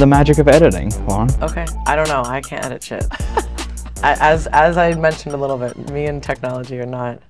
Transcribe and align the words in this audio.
the 0.00 0.06
magic 0.06 0.38
of 0.38 0.48
editing, 0.48 0.88
Laurin? 1.06 1.30
Okay, 1.42 1.66
I 1.86 1.94
don't 1.94 2.08
know. 2.08 2.22
I 2.24 2.40
can't 2.40 2.64
edit 2.64 2.82
shit. 2.82 3.04
as 4.02 4.46
as 4.46 4.78
I 4.78 4.94
mentioned 4.94 5.34
a 5.34 5.36
little 5.36 5.58
bit, 5.58 5.76
me 5.90 6.06
and 6.06 6.22
technology 6.22 6.80
are 6.80 6.86
not 6.86 7.22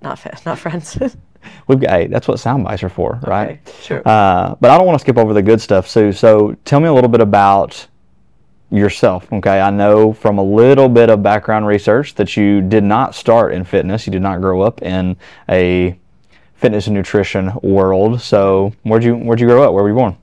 not 0.00 0.18
fa- 0.18 0.38
not 0.46 0.58
friends. 0.58 0.98
We've 1.68 1.78
got 1.78 1.90
hey, 1.90 2.06
that's 2.06 2.26
what 2.26 2.40
sound 2.40 2.64
bites 2.64 2.82
are 2.82 2.88
for, 2.88 3.20
right? 3.26 3.60
Okay, 3.60 3.82
sure. 3.82 4.02
Uh, 4.06 4.54
but 4.58 4.70
I 4.70 4.78
don't 4.78 4.86
want 4.86 4.98
to 4.98 5.02
skip 5.02 5.18
over 5.18 5.34
the 5.34 5.42
good 5.42 5.60
stuff, 5.60 5.86
Sue. 5.86 6.12
So 6.12 6.56
tell 6.64 6.80
me 6.80 6.88
a 6.88 6.92
little 6.94 7.10
bit 7.10 7.20
about 7.20 7.86
yourself. 8.70 9.30
Okay, 9.30 9.60
I 9.60 9.70
know 9.70 10.14
from 10.14 10.38
a 10.38 10.42
little 10.42 10.88
bit 10.88 11.10
of 11.10 11.22
background 11.22 11.66
research 11.66 12.14
that 12.14 12.38
you 12.38 12.62
did 12.62 12.84
not 12.84 13.14
start 13.14 13.52
in 13.52 13.64
fitness. 13.64 14.06
You 14.06 14.12
did 14.12 14.22
not 14.22 14.40
grow 14.40 14.62
up 14.62 14.80
in 14.80 15.14
a 15.50 15.98
fitness 16.54 16.86
and 16.86 16.96
nutrition 16.96 17.52
world. 17.62 18.22
So 18.22 18.72
where'd 18.82 19.04
you 19.04 19.14
where'd 19.14 19.40
you 19.40 19.46
grow 19.46 19.62
up? 19.62 19.74
Where 19.74 19.82
were 19.82 19.90
you 19.90 19.94
born? 19.94 20.16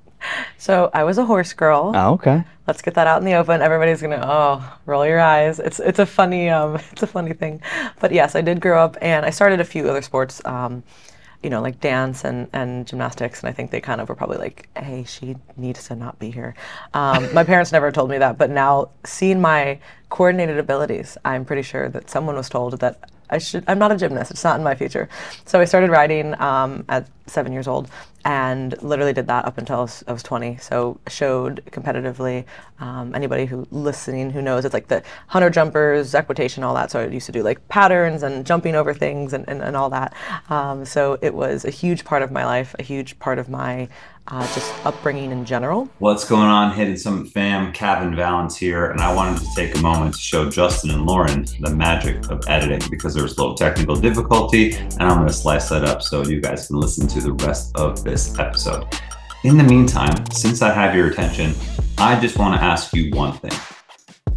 So 0.57 0.89
I 0.93 1.03
was 1.03 1.17
a 1.17 1.25
horse 1.25 1.53
girl. 1.53 1.91
Oh, 1.93 2.13
okay. 2.13 2.43
Let's 2.67 2.81
get 2.81 2.93
that 2.93 3.07
out 3.07 3.19
in 3.19 3.25
the 3.25 3.33
open. 3.33 3.61
Everybody's 3.61 4.01
gonna 4.01 4.23
oh 4.23 4.77
roll 4.85 5.05
your 5.05 5.19
eyes. 5.19 5.59
It's 5.59 5.79
it's 5.79 5.99
a 5.99 6.05
funny 6.05 6.49
um 6.49 6.75
it's 6.91 7.03
a 7.03 7.07
funny 7.07 7.33
thing, 7.33 7.61
but 7.99 8.11
yes, 8.11 8.35
I 8.35 8.41
did 8.41 8.61
grow 8.61 8.83
up 8.83 8.97
and 9.01 9.25
I 9.25 9.29
started 9.29 9.59
a 9.59 9.65
few 9.65 9.89
other 9.89 10.01
sports. 10.01 10.41
Um, 10.45 10.83
you 11.43 11.49
know, 11.49 11.61
like 11.61 11.81
dance 11.81 12.23
and, 12.23 12.47
and 12.53 12.87
gymnastics, 12.87 13.41
and 13.41 13.49
I 13.49 13.51
think 13.51 13.69
they 13.69 13.81
kind 13.81 13.99
of 13.99 14.07
were 14.07 14.15
probably 14.15 14.37
like, 14.37 14.69
"Hey, 14.77 15.03
she 15.03 15.35
needs 15.57 15.89
to 15.89 15.95
not 15.95 16.17
be 16.17 16.31
here." 16.31 16.55
Um, 16.93 17.33
my 17.33 17.43
parents 17.43 17.73
never 17.73 17.91
told 17.91 18.09
me 18.09 18.17
that, 18.17 18.37
but 18.37 18.49
now 18.49 18.91
seeing 19.03 19.41
my 19.41 19.79
coordinated 20.09 20.57
abilities, 20.57 21.17
I'm 21.25 21.43
pretty 21.43 21.63
sure 21.63 21.89
that 21.89 22.09
someone 22.09 22.37
was 22.37 22.47
told 22.47 22.79
that 22.79 23.09
I 23.33 23.39
should. 23.39 23.63
I'm 23.67 23.79
not 23.79 23.91
a 23.91 23.97
gymnast. 23.97 24.29
It's 24.31 24.43
not 24.43 24.57
in 24.57 24.63
my 24.63 24.75
future. 24.75 25.09
So 25.45 25.59
I 25.59 25.65
started 25.65 25.89
riding 25.89 26.39
um, 26.39 26.85
at 26.87 27.09
seven 27.25 27.51
years 27.51 27.67
old, 27.67 27.89
and 28.25 28.81
literally 28.83 29.11
did 29.11 29.27
that 29.27 29.45
up 29.45 29.57
until 29.57 29.77
I 29.77 29.81
was, 29.81 30.03
I 30.07 30.13
was 30.13 30.21
20. 30.21 30.57
So 30.57 30.99
showed 31.07 31.63
competitively. 31.71 32.45
Um, 32.79 33.15
anybody 33.15 33.45
who 33.45 33.67
listening 33.71 34.29
who 34.29 34.41
knows 34.41 34.65
it's 34.65 34.73
like 34.73 34.87
the 34.87 35.01
hunter 35.27 35.49
jumpers, 35.49 36.13
equitation, 36.13 36.63
all 36.63 36.75
that. 36.75 36.91
So 36.91 36.99
I 36.99 37.07
used 37.07 37.25
to 37.25 37.31
do 37.31 37.41
like 37.41 37.67
patterns 37.69 38.23
and 38.23 38.45
jumping 38.45 38.75
over 38.75 38.93
things 38.93 39.33
and, 39.33 39.45
and, 39.47 39.61
and 39.61 39.75
all 39.75 39.89
that. 39.89 40.13
Um, 40.49 40.85
so 40.85 41.17
it 41.21 41.33
was 41.33 41.65
a 41.65 41.69
huge 41.71 42.05
part 42.05 42.21
of 42.21 42.31
my 42.31 42.45
life, 42.45 42.75
a 42.77 42.83
huge 42.83 43.17
part 43.19 43.39
of 43.39 43.49
my 43.49 43.87
uh, 44.27 44.41
just 44.53 44.73
upbringing 44.85 45.31
in 45.31 45.45
general. 45.45 45.89
What's 45.99 46.25
going 46.25 46.47
on, 46.47 46.73
Hidden 46.73 46.97
Summit 46.97 47.27
fam? 47.31 47.71
Kevin 47.73 48.15
Valance 48.15 48.55
here, 48.55 48.91
and 48.91 49.01
I 49.01 49.13
wanted 49.13 49.41
to 49.41 49.47
take 49.55 49.75
a 49.77 49.81
moment 49.81 50.15
to 50.15 50.21
show 50.21 50.49
Justin 50.49 50.91
and 50.91 51.05
Laurin 51.05 51.45
the 51.59 51.73
magic 51.75 52.29
of 52.29 52.41
editing 52.47 52.81
because 52.89 53.13
there 53.13 53.23
was 53.23 53.37
a 53.37 53.41
little 53.41 53.55
technical 53.55 53.95
difficulty, 53.95 54.75
and 54.75 55.01
I'm 55.01 55.17
going 55.17 55.27
to 55.27 55.33
slice 55.33 55.69
that 55.69 55.83
up 55.83 56.01
so 56.01 56.23
you 56.23 56.41
guys 56.41 56.67
can 56.67 56.77
listen 56.77 57.07
to 57.07 57.21
the 57.21 57.33
rest 57.45 57.75
of 57.75 58.03
this 58.03 58.37
episode. 58.39 58.85
In 59.43 59.57
the 59.57 59.63
meantime, 59.63 60.25
since 60.31 60.61
I 60.61 60.71
have 60.73 60.95
your 60.95 61.07
attention, 61.07 61.53
I 61.97 62.19
just 62.19 62.37
want 62.37 62.59
to 62.59 62.63
ask 62.63 62.93
you 62.93 63.11
one 63.11 63.33
thing. 63.37 63.51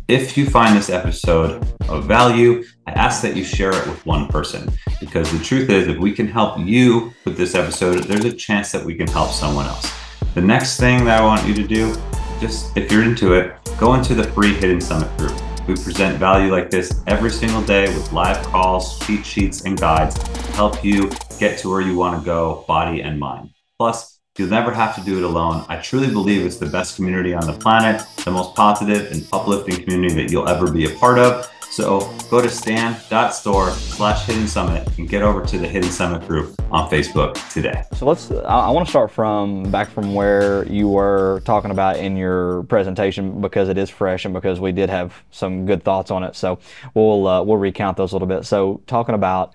If 0.09 0.37
you 0.37 0.48
find 0.48 0.77
this 0.77 0.91
episode 0.91 1.67
of 1.89 2.07
value, 2.07 2.64
I 2.89 2.92
ask 2.92 3.20
that 3.23 3.34
you 3.34 3.42
share 3.42 3.70
it 3.70 3.84
with 3.89 4.06
one 4.06 4.29
person 4.29 4.70
because 5.01 5.33
the 5.33 5.42
truth 5.42 5.70
is, 5.70 5.89
if 5.89 5.98
we 5.98 6.12
can 6.12 6.29
help 6.29 6.56
you 6.61 7.12
with 7.25 7.37
this 7.37 7.56
episode, 7.56 8.05
there's 8.05 8.25
a 8.25 8.33
chance 8.33 8.70
that 8.70 8.84
we 8.84 8.95
can 8.95 9.09
help 9.09 9.33
someone 9.33 9.67
else. 9.67 9.92
The 10.34 10.41
next 10.41 10.79
thing 10.79 11.05
that 11.05 11.20
I 11.20 11.25
want 11.25 11.45
you 11.48 11.55
to 11.55 11.67
do, 11.67 11.97
just 12.41 12.77
if 12.77 12.92
you're 12.92 13.03
into 13.03 13.33
it, 13.33 13.57
go 13.77 13.95
into 13.95 14.14
the 14.14 14.23
free 14.23 14.55
Hidden 14.55 14.81
Summit 14.81 15.14
group. 15.19 15.37
We 15.67 15.75
present 15.75 16.19
value 16.19 16.53
like 16.53 16.70
this 16.70 17.03
every 17.09 17.31
single 17.31 17.62
day 17.62 17.87
with 17.87 18.12
live 18.12 18.41
calls, 18.47 19.01
cheat 19.01 19.27
sheets, 19.27 19.64
and 19.64 19.77
guides 19.77 20.14
to 20.14 20.53
help 20.53 20.84
you 20.84 21.11
get 21.41 21.59
to 21.59 21.69
where 21.69 21.81
you 21.81 21.97
want 21.97 22.20
to 22.20 22.25
go, 22.25 22.64
body 22.69 23.03
and 23.03 23.19
mind. 23.19 23.51
Plus, 23.79 24.17
You'll 24.39 24.51
never 24.51 24.70
have 24.70 24.95
to 24.97 25.01
do 25.01 25.17
it 25.17 25.25
alone. 25.25 25.64
I 25.67 25.79
truly 25.79 26.09
believe 26.09 26.45
it's 26.45 26.59
the 26.59 26.67
best 26.67 26.96
community 26.96 27.33
on 27.33 27.46
the 27.46 27.55
planet, 27.55 28.07
the 28.23 28.30
most 28.30 28.55
positive 28.55 29.11
and 29.11 29.27
uplifting 29.33 29.83
community 29.83 30.14
that 30.17 30.30
you'll 30.30 30.46
ever 30.46 30.70
be 30.70 30.85
a 30.85 30.95
part 30.96 31.19
of. 31.19 31.51
So 31.77 32.11
go 32.31 32.41
to 32.41 32.48
stan.store 32.48 33.70
slash 33.73 34.25
hidden 34.25 34.48
summit 34.48 34.89
and 34.97 35.07
get 35.07 35.20
over 35.20 35.45
to 35.45 35.59
the 35.59 35.69
hidden 35.69 35.91
summit 35.91 36.27
group 36.27 36.59
on 36.73 36.89
Facebook 36.89 37.35
today. 37.53 37.85
So 37.92 38.07
let's, 38.07 38.31
I, 38.31 38.70
want 38.70 38.87
to 38.87 38.91
start 38.91 39.11
from 39.11 39.70
back 39.70 39.91
from 39.91 40.14
where 40.14 40.67
you 40.69 40.89
were 40.89 41.42
talking 41.45 41.70
about 41.70 41.98
in 41.98 42.17
your 42.17 42.63
presentation 42.63 43.42
because 43.42 43.69
it 43.69 43.77
is 43.77 43.91
fresh 43.91 44.25
and 44.25 44.33
because 44.33 44.59
we 44.59 44.73
did 44.73 44.89
have 44.89 45.23
some 45.31 45.67
good 45.67 45.83
thoughts 45.83 46.11
on 46.11 46.23
it. 46.23 46.35
So 46.35 46.61
we'll, 46.95 47.29
uh, 47.29 47.42
we'll 47.42 47.59
recount 47.59 47.98
those 47.98 48.13
a 48.13 48.14
little 48.14 48.27
bit. 48.27 48.47
So 48.47 48.81
talking 48.87 49.14
about 49.14 49.53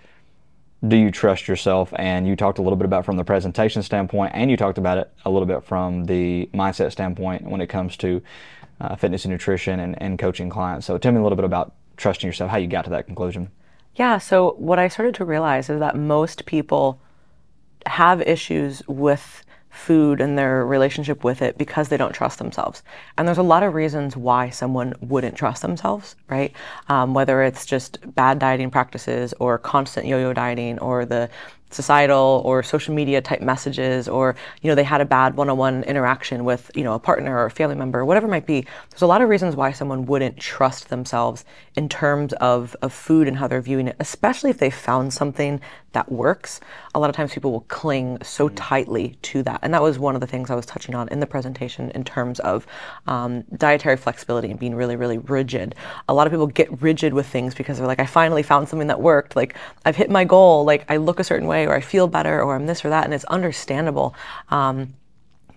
do 0.87 0.97
you 0.97 1.09
trust 1.09 1.47
yourself? 1.47 1.91
And 1.95 2.27
you 2.27 2.35
talked 2.35 2.59
a 2.59 2.61
little 2.61 2.77
bit 2.77 2.85
about 2.85 3.03
from 3.03 3.17
the 3.17 3.23
presentation 3.23 3.81
standpoint, 3.81 4.33
and 4.35 4.51
you 4.51 4.57
talked 4.57 4.77
about 4.77 4.99
it 4.99 5.11
a 5.25 5.29
little 5.31 5.47
bit 5.47 5.63
from 5.63 6.05
the 6.05 6.47
mindset 6.53 6.91
standpoint 6.91 7.43
when 7.43 7.61
it 7.61 7.67
comes 7.67 7.97
to 7.97 8.21
uh, 8.79 8.95
fitness 8.95 9.25
and 9.25 9.31
nutrition 9.31 9.79
and, 9.79 9.99
and 10.01 10.19
coaching 10.19 10.49
clients. 10.49 10.85
So 10.85 10.99
tell 10.99 11.11
me 11.11 11.19
a 11.19 11.23
little 11.23 11.35
bit 11.35 11.45
about 11.45 11.73
trusting 12.01 12.27
yourself, 12.27 12.51
how 12.51 12.57
you 12.57 12.67
got 12.67 12.83
to 12.83 12.89
that 12.91 13.05
conclusion. 13.05 13.49
Yeah, 13.95 14.17
so 14.17 14.55
what 14.57 14.79
I 14.79 14.87
started 14.87 15.15
to 15.15 15.25
realize 15.25 15.69
is 15.69 15.79
that 15.79 15.95
most 15.95 16.45
people 16.45 16.99
have 17.85 18.21
issues 18.21 18.81
with 18.87 19.43
food 19.69 20.19
and 20.19 20.37
their 20.37 20.65
relationship 20.65 21.23
with 21.23 21.41
it 21.41 21.57
because 21.57 21.87
they 21.87 21.97
don't 21.97 22.13
trust 22.13 22.37
themselves. 22.37 22.83
And 23.17 23.27
there's 23.27 23.37
a 23.37 23.43
lot 23.43 23.63
of 23.63 23.73
reasons 23.73 24.17
why 24.17 24.49
someone 24.49 24.93
wouldn't 24.99 25.37
trust 25.37 25.61
themselves, 25.61 26.15
right? 26.29 26.53
Um, 26.89 27.13
whether 27.13 27.41
it's 27.41 27.65
just 27.65 27.99
bad 28.13 28.37
dieting 28.37 28.69
practices 28.69 29.33
or 29.39 29.57
constant 29.57 30.07
yo 30.07 30.19
yo 30.19 30.33
dieting 30.33 30.77
or 30.79 31.05
the 31.05 31.29
societal 31.71 32.41
or 32.45 32.63
social 32.63 32.93
media 32.93 33.21
type 33.21 33.41
messages 33.41 34.07
or 34.07 34.35
you 34.61 34.69
know 34.69 34.75
they 34.75 34.83
had 34.83 35.01
a 35.01 35.05
bad 35.05 35.35
one-on-one 35.35 35.83
interaction 35.83 36.43
with 36.43 36.69
you 36.75 36.83
know 36.83 36.93
a 36.93 36.99
partner 36.99 37.37
or 37.37 37.45
a 37.45 37.51
family 37.51 37.75
member 37.75 38.05
whatever 38.05 38.27
it 38.27 38.29
might 38.29 38.45
be 38.45 38.65
there's 38.89 39.01
a 39.01 39.07
lot 39.07 39.21
of 39.21 39.29
reasons 39.29 39.55
why 39.55 39.71
someone 39.71 40.05
wouldn't 40.05 40.37
trust 40.37 40.89
themselves 40.89 41.45
in 41.75 41.87
terms 41.87 42.33
of, 42.33 42.75
of 42.81 42.91
food 42.91 43.27
and 43.27 43.37
how 43.37 43.47
they're 43.47 43.61
viewing 43.61 43.87
it 43.87 43.95
especially 43.99 44.49
if 44.49 44.57
they 44.57 44.69
found 44.69 45.13
something 45.13 45.59
that 45.93 46.11
works, 46.11 46.61
a 46.95 46.99
lot 46.99 47.09
of 47.09 47.15
times 47.15 47.33
people 47.33 47.51
will 47.51 47.65
cling 47.67 48.17
so 48.23 48.47
mm. 48.47 48.53
tightly 48.55 49.17
to 49.23 49.43
that. 49.43 49.59
And 49.61 49.73
that 49.73 49.81
was 49.81 49.99
one 49.99 50.15
of 50.15 50.21
the 50.21 50.27
things 50.27 50.49
I 50.49 50.55
was 50.55 50.65
touching 50.65 50.95
on 50.95 51.09
in 51.09 51.19
the 51.19 51.27
presentation 51.27 51.91
in 51.91 52.03
terms 52.03 52.39
of 52.39 52.65
um, 53.07 53.43
dietary 53.57 53.97
flexibility 53.97 54.49
and 54.49 54.59
being 54.59 54.73
really, 54.73 54.95
really 54.95 55.17
rigid. 55.17 55.75
A 56.07 56.13
lot 56.13 56.27
of 56.27 56.31
people 56.31 56.47
get 56.47 56.81
rigid 56.81 57.13
with 57.13 57.27
things 57.27 57.53
because 57.53 57.77
they're 57.77 57.87
like, 57.87 57.99
I 57.99 58.05
finally 58.05 58.43
found 58.43 58.69
something 58.69 58.87
that 58.87 59.01
worked. 59.01 59.35
Like, 59.35 59.55
I've 59.85 59.95
hit 59.95 60.09
my 60.09 60.23
goal. 60.23 60.63
Like, 60.63 60.85
I 60.89 60.97
look 60.97 61.19
a 61.19 61.23
certain 61.23 61.47
way, 61.47 61.60
or 61.65 61.75
I 61.75 61.81
feel 61.81 62.07
better, 62.07 62.41
or 62.41 62.55
I'm 62.55 62.65
this 62.65 62.83
or 62.85 62.89
that. 62.89 63.05
And 63.05 63.13
it's 63.13 63.25
understandable. 63.25 64.15
Um, 64.49 64.93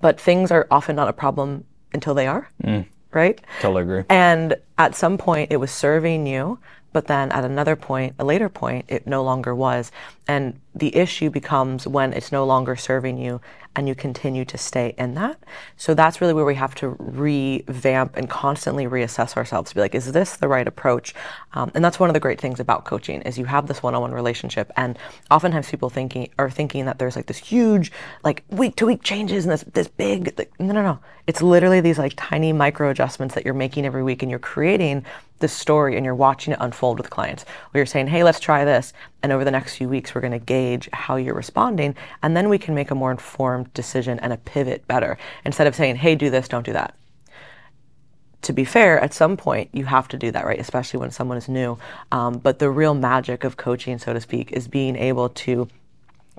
but 0.00 0.20
things 0.20 0.50
are 0.50 0.66
often 0.70 0.96
not 0.96 1.08
a 1.08 1.12
problem 1.12 1.64
until 1.92 2.14
they 2.14 2.26
are. 2.26 2.48
Mm. 2.62 2.86
Right? 3.12 3.40
Totally 3.60 3.82
agree. 3.82 4.02
And 4.08 4.56
at 4.76 4.96
some 4.96 5.18
point, 5.18 5.52
it 5.52 5.58
was 5.58 5.70
serving 5.70 6.26
you 6.26 6.58
but 6.94 7.08
then 7.08 7.30
at 7.32 7.44
another 7.44 7.74
point, 7.74 8.14
a 8.18 8.24
later 8.24 8.48
point, 8.48 8.86
it 8.88 9.06
no 9.06 9.22
longer 9.22 9.54
was. 9.54 9.90
And 10.26 10.58
the 10.74 10.94
issue 10.96 11.28
becomes 11.28 11.86
when 11.86 12.12
it's 12.12 12.32
no 12.32 12.46
longer 12.46 12.76
serving 12.76 13.18
you 13.18 13.40
and 13.76 13.88
you 13.88 13.94
continue 13.96 14.44
to 14.44 14.56
stay 14.56 14.94
in 14.96 15.14
that. 15.14 15.36
So 15.76 15.94
that's 15.94 16.20
really 16.20 16.32
where 16.32 16.44
we 16.44 16.54
have 16.54 16.74
to 16.76 16.96
revamp 17.00 18.16
and 18.16 18.30
constantly 18.30 18.86
reassess 18.86 19.36
ourselves 19.36 19.70
to 19.70 19.74
be 19.74 19.80
like, 19.80 19.94
is 19.96 20.12
this 20.12 20.36
the 20.36 20.46
right 20.46 20.66
approach? 20.66 21.14
Um, 21.54 21.72
and 21.74 21.84
that's 21.84 21.98
one 21.98 22.08
of 22.08 22.14
the 22.14 22.20
great 22.20 22.40
things 22.40 22.60
about 22.60 22.84
coaching 22.84 23.22
is 23.22 23.36
you 23.36 23.44
have 23.46 23.66
this 23.66 23.82
one-on-one 23.82 24.12
relationship. 24.12 24.70
And 24.76 24.96
oftentimes 25.30 25.68
people 25.68 25.90
thinking 25.90 26.30
are 26.38 26.48
thinking 26.48 26.84
that 26.84 26.98
there's 27.00 27.16
like 27.16 27.26
this 27.26 27.38
huge, 27.38 27.90
like 28.22 28.44
week 28.48 28.76
to 28.76 28.86
week 28.86 29.02
changes 29.02 29.44
and 29.44 29.52
this 29.52 29.64
this 29.72 29.88
big. 29.88 30.38
Like, 30.38 30.52
no, 30.60 30.72
no, 30.72 30.82
no. 30.82 31.00
It's 31.26 31.42
literally 31.42 31.80
these 31.80 31.98
like 31.98 32.14
tiny 32.16 32.52
micro 32.52 32.90
adjustments 32.90 33.34
that 33.34 33.44
you're 33.44 33.54
making 33.54 33.84
every 33.84 34.04
week, 34.04 34.22
and 34.22 34.30
you're 34.30 34.38
creating 34.38 35.04
this 35.44 35.52
story 35.52 35.94
and 35.96 36.06
you're 36.06 36.14
watching 36.14 36.54
it 36.54 36.58
unfold 36.62 36.96
with 36.96 37.10
clients. 37.10 37.44
Where 37.70 37.80
you're 37.80 37.86
saying, 37.86 38.06
hey, 38.06 38.24
let's 38.24 38.40
try 38.40 38.64
this, 38.64 38.94
and 39.22 39.30
over 39.30 39.44
the 39.44 39.50
next 39.50 39.76
few 39.76 39.90
weeks, 39.90 40.14
we're 40.14 40.22
going 40.22 40.32
to 40.32 40.38
gauge 40.38 40.88
how 40.94 41.16
you're 41.16 41.34
responding, 41.34 41.94
and 42.22 42.34
then 42.34 42.48
we 42.48 42.58
can 42.58 42.74
make 42.74 42.90
a 42.90 42.94
more 42.94 43.10
informed 43.10 43.72
decision 43.74 44.18
and 44.20 44.32
a 44.32 44.38
pivot 44.38 44.88
better 44.88 45.18
instead 45.44 45.66
of 45.66 45.74
saying, 45.74 45.96
hey, 45.96 46.14
do 46.14 46.30
this, 46.30 46.48
don't 46.48 46.64
do 46.64 46.72
that. 46.72 46.94
To 48.40 48.54
be 48.54 48.64
fair, 48.64 48.98
at 49.00 49.12
some 49.12 49.36
point 49.36 49.68
you 49.72 49.84
have 49.84 50.08
to 50.08 50.16
do 50.16 50.30
that, 50.30 50.46
right? 50.46 50.58
Especially 50.58 50.98
when 50.98 51.10
someone 51.10 51.36
is 51.36 51.48
new. 51.48 51.78
Um, 52.10 52.38
but 52.38 52.58
the 52.58 52.70
real 52.70 52.94
magic 52.94 53.44
of 53.44 53.58
coaching, 53.58 53.98
so 53.98 54.14
to 54.14 54.20
speak, 54.20 54.50
is 54.52 54.66
being 54.66 54.96
able 54.96 55.28
to 55.28 55.68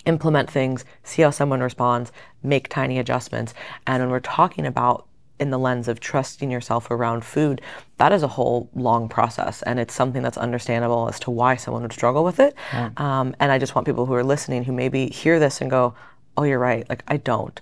implement 0.06 0.50
things, 0.50 0.83
see 1.03 1.21
how 1.21 1.30
someone 1.30 1.62
responds, 1.62 2.12
make 2.44 2.69
tiny 2.69 3.00
adjustments. 3.00 3.53
And 3.88 4.01
when 4.01 4.09
we're 4.09 4.19
talking 4.19 4.65
about 4.65 5.07
in 5.39 5.49
the 5.49 5.59
lens 5.59 5.87
of 5.87 5.99
trusting 5.99 6.49
yourself 6.49 6.89
around 6.89 7.25
food, 7.25 7.61
that 7.97 8.11
is 8.11 8.23
a 8.23 8.27
whole 8.27 8.69
long 8.73 9.09
process. 9.09 9.61
And 9.63 9.79
it's 9.79 9.93
something 9.93 10.21
that's 10.21 10.37
understandable 10.37 11.07
as 11.09 11.19
to 11.21 11.31
why 11.31 11.55
someone 11.55 11.83
would 11.83 11.93
struggle 11.93 12.23
with 12.23 12.39
it. 12.39 12.55
Yeah. 12.71 12.91
Um, 12.97 13.35
and 13.39 13.51
I 13.51 13.59
just 13.59 13.75
want 13.75 13.85
people 13.85 14.05
who 14.05 14.13
are 14.13 14.23
listening 14.23 14.63
who 14.63 14.71
maybe 14.71 15.07
hear 15.07 15.39
this 15.39 15.61
and 15.61 15.69
go, 15.69 15.93
oh, 16.37 16.43
you're 16.43 16.59
right. 16.59 16.87
Like, 16.89 17.03
I 17.07 17.17
don't. 17.17 17.59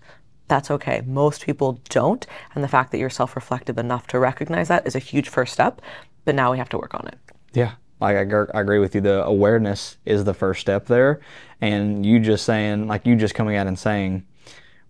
That's 0.47 0.69
okay. 0.71 1.01
Most 1.05 1.45
people 1.45 1.79
don't. 1.89 2.25
And 2.53 2.63
the 2.63 2.67
fact 2.67 2.91
that 2.91 2.97
you're 2.97 3.09
self 3.09 3.35
reflective 3.35 3.77
enough 3.77 4.07
to 4.07 4.19
recognize 4.19 4.67
that 4.67 4.85
is 4.85 4.95
a 4.95 4.99
huge 4.99 5.29
first 5.29 5.53
step. 5.53 5.81
But 6.25 6.35
now 6.35 6.51
we 6.51 6.57
have 6.57 6.69
to 6.69 6.77
work 6.77 6.93
on 6.93 7.07
it. 7.07 7.17
Yeah. 7.53 7.73
Like 7.99 8.17
I, 8.17 8.45
I 8.53 8.61
agree 8.61 8.79
with 8.79 8.95
you. 8.95 9.01
The 9.01 9.23
awareness 9.23 9.97
is 10.05 10.25
the 10.25 10.33
first 10.33 10.61
step 10.61 10.85
there. 10.87 11.21
And 11.61 12.05
you 12.05 12.19
just 12.19 12.45
saying, 12.45 12.87
like 12.87 13.05
you 13.05 13.15
just 13.15 13.35
coming 13.35 13.55
out 13.55 13.67
and 13.67 13.79
saying, 13.79 14.25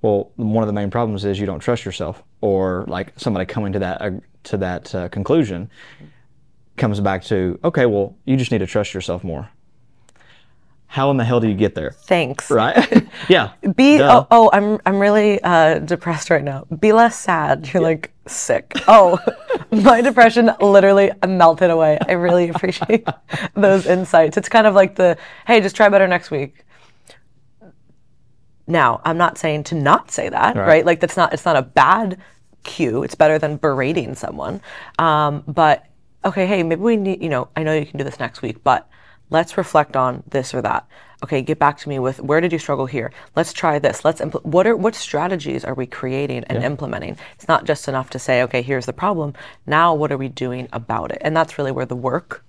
Well, 0.04 0.32
one 0.36 0.62
of 0.62 0.68
the 0.68 0.74
main 0.74 0.92
problems 0.92 1.26
is 1.26 1.40
you 1.40 1.48
don't 1.48 1.62
trust 1.62 1.86
yourself, 1.86 2.22
or 2.42 2.86
like 2.88 3.14
somebody 3.16 3.46
coming 3.46 3.74
to 3.74 3.80
that 3.80 4.02
uh, 4.02 4.12
to 4.44 4.58
that 4.58 4.94
uh, 4.94 5.10
conclusion 5.10 5.72
comes 6.78 7.00
back 7.00 7.24
to, 7.24 7.60
okay, 7.64 7.86
well, 7.86 8.16
you 8.26 8.36
just 8.36 8.52
need 8.52 8.60
to 8.60 8.68
trust 8.68 8.94
yourself 8.94 9.24
more. 9.24 9.50
How 10.88 11.10
in 11.10 11.18
the 11.18 11.24
hell 11.24 11.40
do 11.40 11.48
you 11.48 11.56
get 11.56 11.74
there? 11.74 11.92
Thanks. 11.92 12.52
Right? 12.52 13.08
yeah. 13.30 13.54
Be 13.76 13.98
Duh. 13.98 14.26
oh, 14.30 14.44
oh 14.44 14.50
I'm 14.54 14.80
I'm 14.86 15.00
really 15.00 15.42
uh, 15.42 15.80
depressed 15.80 16.30
right 16.30 16.44
now. 16.44 16.66
Be 16.80 16.94
less 16.94 17.18
sad. 17.18 17.68
You're 17.74 17.82
like 17.82 18.12
sick. 18.28 18.74
Oh, 18.88 19.18
my 19.72 20.02
depression 20.02 20.52
literally 20.62 21.12
melted 21.28 21.72
away. 21.72 21.98
I 22.08 22.12
really 22.12 22.50
appreciate 22.50 23.08
those 23.56 23.88
insights. 23.88 24.38
It's 24.38 24.50
kind 24.50 24.68
of 24.68 24.76
like 24.76 24.94
the 24.94 25.18
hey, 25.48 25.62
just 25.62 25.76
try 25.76 25.90
better 25.90 26.08
next 26.08 26.30
week. 26.30 26.64
Now, 28.68 29.02
I'm 29.04 29.18
not 29.18 29.38
saying 29.38 29.64
to 29.66 29.76
not 29.76 30.12
say 30.12 30.30
that, 30.30 30.56
right? 30.68 30.86
Like 30.86 31.00
that's 31.00 31.18
not 31.18 31.34
it's 31.34 31.46
not 31.46 31.56
a 31.56 31.62
bad 31.62 32.20
cue. 32.64 33.04
It's 33.04 33.16
better 33.16 33.38
than 33.38 33.58
berating 33.58 34.16
someone. 34.16 34.62
Um, 35.00 35.44
but 35.48 35.86
okay, 36.26 36.46
hey, 36.46 36.64
maybe 36.64 36.82
we 36.82 36.98
need. 36.98 37.22
You 37.22 37.30
know, 37.30 37.50
I 37.56 37.64
know 37.64 37.74
you 37.74 37.86
can 37.86 37.98
do 37.98 38.04
this 38.04 38.20
next 38.20 38.42
week, 38.42 38.64
but 38.64 38.90
let's 39.30 39.58
reflect 39.58 39.96
on 39.96 40.24
this 40.30 40.54
or 40.54 40.62
that. 40.62 40.88
Okay, 41.24 41.42
get 41.42 41.58
back 41.58 41.78
to 41.78 41.90
me 41.90 42.00
with 42.00 42.20
where 42.20 42.42
did 42.42 42.52
you 42.52 42.60
struggle 42.60 42.86
here? 42.86 43.12
Let's 43.36 43.54
try 43.54 43.80
this. 43.80 44.04
Let's 44.04 44.22
impl- 44.22 44.44
what 44.44 44.68
are 44.68 44.76
what 44.76 44.96
strategies 44.96 45.64
are 45.64 45.74
we 45.74 45.86
creating 45.86 46.44
and 46.46 46.64
implementing? 46.64 47.18
It's 47.36 47.48
not 47.48 47.66
just 47.66 47.88
enough 47.88 48.10
to 48.12 48.20
say, 48.20 48.44
okay, 48.44 48.62
here's 48.62 48.86
the 48.86 48.94
problem. 48.94 49.34
Now, 49.66 49.94
what 49.94 50.12
are 50.12 50.18
we 50.18 50.30
doing 50.30 50.68
about 50.74 51.12
it? 51.12 51.20
And 51.22 51.36
that's 51.36 51.58
really 51.58 51.72
where 51.72 51.86
the 51.86 51.96
work, 51.96 52.44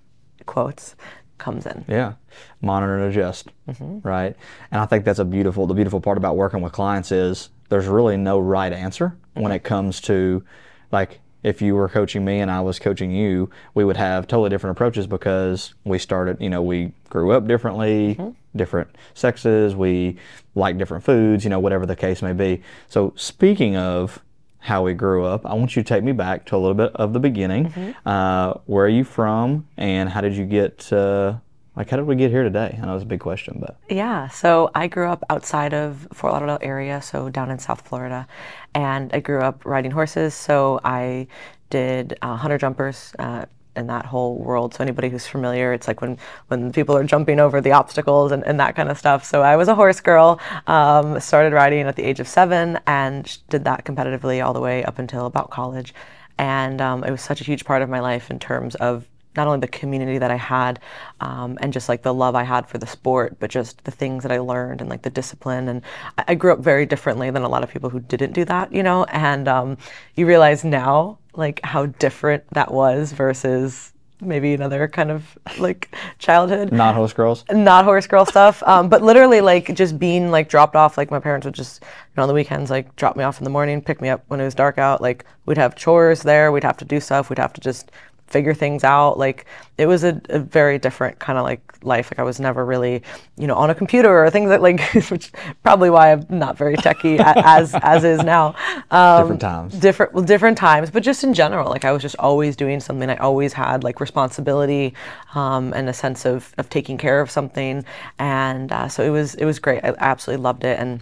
quotes, 0.46 0.96
comes 1.38 1.66
in. 1.66 1.84
Yeah, 1.88 2.14
monitor 2.62 2.98
and 2.98 3.10
adjust, 3.10 3.48
Mm-hmm. 3.68 4.06
right? 4.06 4.36
And 4.70 4.80
I 4.80 4.86
think 4.86 5.04
that's 5.04 5.18
a 5.18 5.24
beautiful. 5.24 5.66
The 5.66 5.74
beautiful 5.74 6.00
part 6.00 6.18
about 6.18 6.36
working 6.36 6.60
with 6.60 6.72
clients 6.72 7.10
is 7.12 7.50
there's 7.68 7.86
really 7.86 8.16
no 8.16 8.38
right 8.38 8.72
answer 8.72 9.16
when 9.34 9.50
it 9.52 9.64
comes 9.64 10.00
to, 10.02 10.44
like, 10.92 11.20
if 11.42 11.60
you 11.60 11.74
were 11.74 11.88
coaching 11.88 12.24
me 12.24 12.40
and 12.40 12.50
I 12.50 12.60
was 12.62 12.78
coaching 12.78 13.10
you, 13.10 13.50
we 13.74 13.84
would 13.84 13.96
have 13.98 14.26
totally 14.26 14.48
different 14.50 14.76
approaches 14.76 15.06
because 15.06 15.74
we 15.84 15.98
started. 15.98 16.40
You 16.40 16.48
know, 16.50 16.62
we 16.62 16.92
grew 17.10 17.32
up 17.32 17.46
differently, 17.46 18.14
Mm-hmm. 18.18 18.30
different 18.56 18.88
sexes, 19.14 19.74
we 19.76 20.16
like 20.54 20.78
different 20.78 21.04
foods. 21.04 21.44
You 21.44 21.50
know, 21.50 21.58
whatever 21.60 21.84
the 21.84 21.96
case 21.96 22.22
may 22.22 22.32
be. 22.32 22.62
So 22.88 23.12
speaking 23.16 23.76
of 23.76 24.20
how 24.64 24.82
we 24.82 24.94
grew 24.94 25.26
up. 25.26 25.44
I 25.44 25.52
want 25.52 25.76
you 25.76 25.82
to 25.82 25.86
take 25.86 26.02
me 26.02 26.12
back 26.12 26.46
to 26.46 26.56
a 26.56 26.58
little 26.58 26.74
bit 26.74 26.90
of 26.96 27.12
the 27.12 27.20
beginning. 27.20 27.66
Mm-hmm. 27.68 28.08
Uh, 28.08 28.54
where 28.64 28.86
are 28.86 28.88
you 28.88 29.04
from, 29.04 29.68
and 29.76 30.08
how 30.08 30.22
did 30.22 30.34
you 30.34 30.46
get? 30.46 30.90
Uh, 30.90 31.34
like, 31.76 31.90
how 31.90 31.98
did 31.98 32.06
we 32.06 32.16
get 32.16 32.30
here 32.30 32.42
today? 32.42 32.78
I 32.80 32.86
know 32.86 32.94
it's 32.94 33.02
a 33.02 33.06
big 33.06 33.20
question, 33.20 33.58
but 33.60 33.76
Yeah, 33.90 34.28
so 34.28 34.70
I 34.74 34.86
grew 34.86 35.08
up 35.08 35.22
outside 35.28 35.74
of 35.74 36.08
Fort 36.14 36.32
Lauderdale 36.32 36.58
area, 36.62 37.02
so 37.02 37.28
down 37.28 37.50
in 37.50 37.58
South 37.58 37.82
Florida, 37.86 38.26
and 38.74 39.12
I 39.12 39.20
grew 39.20 39.40
up 39.40 39.66
riding 39.66 39.90
horses. 39.90 40.32
So 40.32 40.80
I 40.82 41.26
did 41.68 42.16
uh, 42.22 42.36
hunter 42.36 42.56
jumpers 42.56 43.12
uh, 43.18 43.44
in 43.76 43.86
that 43.88 44.06
whole 44.06 44.38
world. 44.38 44.74
So 44.74 44.82
anybody 44.82 45.08
who's 45.08 45.26
familiar, 45.26 45.72
it's 45.72 45.88
like 45.88 46.00
when 46.00 46.18
when 46.48 46.72
people 46.72 46.96
are 46.96 47.04
jumping 47.04 47.40
over 47.40 47.60
the 47.60 47.72
obstacles 47.72 48.32
and, 48.32 48.44
and 48.44 48.58
that 48.60 48.76
kind 48.76 48.88
of 48.88 48.98
stuff. 48.98 49.24
So 49.24 49.42
I 49.42 49.56
was 49.56 49.68
a 49.68 49.74
horse 49.74 50.00
girl. 50.00 50.40
Um, 50.66 51.20
started 51.20 51.52
riding 51.52 51.86
at 51.86 51.96
the 51.96 52.04
age 52.04 52.20
of 52.20 52.28
seven 52.28 52.78
and 52.86 53.38
did 53.48 53.64
that 53.64 53.84
competitively 53.84 54.44
all 54.44 54.52
the 54.52 54.60
way 54.60 54.84
up 54.84 54.98
until 54.98 55.26
about 55.26 55.50
college, 55.50 55.94
and 56.38 56.80
um, 56.80 57.04
it 57.04 57.10
was 57.10 57.22
such 57.22 57.40
a 57.40 57.44
huge 57.44 57.64
part 57.64 57.82
of 57.82 57.88
my 57.88 58.00
life 58.00 58.30
in 58.30 58.38
terms 58.38 58.74
of 58.76 59.06
not 59.36 59.46
only 59.46 59.60
the 59.60 59.68
community 59.68 60.18
that 60.18 60.30
I 60.30 60.36
had 60.36 60.80
um, 61.20 61.58
and 61.60 61.72
just 61.72 61.88
like 61.88 62.02
the 62.02 62.14
love 62.14 62.34
I 62.34 62.44
had 62.44 62.68
for 62.68 62.78
the 62.78 62.86
sport, 62.86 63.36
but 63.40 63.50
just 63.50 63.82
the 63.84 63.90
things 63.90 64.22
that 64.22 64.32
I 64.32 64.38
learned 64.38 64.80
and 64.80 64.88
like 64.88 65.02
the 65.02 65.10
discipline. 65.10 65.68
And 65.68 65.82
I, 66.18 66.24
I 66.28 66.34
grew 66.34 66.52
up 66.52 66.60
very 66.60 66.86
differently 66.86 67.30
than 67.30 67.42
a 67.42 67.48
lot 67.48 67.64
of 67.64 67.70
people 67.70 67.90
who 67.90 68.00
didn't 68.00 68.32
do 68.32 68.44
that, 68.44 68.72
you 68.72 68.82
know. 68.82 69.04
And 69.04 69.48
um, 69.48 69.76
you 70.14 70.26
realize 70.26 70.64
now 70.64 71.18
like 71.36 71.60
how 71.64 71.86
different 71.86 72.44
that 72.50 72.72
was 72.72 73.12
versus 73.12 73.92
maybe 74.20 74.54
another 74.54 74.88
kind 74.88 75.10
of 75.10 75.36
like 75.58 75.94
childhood 76.18 76.72
not 76.72 76.94
horse 76.94 77.12
girls. 77.12 77.44
not 77.50 77.84
horse 77.84 78.06
girl 78.06 78.24
stuff 78.24 78.62
um, 78.66 78.88
but 78.88 79.02
literally 79.02 79.40
like 79.40 79.74
just 79.74 79.98
being 79.98 80.30
like 80.30 80.48
dropped 80.48 80.76
off 80.76 80.96
like 80.96 81.10
my 81.10 81.18
parents 81.18 81.44
would 81.44 81.54
just 81.54 81.82
you 81.82 81.88
know 82.16 82.22
on 82.22 82.28
the 82.28 82.34
weekends 82.34 82.70
like 82.70 82.94
drop 82.96 83.16
me 83.16 83.24
off 83.24 83.38
in 83.38 83.44
the 83.44 83.50
morning 83.50 83.82
pick 83.82 84.00
me 84.00 84.08
up 84.08 84.24
when 84.28 84.40
it 84.40 84.44
was 84.44 84.54
dark 84.54 84.78
out 84.78 85.00
like 85.00 85.24
we'd 85.46 85.58
have 85.58 85.74
chores 85.74 86.22
there 86.22 86.52
we'd 86.52 86.64
have 86.64 86.76
to 86.76 86.84
do 86.84 87.00
stuff 87.00 87.28
we'd 87.28 87.38
have 87.38 87.52
to 87.52 87.60
just 87.60 87.90
figure 88.34 88.54
things 88.64 88.82
out. 88.96 89.12
Like 89.26 89.46
it 89.82 89.86
was 89.92 90.02
a, 90.10 90.12
a 90.38 90.40
very 90.58 90.78
different 90.86 91.14
kind 91.26 91.38
of 91.38 91.44
like 91.50 91.62
life. 91.92 92.06
Like 92.10 92.18
i 92.18 92.26
was 92.30 92.38
never 92.48 92.62
really 92.72 92.96
you 93.40 93.46
know 93.48 93.56
on 93.64 93.68
a 93.74 93.74
computer 93.82 94.12
or 94.20 94.30
things 94.30 94.48
that 94.52 94.60
like 94.68 94.80
which 95.12 95.26
probably 95.66 95.90
why 95.94 96.04
i'm 96.12 96.24
not 96.44 96.56
very 96.62 96.76
techy 96.86 97.14
as 97.56 97.74
as 97.92 98.04
is 98.04 98.20
now. 98.34 98.44
Um, 98.90 99.22
Different 99.22 99.40
times. 99.50 99.70
different 99.86 100.10
well, 100.14 100.24
different 100.34 100.56
times 100.68 100.86
but 100.94 101.02
just 101.10 101.20
in 101.26 101.32
general 101.42 101.68
like 101.74 101.84
i 101.84 101.92
was 101.94 102.02
just 102.08 102.16
always 102.28 102.52
doing 102.56 102.80
something. 102.80 103.08
I 103.10 103.16
always 103.28 103.52
had 103.52 103.84
like 103.88 103.96
responsibility 104.00 104.94
um, 105.34 105.72
and 105.76 105.88
a 105.88 105.92
sense 105.92 106.20
of, 106.32 106.54
of 106.58 106.68
taking 106.68 106.96
care 106.98 107.20
of 107.20 107.28
something. 107.30 107.84
And 108.18 108.72
uh, 108.72 108.88
so 108.88 109.02
it 109.08 109.10
was 109.18 109.34
it 109.42 109.44
was 109.44 109.58
great. 109.58 109.80
I 109.84 109.94
absolutely 109.98 110.42
loved 110.42 110.64
it. 110.64 110.78
And 110.82 111.00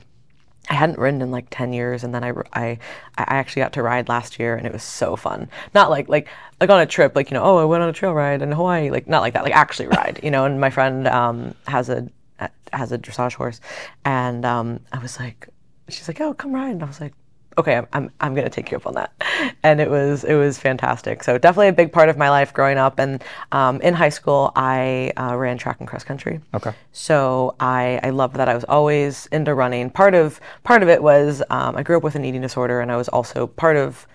I 0.71 0.75
hadn't 0.75 0.99
ridden 0.99 1.23
in 1.23 1.31
like 1.31 1.47
10 1.51 1.73
years 1.73 2.05
and 2.05 2.15
then 2.15 2.23
I, 2.23 2.33
I, 2.53 2.79
I 3.19 3.25
actually 3.37 3.63
got 3.63 3.73
to 3.75 3.83
ride 3.83 4.09
last 4.09 4.39
year 4.39 4.57
and 4.57 4.67
it 4.67 4.73
was 4.73 4.83
so 4.83 5.17
fun. 5.17 5.49
Not 5.75 5.91
like, 5.91 6.09
like, 6.09 6.29
like 6.61 6.71
on 6.71 6.81
a 6.81 6.87
trip, 6.87 7.17
like, 7.17 7.31
you 7.31 7.35
know, 7.35 7.43
oh, 7.43 7.59
I 7.59 7.65
went 7.65 7.83
on 7.83 7.89
a 7.89 7.93
trail 7.93 8.15
ride 8.15 8.43
in 8.43 8.53
Hawaii, 8.53 8.91
like 8.91 9.09
not 9.09 9.21
like 9.21 9.35
that, 9.35 9.43
like 9.43 9.57
actually 9.57 9.89
ride, 9.89 10.21
you 10.23 10.31
know, 10.31 10.45
and 10.45 10.61
my 10.61 10.71
friend 10.71 11.09
um, 11.09 11.55
has 11.67 11.89
a, 11.89 12.09
has 12.73 12.93
a 12.93 12.99
dressage 12.99 13.35
horse 13.35 13.61
and 14.05 14.45
um, 14.45 14.81
I 14.93 14.99
was 14.99 15.19
like, 15.19 15.49
she's 15.89 16.09
like, 16.09 16.21
oh, 16.21 16.35
come 16.35 16.53
ride. 16.53 16.73
And 16.73 16.83
I 16.83 16.87
was 16.87 17.01
like, 17.01 17.13
okay, 17.59 17.77
I'm, 17.77 17.87
I'm, 17.93 18.11
I'm 18.21 18.35
going 18.35 18.45
to 18.45 18.51
take 18.51 18.71
you 18.71 18.77
up 18.77 18.87
on 18.87 18.95
that. 18.95 19.13
And 19.65 19.81
it 19.81 19.91
was, 19.91 20.25
it 20.25 20.35
was 20.35 20.59
fantastic. 20.59 21.23
So 21.23 21.39
definitely 21.39 21.69
a 21.69 21.73
big 21.73 21.93
part 21.93 22.09
of 22.09 22.17
my 22.17 22.31
life 22.31 22.53
growing 22.53 22.79
up. 22.79 22.99
And 22.99 23.23
um, 23.53 23.81
in 23.81 23.95
high 23.95 24.09
school, 24.09 24.53
I 24.57 25.13
uh, 25.17 25.37
ran 25.37 25.57
track 25.57 25.79
and 25.79 25.89
cross 25.89 26.05
country. 26.05 26.41
Okay. 26.55 26.73
So 26.93 27.55
I, 27.61 28.01
I 28.03 28.11
loved 28.11 28.37
that. 28.37 28.49
I 28.49 28.55
was 28.55 28.65
always 28.65 29.27
into 29.27 29.55
running. 29.55 29.91
Part 29.91 30.15
of 30.15 30.41
part 30.65 30.83
of 30.83 30.89
it 30.89 31.03
was 31.03 31.43
um, 31.51 31.77
I 31.77 31.83
grew 31.83 31.97
up 31.97 32.03
with 32.03 32.15
an 32.15 32.25
eating 32.25 32.41
disorder, 32.41 32.81
and 32.81 32.91
I 32.91 32.97
was 32.97 33.09
also 33.09 33.47
part 33.47 33.77
of 33.77 34.07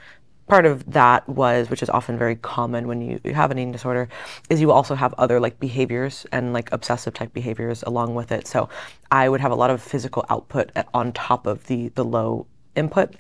part 0.48 0.66
of 0.66 0.92
that 0.92 1.28
was, 1.28 1.70
which 1.70 1.84
is 1.84 1.90
often 1.90 2.18
very 2.18 2.36
common 2.36 2.88
when 2.88 3.02
you, 3.02 3.20
you 3.24 3.34
have 3.34 3.52
an 3.52 3.60
eating 3.60 3.72
disorder, 3.72 4.08
is 4.50 4.62
you 4.62 4.72
also 4.72 4.96
have 4.96 5.14
other 5.18 5.40
like 5.40 5.60
behaviors 5.60 6.26
and 6.32 6.54
like 6.54 6.72
obsessive 6.72 7.14
type 7.14 7.34
behaviors 7.34 7.84
along 7.84 8.16
with 8.16 8.32
it. 8.32 8.48
So 8.48 8.70
I 9.12 9.30
would 9.30 9.42
have 9.42 9.52
a 9.52 9.56
lot 9.56 9.70
of 9.70 9.82
physical 9.82 10.26
output 10.30 10.72
at, 10.76 10.88
on 10.94 11.12
top 11.12 11.46
of 11.46 11.68
the 11.68 11.90
the 11.90 12.06
low 12.06 12.48
input. 12.76 13.16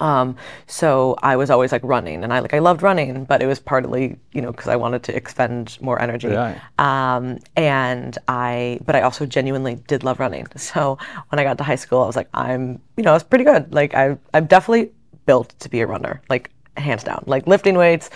Um, 0.00 0.36
so 0.66 1.16
I 1.22 1.36
was 1.36 1.50
always 1.50 1.72
like 1.72 1.82
running, 1.84 2.24
and 2.24 2.32
I 2.32 2.40
like 2.40 2.54
I 2.54 2.58
loved 2.58 2.82
running, 2.82 3.24
but 3.24 3.42
it 3.42 3.46
was 3.46 3.58
partly 3.58 4.16
you 4.32 4.42
know 4.42 4.50
because 4.50 4.68
I 4.68 4.76
wanted 4.76 5.02
to 5.04 5.16
expend 5.16 5.78
more 5.80 6.00
energy. 6.00 6.28
Right. 6.28 6.60
Um, 6.78 7.38
and 7.56 8.16
I, 8.28 8.80
but 8.84 8.96
I 8.96 9.02
also 9.02 9.26
genuinely 9.26 9.76
did 9.86 10.04
love 10.04 10.20
running. 10.20 10.46
So 10.64 10.98
when 11.28 11.38
I 11.38 11.44
got 11.44 11.58
to 11.58 11.64
high 11.64 11.76
school, 11.76 12.02
I 12.02 12.06
was 12.06 12.16
like, 12.16 12.28
I'm, 12.34 12.80
you 12.96 13.04
know, 13.04 13.10
I 13.10 13.14
was 13.14 13.22
pretty 13.22 13.44
good. 13.44 13.72
Like 13.72 13.94
I, 13.94 14.16
I'm 14.32 14.46
definitely 14.46 14.90
built 15.26 15.54
to 15.60 15.68
be 15.68 15.80
a 15.82 15.86
runner, 15.86 16.22
like 16.28 16.50
hands 16.76 17.04
down. 17.04 17.22
Like 17.26 17.46
lifting 17.46 17.76
weights, 17.76 18.10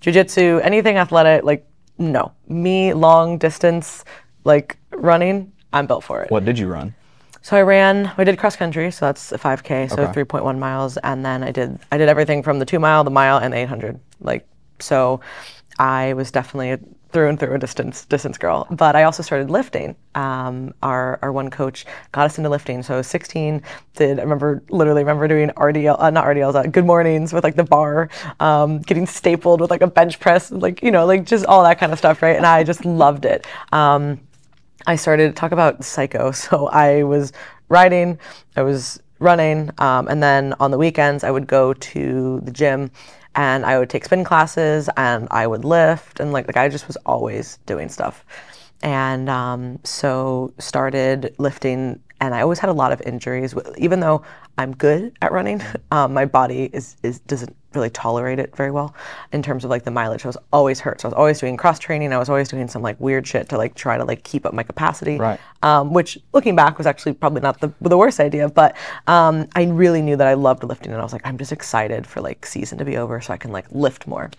jujitsu, 0.00 0.60
anything 0.64 0.96
athletic. 0.96 1.44
Like 1.44 1.66
no, 1.98 2.32
me 2.48 2.94
long 2.94 3.38
distance, 3.38 4.04
like 4.44 4.78
running, 4.92 5.52
I'm 5.72 5.86
built 5.86 6.04
for 6.04 6.22
it. 6.22 6.30
What 6.30 6.44
did 6.44 6.58
you 6.58 6.66
run? 6.66 6.94
So 7.42 7.56
I 7.56 7.62
ran. 7.62 8.12
I 8.18 8.24
did 8.24 8.38
cross 8.38 8.56
country, 8.56 8.90
so 8.90 9.06
that's 9.06 9.32
a 9.32 9.38
5K, 9.38 9.88
so 9.90 10.02
Okay. 10.02 10.22
3.1 10.24 10.58
miles, 10.58 10.96
and 10.98 11.24
then 11.24 11.42
I 11.42 11.50
did 11.52 11.78
I 11.90 11.98
did 11.98 12.08
everything 12.08 12.42
from 12.42 12.58
the 12.58 12.66
two 12.66 12.78
mile, 12.78 13.02
the 13.04 13.10
mile, 13.10 13.38
and 13.38 13.52
the 13.52 13.58
800. 13.58 13.98
Like 14.20 14.46
so, 14.78 15.20
I 15.78 16.12
was 16.12 16.30
definitely 16.30 16.72
a 16.72 16.78
through 17.12 17.28
and 17.28 17.40
through 17.40 17.54
a 17.54 17.58
distance 17.58 18.04
distance 18.04 18.38
girl. 18.38 18.66
But 18.70 18.94
I 18.94 19.02
also 19.04 19.22
started 19.22 19.50
lifting. 19.50 19.96
Um, 20.14 20.74
our 20.82 21.18
our 21.22 21.32
one 21.32 21.50
coach 21.50 21.86
got 22.12 22.26
us 22.26 22.38
into 22.38 22.50
lifting. 22.50 22.82
So 22.82 22.94
I 22.94 22.96
was 22.98 23.06
16. 23.06 23.62
Did 23.96 24.18
I 24.18 24.22
remember 24.22 24.62
literally 24.70 25.02
remember 25.02 25.26
doing 25.26 25.50
RDL 25.50 25.96
uh, 25.98 26.10
not 26.10 26.24
RDLs 26.26 26.54
uh, 26.54 26.62
good 26.64 26.86
mornings 26.86 27.32
with 27.32 27.44
like 27.44 27.56
the 27.56 27.64
bar, 27.64 28.08
um, 28.38 28.78
getting 28.80 29.06
stapled 29.06 29.60
with 29.60 29.70
like 29.70 29.82
a 29.82 29.86
bench 29.86 30.20
press, 30.20 30.50
like 30.50 30.82
you 30.82 30.90
know 30.90 31.06
like 31.06 31.24
just 31.24 31.46
all 31.46 31.62
that 31.64 31.78
kind 31.80 31.92
of 31.92 31.98
stuff, 31.98 32.22
right? 32.22 32.36
And 32.36 32.46
I 32.46 32.62
just 32.64 32.84
loved 32.84 33.24
it. 33.24 33.46
Um, 33.72 34.20
I 34.86 34.96
started 34.96 35.36
talk 35.36 35.52
about 35.52 35.84
psycho. 35.84 36.32
So 36.40 36.68
I 36.68 37.02
was 37.02 37.32
riding, 37.68 38.18
I 38.56 38.62
was 38.62 39.00
running, 39.18 39.70
um, 39.78 40.08
and 40.08 40.22
then 40.22 40.54
on 40.60 40.70
the 40.70 40.78
weekends 40.78 41.24
I 41.24 41.30
would 41.30 41.46
go 41.46 41.74
to 41.74 42.40
the 42.42 42.50
gym, 42.50 42.90
and 43.34 43.64
I 43.64 43.78
would 43.78 43.90
take 43.90 44.04
spin 44.04 44.24
classes, 44.24 44.88
and 44.96 45.28
I 45.30 45.46
would 45.46 45.64
lift, 45.64 46.20
and 46.20 46.32
like 46.32 46.46
like 46.46 46.56
I 46.56 46.68
just 46.68 46.86
was 46.88 46.96
always 47.06 47.58
doing 47.66 47.88
stuff, 47.88 48.24
and 48.82 49.28
um, 49.28 49.78
so 49.84 50.52
started 50.58 51.34
lifting, 51.38 52.00
and 52.20 52.34
I 52.34 52.40
always 52.42 52.58
had 52.58 52.70
a 52.70 52.74
lot 52.74 52.92
of 52.92 53.00
injuries. 53.02 53.54
Even 53.78 54.00
though 54.00 54.22
I'm 54.58 54.74
good 54.74 55.12
at 55.22 55.32
running, 55.32 55.62
um, 55.90 56.14
my 56.14 56.24
body 56.24 56.70
is 56.72 56.96
is 57.02 57.20
doesn't 57.20 57.54
really 57.74 57.90
tolerate 57.90 58.38
it 58.38 58.54
very 58.56 58.70
well 58.70 58.94
in 59.32 59.42
terms 59.42 59.64
of 59.64 59.70
like 59.70 59.84
the 59.84 59.90
mileage. 59.90 60.24
I 60.24 60.28
was 60.28 60.36
always 60.52 60.80
hurt. 60.80 61.00
So 61.00 61.08
I 61.08 61.10
was 61.10 61.16
always 61.16 61.40
doing 61.40 61.56
cross 61.56 61.78
training. 61.78 62.12
I 62.12 62.18
was 62.18 62.28
always 62.28 62.48
doing 62.48 62.68
some 62.68 62.82
like 62.82 62.98
weird 63.00 63.26
shit 63.26 63.48
to 63.50 63.58
like 63.58 63.74
try 63.74 63.96
to 63.96 64.04
like 64.04 64.24
keep 64.24 64.46
up 64.46 64.54
my 64.54 64.62
capacity. 64.62 65.18
Right. 65.18 65.40
Um, 65.62 65.92
which 65.92 66.18
looking 66.32 66.56
back 66.56 66.78
was 66.78 66.86
actually 66.86 67.12
probably 67.12 67.42
not 67.42 67.60
the, 67.60 67.72
the 67.80 67.96
worst 67.96 68.18
idea, 68.20 68.48
but 68.48 68.76
um, 69.06 69.48
I 69.54 69.64
really 69.64 70.02
knew 70.02 70.16
that 70.16 70.26
I 70.26 70.34
loved 70.34 70.64
lifting 70.64 70.92
and 70.92 71.00
I 71.00 71.04
was 71.04 71.12
like, 71.12 71.26
I'm 71.26 71.38
just 71.38 71.52
excited 71.52 72.06
for 72.06 72.20
like 72.20 72.46
season 72.46 72.78
to 72.78 72.84
be 72.84 72.96
over 72.96 73.20
so 73.20 73.32
I 73.32 73.36
can 73.36 73.52
like 73.52 73.70
lift 73.70 74.06
more 74.06 74.30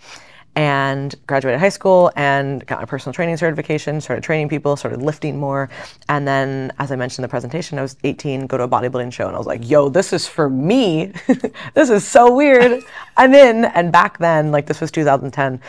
and 0.55 1.15
graduated 1.27 1.59
high 1.59 1.69
school 1.69 2.11
and 2.15 2.65
got 2.65 2.79
my 2.79 2.85
personal 2.85 3.13
training 3.13 3.37
certification, 3.37 4.01
started 4.01 4.23
training 4.23 4.49
people, 4.49 4.75
started 4.75 5.01
lifting 5.01 5.39
more. 5.39 5.69
And 6.09 6.27
then, 6.27 6.71
as 6.77 6.91
I 6.91 6.97
mentioned 6.97 7.19
in 7.19 7.21
the 7.23 7.29
presentation, 7.29 7.79
I 7.79 7.83
was 7.83 7.95
18, 8.03 8.47
go 8.47 8.57
to 8.57 8.63
a 8.63 8.67
bodybuilding 8.67 9.13
show, 9.13 9.27
and 9.27 9.35
I 9.35 9.37
was 9.37 9.47
like, 9.47 9.69
yo, 9.69 9.87
this 9.87 10.11
is 10.11 10.27
for 10.27 10.49
me. 10.49 11.13
this 11.73 11.89
is 11.89 12.05
so 12.05 12.33
weird. 12.35 12.83
I'm 13.17 13.33
in. 13.33 13.65
And 13.65 13.91
back 13.91 14.17
then, 14.17 14.51
like 14.51 14.65
this 14.65 14.81
was 14.81 14.91
2010, 14.91 15.61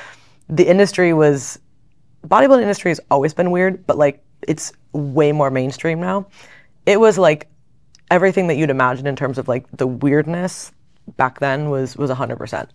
the 0.49 0.67
industry 0.67 1.13
was, 1.13 1.61
bodybuilding 2.27 2.63
industry 2.63 2.91
has 2.91 3.01
always 3.11 3.35
been 3.35 3.51
weird, 3.51 3.87
but 3.87 3.97
like 3.97 4.25
it's 4.49 4.73
way 4.93 5.31
more 5.33 5.51
mainstream 5.51 6.01
now. 6.01 6.27
It 6.87 6.99
was 6.99 7.19
like 7.19 7.49
everything 8.11 8.49
that 8.49 8.57
you'd 8.57 8.71
imagine 8.71 9.07
in 9.07 9.17
terms 9.17 9.39
of 9.39 9.49
like 9.49 9.65
the 9.77 9.87
weirdness 9.87 10.73
back 11.17 11.41
then 11.41 11.71
was 11.71 11.97
was 11.97 12.11
100%. 12.11 12.69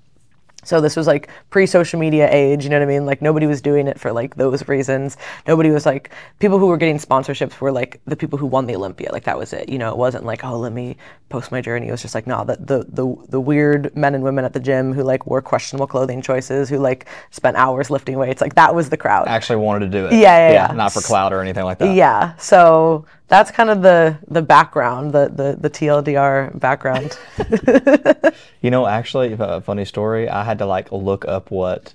So 0.68 0.82
this 0.82 0.98
was 0.98 1.08
like 1.08 1.30
pre-social 1.50 1.98
media 1.98 2.28
age, 2.30 2.66
you 2.66 2.70
know 2.70 2.78
what 2.78 2.84
I 2.84 2.88
mean? 2.88 3.06
Like 3.06 3.22
nobody 3.22 3.48
was 3.48 3.62
doing 3.62 3.88
it 3.88 3.98
for 3.98 4.12
like 4.12 4.36
those 4.36 4.68
reasons. 4.68 5.16
Nobody 5.48 5.72
was 5.72 5.86
like 5.86 6.12
people 6.40 6.60
who 6.60 6.68
were 6.68 6.76
getting 6.76 6.98
sponsorships 6.98 7.58
were 7.62 7.72
like 7.72 8.02
the 8.06 8.18
people 8.18 8.38
who 8.38 8.46
won 8.46 8.66
the 8.66 8.76
Olympia. 8.76 9.10
Like 9.14 9.24
that 9.24 9.38
was 9.38 9.54
it. 9.54 9.70
You 9.70 9.78
know, 9.78 9.90
it 9.92 9.98
wasn't 9.98 10.26
like, 10.26 10.44
oh, 10.44 10.60
let 10.60 10.74
me 10.74 10.98
post 11.30 11.54
my 11.54 11.62
journey. 11.62 11.88
It 11.88 11.92
was 11.92 12.02
just 12.02 12.14
like, 12.14 12.28
nah, 12.28 12.44
the 12.44 12.58
the 12.58 12.86
the, 12.90 13.16
the 13.30 13.40
weird 13.40 13.96
men 13.96 14.14
and 14.14 14.26
women 14.26 14.44
at 14.44 14.52
the 14.52 14.60
gym 14.60 14.92
who 14.92 15.04
like 15.04 15.26
wore 15.26 15.42
questionable 15.42 15.88
clothing 15.88 16.22
choices, 16.22 16.68
who 16.68 16.80
like 16.80 17.08
spent 17.32 17.56
hours 17.56 17.90
lifting 17.90 18.18
weights. 18.18 18.42
Like 18.42 18.56
that 18.56 18.76
was 18.76 18.90
the 18.90 18.98
crowd. 18.98 19.30
Actually 19.30 19.60
wanted 19.60 19.90
to 19.90 19.98
do 19.98 20.06
it. 20.08 20.12
Yeah, 20.12 20.50
yeah, 20.50 20.52
yeah. 20.52 20.74
Not 20.74 20.92
for 20.92 21.00
clout 21.00 21.32
or 21.32 21.40
anything 21.40 21.64
like 21.64 21.78
that. 21.78 21.96
Yeah. 21.96 22.36
So 22.36 23.06
that's 23.28 23.52
kind 23.52 23.70
of 23.70 23.82
the 23.82 24.18
the 24.28 24.42
background, 24.42 25.12
the 25.14 25.30
the, 25.30 25.58
the 25.60 25.70
TLDR 25.70 26.58
background. 26.60 27.18
You 28.62 28.72
know, 28.72 28.88
actually, 28.88 29.34
a 29.34 29.38
uh, 29.38 29.62
funny 29.62 29.86
story. 29.86 30.28
I 30.28 30.44
had 30.44 30.58
to 30.60 30.66
like 30.66 30.92
look 30.92 31.26
up 31.26 31.52
what 31.52 31.94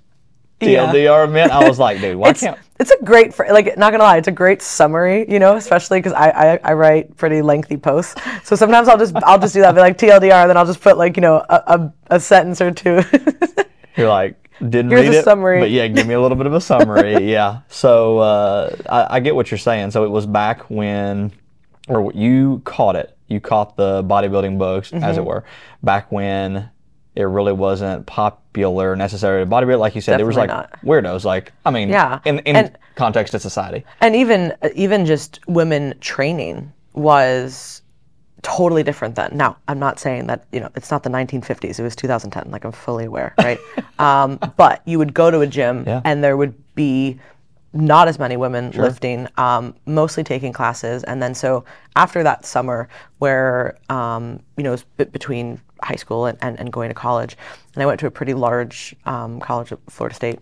Yeah. 0.60 0.86
TLDR 0.86 1.30
meant. 1.30 1.50
I 1.50 1.68
was 1.68 1.78
like, 1.78 2.00
dude, 2.00 2.16
why 2.16 2.30
it's, 2.30 2.40
can't? 2.40 2.56
it's 2.78 2.90
a 2.92 3.04
great 3.04 3.34
fr- 3.34 3.46
like 3.52 3.76
not 3.76 3.90
gonna 3.90 4.04
lie 4.04 4.16
it's 4.16 4.28
a 4.28 4.32
great 4.32 4.62
summary 4.62 5.24
you 5.30 5.38
know 5.38 5.56
especially 5.56 5.98
because 5.98 6.12
I, 6.12 6.30
I 6.30 6.60
i 6.64 6.72
write 6.72 7.16
pretty 7.16 7.40
lengthy 7.42 7.76
posts 7.76 8.20
so 8.42 8.56
sometimes 8.56 8.88
i'll 8.88 8.98
just 8.98 9.14
i'll 9.22 9.38
just 9.38 9.54
do 9.54 9.60
that 9.60 9.72
be 9.74 9.80
like 9.80 9.96
tldr 9.98 10.32
and 10.32 10.50
then 10.50 10.56
i'll 10.56 10.66
just 10.66 10.80
put 10.80 10.96
like 10.98 11.16
you 11.16 11.20
know 11.20 11.36
a, 11.48 11.54
a, 11.66 11.92
a 12.16 12.20
sentence 12.20 12.60
or 12.60 12.72
two 12.72 13.00
You're 13.96 14.08
like, 14.08 14.38
didn't 14.60 14.90
Here's 14.90 15.08
read 15.08 15.14
a 15.14 15.18
it, 15.20 15.24
summary. 15.24 15.60
but 15.60 15.70
yeah, 15.70 15.86
give 15.88 16.06
me 16.06 16.14
a 16.14 16.20
little 16.20 16.36
bit 16.36 16.46
of 16.46 16.54
a 16.54 16.60
summary. 16.60 17.30
yeah. 17.30 17.60
So 17.68 18.18
uh, 18.18 18.76
I, 18.88 19.16
I 19.16 19.20
get 19.20 19.34
what 19.34 19.50
you're 19.50 19.58
saying. 19.58 19.90
So 19.90 20.04
it 20.04 20.08
was 20.10 20.26
back 20.26 20.68
when, 20.70 21.32
or 21.88 22.12
you 22.12 22.60
caught 22.64 22.96
it. 22.96 23.16
You 23.28 23.40
caught 23.40 23.76
the 23.76 24.02
bodybuilding 24.04 24.60
as 24.92 24.92
Mm-hmm. 24.92 25.18
it 25.18 25.24
were, 25.24 25.44
back 25.82 26.12
when 26.12 26.68
it 27.14 27.22
really 27.24 27.52
wasn't 27.52 28.06
popular 28.06 28.94
necessarily. 28.96 29.44
to 29.44 29.50
Bodybuilding, 29.50 29.78
like 29.78 29.94
you 29.94 30.00
said, 30.00 30.18
there 30.18 30.26
was 30.26 30.36
like 30.36 30.48
Definitely 30.48 30.88
weirdos. 30.88 31.24
Like, 31.24 31.52
I 31.64 31.70
mean, 31.70 31.88
Yeah. 31.88 32.20
in 32.24 32.38
in 32.40 32.56
And- 32.56 32.78
context 32.94 33.34
of 33.34 33.40
society. 33.42 33.84
and 34.00 34.14
even 34.14 34.54
even 34.74 35.04
just 35.06 35.40
women 35.46 35.94
training 36.00 36.72
was 36.94 37.81
totally 38.42 38.82
different 38.82 39.14
then. 39.14 39.30
Now 39.34 39.56
i'm 39.68 39.78
not 39.78 39.98
saying 40.00 40.26
that 40.26 40.44
you 40.52 40.60
know 40.60 40.68
it's 40.74 40.90
not 40.90 41.02
the 41.04 41.10
1950s 41.10 41.78
it 41.78 41.82
was 41.82 41.94
2010 41.96 42.50
like 42.50 42.64
i'm 42.64 42.72
fully 42.72 43.04
aware 43.04 43.34
right? 43.38 43.58
Um, 43.98 44.38
but 44.56 44.82
you 44.84 44.98
would 44.98 45.14
go 45.14 45.30
to 45.30 45.40
a 45.40 45.46
gym 45.46 45.84
Yeah. 45.86 46.00
and 46.04 46.24
there 46.24 46.36
would 46.36 46.54
be 46.74 47.20
not 47.72 48.08
as 48.08 48.18
many 48.18 48.36
women 48.36 48.70
lifting 48.72 49.28
um, 49.38 49.74
mostly 49.86 50.22
taking 50.24 50.52
classes. 50.52 51.04
And 51.04 51.22
then 51.22 51.34
so 51.34 51.64
after 51.96 52.22
that 52.24 52.44
summer 52.44 52.88
where 53.18 53.78
um, 53.88 54.40
you 54.56 54.64
know 54.64 54.70
it 54.70 54.72
was 54.72 54.84
b- 54.96 55.04
between 55.04 55.60
high 55.82 55.94
school 55.96 56.26
and, 56.26 56.36
and, 56.42 56.58
and 56.60 56.72
going 56.72 56.88
to 56.90 56.94
college 56.94 57.36
and 57.74 57.82
i 57.82 57.86
went 57.86 57.98
to 58.00 58.06
a 58.06 58.10
pretty 58.10 58.34
large 58.34 58.94
um, 59.06 59.40
college 59.40 59.70
at 59.72 59.78
florida 59.88 60.14
state. 60.16 60.40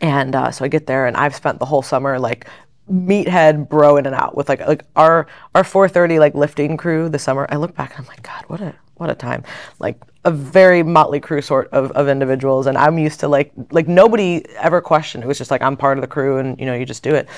And 0.00 0.34
uh, 0.34 0.50
so 0.50 0.64
I 0.64 0.68
get 0.68 0.86
there, 0.86 1.06
and 1.06 1.16
I've 1.16 1.34
spent 1.34 1.58
the 1.58 1.66
whole 1.66 1.82
summer 1.82 2.18
like 2.18 2.46
meathead 2.90 3.68
bro 3.68 3.96
in 3.96 4.06
and 4.06 4.14
out 4.14 4.36
with 4.36 4.48
like 4.48 4.60
like 4.66 4.84
our 4.96 5.26
our 5.54 5.62
4:30 5.62 6.18
like 6.18 6.34
lifting 6.34 6.76
crew 6.76 7.08
this 7.08 7.22
summer. 7.22 7.46
I 7.50 7.56
look 7.56 7.74
back, 7.74 7.96
and 7.96 8.04
I'm 8.04 8.08
like, 8.08 8.22
God, 8.22 8.44
what 8.48 8.60
a 8.60 8.74
what 8.94 9.10
a 9.10 9.14
time! 9.14 9.44
Like 9.78 10.02
a 10.24 10.30
very 10.30 10.82
motley 10.82 11.20
crew 11.20 11.40
sort 11.40 11.68
of, 11.68 11.90
of 11.92 12.08
individuals, 12.08 12.66
and 12.66 12.76
I'm 12.76 12.98
used 12.98 13.20
to 13.20 13.28
like 13.28 13.52
like 13.70 13.88
nobody 13.88 14.44
ever 14.56 14.80
questioned. 14.80 15.24
It 15.24 15.26
was 15.26 15.38
just 15.38 15.50
like 15.50 15.62
I'm 15.62 15.76
part 15.76 15.98
of 15.98 16.02
the 16.02 16.08
crew, 16.08 16.38
and 16.38 16.58
you 16.58 16.66
know 16.66 16.74
you 16.74 16.84
just 16.84 17.02
do 17.02 17.14
it. 17.14 17.28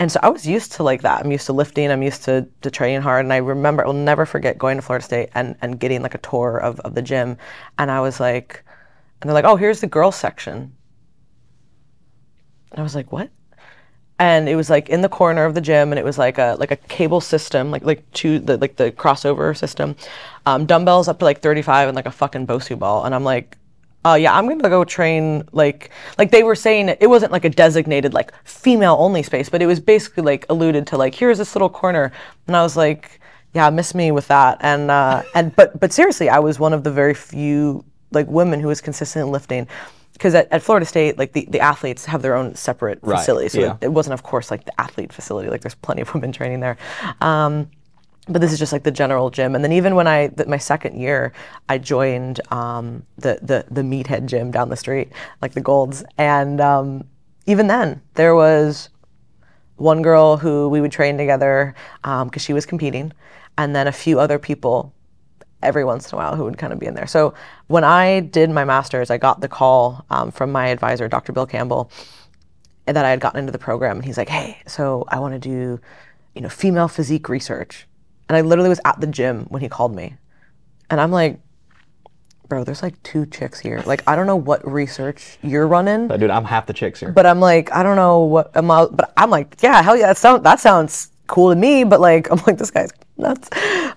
And 0.00 0.10
so 0.10 0.18
I 0.22 0.30
was 0.30 0.46
used 0.46 0.72
to 0.72 0.82
like 0.82 1.02
that. 1.02 1.24
I'm 1.24 1.30
used 1.30 1.46
to 1.46 1.52
lifting. 1.52 1.90
I'm 1.90 2.02
used 2.02 2.24
to, 2.24 2.48
to 2.62 2.70
training 2.70 3.02
hard. 3.02 3.24
And 3.24 3.32
I 3.32 3.36
remember, 3.36 3.84
I 3.84 3.86
will 3.86 3.92
never 3.92 4.26
forget 4.26 4.58
going 4.58 4.76
to 4.78 4.82
Florida 4.82 5.04
State 5.04 5.28
and, 5.34 5.54
and 5.62 5.78
getting 5.78 6.02
like 6.02 6.14
a 6.14 6.18
tour 6.18 6.58
of, 6.58 6.80
of 6.80 6.94
the 6.94 7.02
gym. 7.02 7.36
And 7.78 7.90
I 7.90 8.00
was 8.00 8.18
like, 8.18 8.64
and 9.20 9.28
they're 9.28 9.34
like, 9.34 9.44
oh, 9.44 9.54
here's 9.54 9.80
the 9.80 9.86
girls 9.86 10.16
section. 10.16 10.74
And 12.72 12.80
I 12.80 12.82
was 12.82 12.94
like, 12.96 13.12
what? 13.12 13.30
And 14.22 14.48
it 14.48 14.54
was 14.54 14.70
like 14.70 14.88
in 14.88 15.00
the 15.00 15.08
corner 15.08 15.44
of 15.44 15.56
the 15.56 15.60
gym, 15.60 15.90
and 15.90 15.98
it 15.98 16.04
was 16.04 16.16
like 16.16 16.38
a 16.38 16.54
like 16.60 16.70
a 16.70 16.76
cable 16.76 17.20
system, 17.20 17.72
like 17.72 17.82
like 17.82 18.08
two 18.12 18.38
the 18.38 18.56
like 18.56 18.76
the 18.76 18.92
crossover 18.92 19.56
system, 19.56 19.96
um, 20.46 20.64
dumbbells 20.64 21.08
up 21.08 21.18
to 21.18 21.24
like 21.24 21.40
35 21.40 21.88
and 21.88 21.96
like 21.96 22.06
a 22.06 22.12
fucking 22.12 22.46
Bosu 22.46 22.78
ball. 22.78 23.04
And 23.04 23.16
I'm 23.16 23.24
like, 23.24 23.58
oh 24.04 24.14
yeah, 24.14 24.32
I'm 24.32 24.46
gonna 24.46 24.68
go 24.68 24.84
train 24.84 25.42
like 25.50 25.90
like 26.18 26.30
they 26.30 26.44
were 26.44 26.54
saying 26.54 26.88
it 27.00 27.08
wasn't 27.08 27.32
like 27.32 27.44
a 27.44 27.50
designated 27.50 28.14
like 28.14 28.32
female 28.44 28.94
only 29.00 29.24
space, 29.24 29.48
but 29.48 29.60
it 29.60 29.66
was 29.66 29.80
basically 29.80 30.22
like 30.22 30.46
alluded 30.48 30.86
to 30.86 30.96
like 30.96 31.16
here's 31.16 31.38
this 31.38 31.56
little 31.56 31.68
corner, 31.68 32.12
and 32.46 32.56
I 32.56 32.62
was 32.62 32.76
like, 32.76 33.20
yeah, 33.54 33.70
miss 33.70 33.92
me 33.92 34.12
with 34.12 34.28
that. 34.28 34.56
And 34.60 34.88
uh, 34.88 35.24
and 35.34 35.56
but 35.56 35.80
but 35.80 35.92
seriously, 35.92 36.28
I 36.28 36.38
was 36.38 36.60
one 36.60 36.72
of 36.72 36.84
the 36.84 36.92
very 36.92 37.14
few 37.14 37.84
like 38.12 38.28
women 38.28 38.60
who 38.60 38.68
was 38.68 38.80
consistent 38.80 39.26
in 39.26 39.32
lifting 39.32 39.66
because 40.12 40.34
at, 40.34 40.50
at 40.52 40.62
Florida 40.62 40.86
State, 40.86 41.18
like 41.18 41.32
the, 41.32 41.46
the 41.50 41.60
athletes 41.60 42.04
have 42.04 42.22
their 42.22 42.34
own 42.34 42.54
separate 42.54 42.98
Right, 43.02 43.18
facility. 43.18 43.48
So 43.48 43.60
yeah. 43.60 43.72
it, 43.80 43.86
it 43.86 43.92
wasn't, 43.92 44.14
of 44.14 44.22
course, 44.22 44.50
like 44.50 44.64
the 44.64 44.80
athlete 44.80 45.12
facility. 45.12 45.48
Like 45.48 45.62
there's 45.62 45.74
plenty 45.74 46.02
of 46.02 46.12
women 46.14 46.32
training 46.32 46.60
there. 46.60 46.76
Um, 47.20 47.70
but 48.28 48.40
this 48.40 48.52
is 48.52 48.58
just 48.58 48.72
like 48.72 48.84
the 48.84 48.92
general 48.92 49.30
gym. 49.30 49.54
And 49.54 49.64
then 49.64 49.72
even 49.72 49.96
when 49.96 50.06
I, 50.06 50.28
th- 50.28 50.48
my 50.48 50.58
second 50.58 51.00
year, 51.00 51.32
I 51.68 51.78
joined 51.78 52.40
um, 52.52 53.04
the, 53.16 53.38
the, 53.42 53.64
the 53.68 53.82
meathead 53.82 54.26
gym 54.26 54.52
down 54.52 54.68
the 54.68 54.76
street, 54.76 55.10
like 55.40 55.54
the 55.54 55.60
Golds. 55.60 56.04
And 56.18 56.60
um, 56.60 57.04
even 57.46 57.66
then, 57.66 58.00
there 58.14 58.36
was 58.36 58.90
one 59.76 60.02
girl 60.02 60.36
who 60.36 60.68
we 60.68 60.80
would 60.80 60.92
train 60.92 61.18
together 61.18 61.74
because 62.02 62.42
she 62.42 62.52
was 62.52 62.64
competing, 62.64 63.12
and 63.58 63.74
then 63.74 63.88
a 63.88 63.92
few 63.92 64.20
other 64.20 64.38
people 64.38 64.94
every 65.62 65.84
once 65.84 66.10
in 66.10 66.16
a 66.16 66.18
while 66.18 66.36
who 66.36 66.44
would 66.44 66.58
kind 66.58 66.72
of 66.72 66.78
be 66.78 66.86
in 66.86 66.94
there. 66.94 67.06
So 67.06 67.34
when 67.68 67.84
I 67.84 68.20
did 68.20 68.50
my 68.50 68.64
master's, 68.64 69.10
I 69.10 69.18
got 69.18 69.40
the 69.40 69.48
call 69.48 70.04
um, 70.10 70.30
from 70.30 70.52
my 70.52 70.68
advisor, 70.68 71.08
Dr. 71.08 71.32
Bill 71.32 71.46
Campbell, 71.46 71.90
that 72.86 73.04
I 73.04 73.10
had 73.10 73.20
gotten 73.20 73.38
into 73.40 73.52
the 73.52 73.58
program, 73.58 73.96
and 73.96 74.04
he's 74.04 74.18
like, 74.18 74.28
"Hey, 74.28 74.58
so 74.66 75.04
I 75.08 75.18
want 75.20 75.34
to 75.34 75.38
do, 75.38 75.80
you 76.34 76.40
know, 76.40 76.48
female 76.48 76.88
physique 76.88 77.28
research," 77.28 77.86
and 78.28 78.36
I 78.36 78.40
literally 78.40 78.68
was 78.68 78.80
at 78.84 79.00
the 79.00 79.06
gym 79.06 79.46
when 79.50 79.62
he 79.62 79.68
called 79.68 79.94
me, 79.94 80.16
and 80.90 81.00
I'm 81.00 81.12
like. 81.12 81.40
Bro, 82.48 82.64
there's 82.64 82.82
like 82.82 83.02
two 83.02 83.24
chicks 83.24 83.58
here. 83.58 83.82
Like, 83.86 84.02
I 84.06 84.14
don't 84.14 84.26
know 84.26 84.36
what 84.36 84.60
research 84.70 85.38
you're 85.42 85.66
running, 85.66 86.06
But 86.06 86.20
dude, 86.20 86.28
I'm 86.28 86.44
half 86.44 86.66
the 86.66 86.74
chicks 86.74 87.00
here. 87.00 87.10
but 87.10 87.24
I'm 87.24 87.40
like, 87.40 87.72
I 87.72 87.82
don't 87.82 87.96
know 87.96 88.18
what 88.24 88.54
am 88.54 88.70
I, 88.70 88.84
but 88.92 89.10
I'm 89.16 89.30
like, 89.30 89.56
yeah, 89.62 89.80
hell 89.80 89.96
yeah, 89.96 90.08
that 90.08 90.18
sounds 90.18 90.42
that 90.42 90.60
sounds 90.60 91.11
cool 91.32 91.50
to 91.50 91.56
me. 91.56 91.82
But 91.82 92.00
like, 92.00 92.30
I'm 92.30 92.40
like, 92.46 92.58
this 92.58 92.70
guy's 92.70 92.90
nuts. 93.16 93.48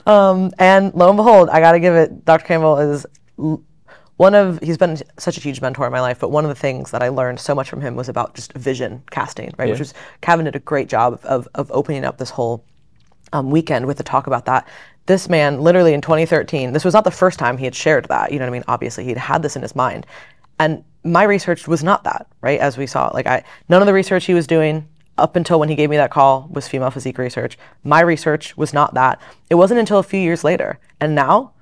Um, 0.07 0.51
and 0.57 0.93
lo 0.95 1.09
and 1.09 1.17
behold, 1.17 1.49
I 1.49 1.59
gotta 1.59 1.79
give 1.79 1.93
it. 1.93 2.25
Dr. 2.25 2.45
Campbell 2.45 2.79
is 2.79 3.05
one 4.17 4.33
of 4.33 4.59
he's 4.63 4.77
been 4.77 4.97
such 5.17 5.37
a 5.37 5.41
huge 5.41 5.61
mentor 5.61 5.85
in 5.85 5.91
my 5.91 6.01
life. 6.01 6.19
But 6.19 6.31
one 6.31 6.45
of 6.45 6.49
the 6.49 6.55
things 6.55 6.91
that 6.91 7.03
I 7.03 7.09
learned 7.09 7.39
so 7.39 7.53
much 7.53 7.69
from 7.69 7.81
him 7.81 7.95
was 7.95 8.09
about 8.09 8.33
just 8.33 8.53
vision 8.53 9.03
casting, 9.11 9.53
right? 9.57 9.69
Which 9.69 9.79
was 9.79 9.93
Kevin 10.21 10.45
did 10.45 10.55
a 10.55 10.59
great 10.59 10.89
job 10.89 11.13
of, 11.13 11.25
of, 11.25 11.47
of 11.53 11.71
opening 11.71 12.05
up 12.05 12.17
this 12.17 12.31
whole 12.31 12.65
um, 13.33 13.51
weekend 13.51 13.85
with 13.85 13.99
a 13.99 14.03
talk 14.03 14.27
about 14.27 14.45
that. 14.45 14.67
This 15.07 15.29
man, 15.29 15.61
literally 15.61 15.93
in 15.93 16.01
2013, 16.01 16.73
this 16.73 16.83
was 16.83 16.95
not 16.95 17.03
the 17.03 17.11
first 17.11 17.37
time 17.37 17.57
he 17.57 17.65
had 17.65 17.75
shared 17.75 18.05
that. 18.05 18.31
You 18.31 18.39
know 18.39 18.45
what 18.45 18.49
I 18.49 18.53
mean? 18.53 18.63
Obviously, 18.67 19.03
he'd 19.03 19.17
had 19.17 19.43
this 19.43 19.55
in 19.55 19.61
his 19.61 19.75
mind, 19.75 20.07
and 20.57 20.83
my 21.03 21.23
research 21.23 21.67
was 21.67 21.83
not 21.83 22.03
that, 22.05 22.27
right? 22.41 22.59
As 22.59 22.77
we 22.77 22.87
saw, 22.87 23.11
like 23.13 23.27
I, 23.27 23.43
none 23.69 23.81
of 23.81 23.85
the 23.85 23.93
research 23.93 24.25
he 24.25 24.33
was 24.33 24.47
doing 24.47 24.87
up 25.17 25.35
until 25.35 25.59
when 25.59 25.69
he 25.69 25.75
gave 25.75 25.89
me 25.89 25.97
that 25.97 26.11
call 26.11 26.47
was 26.51 26.67
female 26.67 26.91
physique 26.91 27.17
research. 27.17 27.57
My 27.83 28.01
research 28.01 28.55
was 28.57 28.73
not 28.73 28.93
that. 28.95 29.21
It 29.49 29.55
wasn't 29.55 29.79
until 29.79 29.99
a 29.99 30.03
few 30.03 30.19
years 30.19 30.43
later, 30.43 30.79
and 30.99 31.15
now 31.15 31.53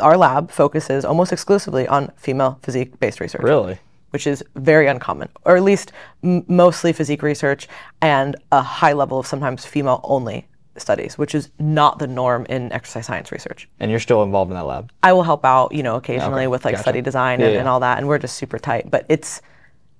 our 0.00 0.16
lab 0.16 0.50
focuses 0.50 1.04
almost 1.04 1.32
exclusively 1.32 1.86
on 1.88 2.12
female 2.16 2.58
physique 2.62 3.00
based 3.00 3.18
research 3.18 3.42
really? 3.42 3.78
which 4.10 4.26
is 4.26 4.44
very 4.54 4.86
uncommon, 4.86 5.28
or 5.44 5.56
at 5.56 5.62
least 5.62 5.90
m- 6.22 6.44
mostly 6.48 6.92
physique 6.92 7.22
research 7.22 7.66
and 8.02 8.36
a 8.52 8.60
high 8.60 8.92
level 8.92 9.18
of 9.18 9.26
sometimes 9.26 9.64
female 9.64 10.00
only 10.04 10.46
studies, 10.76 11.16
which 11.16 11.34
is 11.34 11.48
not 11.58 11.98
the 11.98 12.06
norm 12.06 12.44
in 12.50 12.70
exercise 12.72 13.06
science 13.06 13.32
research. 13.32 13.66
And 13.80 13.90
you're 13.90 13.98
still 14.00 14.22
involved 14.22 14.50
in 14.50 14.54
that 14.56 14.66
lab. 14.66 14.92
I 15.02 15.14
will 15.14 15.22
help 15.22 15.44
out, 15.46 15.72
you 15.72 15.82
know, 15.82 15.96
occasionally 15.96 16.42
Okay, 16.42 16.46
with 16.48 16.64
like 16.66 16.74
gotcha. 16.74 16.82
study 16.82 17.00
design 17.00 17.40
Yeah, 17.40 17.46
and, 17.46 17.54
yeah. 17.54 17.60
and 17.60 17.68
all 17.68 17.80
that, 17.80 17.96
and 17.98 18.06
we're 18.06 18.18
just 18.18 18.36
super 18.36 18.58
tight. 18.58 18.90
But 18.90 19.06
it's 19.08 19.38
it- 19.38 19.44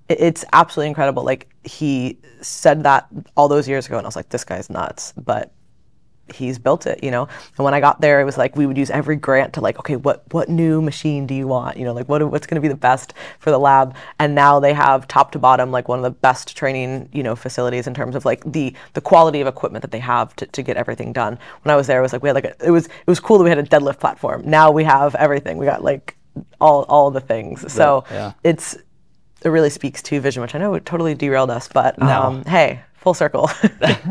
it's 0.09 0.45
absolutely 0.53 0.89
incredible. 0.89 1.25
Like 1.25 1.49
he 1.65 2.19
said 2.41 2.83
that 2.85 3.09
all 3.37 3.49
those 3.49 3.69
years 3.69 3.87
ago, 3.87 3.97
and 3.99 4.07
I 4.07 4.09
was 4.09 4.17
like, 4.17 4.29
this 4.29 4.45
guy's 4.45 4.71
nuts. 4.71 5.13
But 5.17 5.53
he's 6.35 6.59
built 6.59 6.87
it, 6.87 7.03
you 7.05 7.11
know. 7.11 7.29
And 7.57 7.65
when 7.65 7.75
I 7.75 7.81
got 7.81 8.01
there, 8.01 8.21
it 8.21 8.25
was 8.25 8.37
like 8.37 8.57
we 8.57 8.67
would 8.67 8.77
use 8.77 8.91
every 8.91 9.17
grant 9.17 9.53
to 9.55 9.61
like, 9.61 9.79
okay, 9.79 9.97
what 9.97 10.23
what 10.33 10.49
new 10.49 10.83
machine 10.83 11.27
do 11.27 11.35
you 11.35 11.47
want? 11.47 11.77
You 11.77 11.85
know, 11.85 11.93
like 11.93 12.09
what 12.09 12.29
what's 12.31 12.47
going 12.47 12.57
to 12.57 12.61
be 12.61 12.69
the 12.69 12.75
best 12.75 13.15
for 13.39 13.51
the 13.51 13.59
lab? 13.59 13.95
And 14.19 14.35
now 14.35 14.61
they 14.61 14.73
have 14.73 15.07
top 15.09 15.33
to 15.33 15.39
bottom 15.39 15.71
like 15.71 15.89
one 15.89 15.99
of 15.99 16.03
the 16.03 16.11
best 16.11 16.57
training, 16.57 17.09
you 17.13 17.23
know, 17.23 17.37
facilities 17.37 17.87
in 17.87 17.95
terms 17.95 18.15
of 18.15 18.25
like 18.25 18.43
the 18.51 18.75
the 18.95 19.01
quality 19.01 19.41
of 19.41 19.47
equipment 19.47 19.83
that 19.83 19.91
they 19.91 20.01
have 20.01 20.35
to, 20.37 20.47
to 20.47 20.63
get 20.63 20.77
everything 20.77 21.13
done. 21.13 21.39
When 21.63 21.73
I 21.73 21.77
was 21.77 21.87
there, 21.87 21.99
it 21.99 22.03
was 22.03 22.13
like 22.13 22.23
we 22.23 22.29
had 22.29 22.35
like 22.35 22.45
a, 22.45 22.67
it 22.67 22.71
was 22.71 22.87
it 22.87 23.07
was 23.07 23.21
cool 23.21 23.39
that 23.39 23.45
we 23.45 23.51
had 23.51 23.59
a 23.59 23.63
deadlift 23.63 24.01
platform. 24.01 24.43
Now 24.45 24.71
we 24.71 24.85
have 24.85 25.15
everything. 25.15 25.59
We 25.59 25.67
got 25.67 25.83
like 25.83 26.17
all 26.61 26.83
all 26.85 27.11
the 27.11 27.21
things. 27.21 27.73
So 27.73 28.05
yeah. 28.11 28.33
it's 28.43 28.77
it 29.47 29.51
really 29.51 29.71
speaks 29.71 30.03
to 30.03 30.21
vision, 30.21 30.43
which 30.43 30.55
I 30.55 30.59
know 30.59 30.75
it 30.75 30.85
totally 30.85 31.15
derailed 31.15 31.51
us, 31.51 31.69
but 31.69 32.01
um, 32.03 32.45
hey, 32.45 32.81
full 32.95 33.15
circle. 33.15 33.49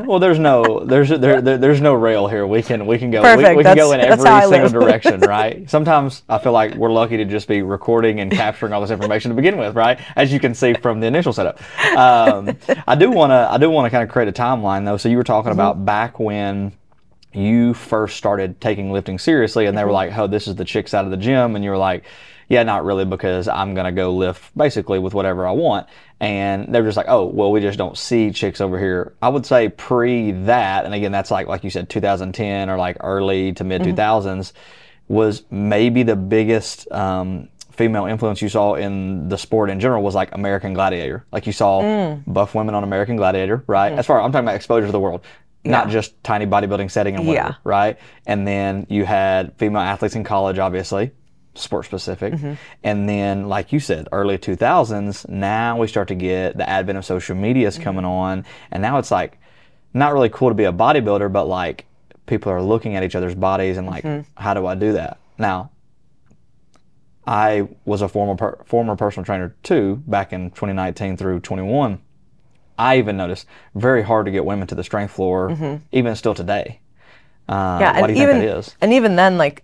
Well, 0.05 0.19
there's 0.19 0.37
no 0.39 0.83
there's 0.85 1.09
there, 1.09 1.41
there 1.41 1.57
there's 1.57 1.81
no 1.81 1.93
rail 1.95 2.27
here. 2.27 2.45
We 2.45 2.61
can 2.61 2.85
we 2.85 2.97
can 2.99 3.09
go 3.11 3.21
we, 3.21 3.27
Perfect. 3.27 3.57
we 3.57 3.63
can 3.63 3.75
go 3.75 3.91
in 3.93 3.99
That's- 3.99 4.17
that's 4.23 4.29
how 4.29 4.35
I 4.35 4.43
every 4.43 4.67
single 4.69 4.81
direction, 4.81 5.19
right? 5.37 5.69
Sometimes 5.69 6.23
I 6.29 6.37
feel 6.37 6.51
like 6.51 6.75
we're 6.75 6.91
lucky 6.91 7.17
to 7.17 7.25
just 7.25 7.47
be 7.47 7.61
recording 7.61 8.19
and 8.19 8.31
capturing 8.31 8.71
all 8.71 8.81
this 8.81 8.91
information 8.91 9.29
to 9.29 9.35
begin 9.35 9.57
with, 9.57 9.75
right? 9.75 9.99
As 10.15 10.31
you 10.31 10.39
can 10.39 10.53
see 10.53 10.73
from 10.75 10.99
the 10.99 11.07
initial 11.07 11.33
setup. 11.33 11.59
Um, 11.97 12.55
I 12.87 12.95
do 12.95 13.09
want 13.09 13.31
to 13.31 13.47
I 13.51 13.57
do 13.57 13.69
want 13.69 13.85
to 13.85 13.89
kind 13.89 14.03
of 14.03 14.09
create 14.09 14.27
a 14.29 14.33
timeline 14.33 14.85
though. 14.85 14.97
So 14.97 15.09
you 15.09 15.17
were 15.17 15.23
talking 15.23 15.51
Mm-hmm. 15.51 15.59
about 15.59 15.85
back 15.85 16.19
when 16.19 16.71
you 17.33 17.73
first 17.73 18.15
started 18.17 18.61
taking 18.61 18.91
lifting 18.91 19.17
seriously 19.19 19.65
and 19.65 19.77
they 19.77 19.83
were 19.83 19.87
Mm-hmm. 19.89 19.93
like, 20.11 20.17
"Oh, 20.17 20.27
this 20.27 20.47
is 20.47 20.55
the 20.55 20.65
chicks 20.65 20.93
out 20.93 21.03
of 21.05 21.11
the 21.11 21.17
gym." 21.17 21.55
And 21.55 21.63
you 21.65 21.71
were 21.71 21.77
like, 21.77 22.03
"Yeah, 22.49 22.63
not 22.63 22.85
really 22.85 23.05
because 23.05 23.47
I'm 23.47 23.73
going 23.73 23.85
to 23.85 23.91
go 23.91 24.13
lift 24.13 24.55
basically 24.57 24.99
with 24.99 25.13
whatever 25.13 25.47
I 25.47 25.51
want." 25.51 25.87
And 26.19 26.73
they're 26.73 26.83
just 26.83 26.97
like, 26.97 27.07
"Oh, 27.09 27.25
well, 27.25 27.51
we 27.51 27.61
just 27.61 27.77
don't 27.77 27.97
see 27.97 28.31
chicks 28.31 28.61
over 28.61 28.79
here." 28.79 29.13
I 29.21 29.29
would 29.29 29.45
say 29.45 29.69
pre 29.69 30.31
that, 30.31 30.85
and 30.85 30.93
again, 30.93 31.11
that's 31.11 31.31
like 31.31 31.47
like 31.47 31.63
you 31.63 31.69
said 31.69 31.89
2010 31.89 32.69
or 32.69 32.77
like 32.77 32.97
early 32.99 33.53
to 33.53 33.63
mid 33.63 33.81
mm-hmm. 33.81 33.99
2000s 33.99 34.53
was 35.07 35.43
maybe 35.51 36.03
the 36.03 36.15
biggest 36.15 36.91
um, 36.91 37.47
female 37.71 38.05
influence 38.05 38.41
you 38.41 38.49
saw 38.49 38.75
in 38.75 39.27
the 39.29 39.37
sport 39.37 39.69
in 39.69 39.79
general 39.79 40.01
was 40.01 40.15
like 40.15 40.33
American 40.33 40.73
Gladiator. 40.73 41.25
Like 41.31 41.45
you 41.45 41.53
saw 41.53 41.81
mm. 41.81 42.23
buff 42.25 42.55
women 42.55 42.73
on 42.73 42.83
American 42.83 43.15
Gladiator, 43.15 43.63
right? 43.67 43.93
Mm. 43.93 43.97
As 43.97 44.05
far 44.05 44.21
I'm 44.21 44.31
talking 44.31 44.45
about 44.45 44.55
exposure 44.55 44.87
to 44.87 44.91
the 44.91 44.99
world, 44.99 45.21
not 45.63 45.89
just 45.89 46.21
tiny 46.23 46.45
bodybuilding 46.45 46.89
setting 46.89 47.15
and 47.15 47.27
whatever, 47.27 47.49
Yeah. 47.49 47.55
right? 47.63 47.99
And 48.25 48.47
then 48.47 48.85
you 48.89 49.05
had 49.05 49.53
female 49.57 49.81
athletes 49.81 50.15
in 50.15 50.23
college, 50.23 50.59
obviously, 50.59 51.11
sport 51.55 51.85
specific. 51.85 52.33
Mm-hmm. 52.33 52.53
And 52.83 53.09
then, 53.09 53.47
like 53.47 53.71
you 53.71 53.79
said, 53.79 54.07
early 54.11 54.37
2000s, 54.37 55.27
now 55.29 55.77
we 55.77 55.87
start 55.87 56.07
to 56.09 56.15
get 56.15 56.57
the 56.57 56.67
advent 56.69 56.97
of 56.97 57.05
social 57.05 57.35
medias 57.35 57.75
mm-hmm. 57.75 57.83
coming 57.83 58.05
on. 58.05 58.45
And 58.71 58.81
now 58.81 58.97
it's 58.97 59.11
like 59.11 59.39
not 59.93 60.13
really 60.13 60.29
cool 60.29 60.49
to 60.49 60.55
be 60.55 60.65
a 60.65 60.73
bodybuilder, 60.73 61.31
but 61.31 61.45
like 61.45 61.85
people 62.25 62.51
are 62.51 62.61
looking 62.61 62.95
at 62.95 63.03
each 63.03 63.15
other's 63.15 63.35
bodies 63.35 63.77
and 63.77 63.87
like, 63.87 64.03
mm-hmm. 64.03 64.29
how 64.41 64.53
do 64.53 64.65
I 64.65 64.75
do 64.75 64.93
that? 64.93 65.19
Now, 65.37 65.71
I 67.27 67.67
was 67.85 68.01
a 68.01 68.07
former 68.07 68.35
per- 68.35 68.63
former 68.65 68.95
personal 68.95 69.25
trainer 69.25 69.55
too 69.63 70.03
back 70.07 70.31
in 70.31 70.51
2019 70.51 71.17
through 71.17 71.39
21. 71.39 71.99
I 72.77 72.97
even 72.97 73.17
noticed 73.17 73.47
very 73.73 74.03
hard 74.03 74.25
to 74.25 74.31
get 74.31 74.45
women 74.45 74.67
to 74.67 74.75
the 74.75 74.83
strength 74.83 75.13
floor, 75.13 75.79
even 75.91 76.15
still 76.15 76.35
today. 76.35 76.81
Uh, 77.47 77.77
yeah, 77.79 77.97
and 77.97 78.07
do 78.07 78.13
you 78.13 78.23
even 78.23 78.39
think 78.39 78.49
that 78.49 78.57
is? 78.57 78.75
and 78.81 78.93
even 78.93 79.15
then, 79.15 79.37
like 79.37 79.63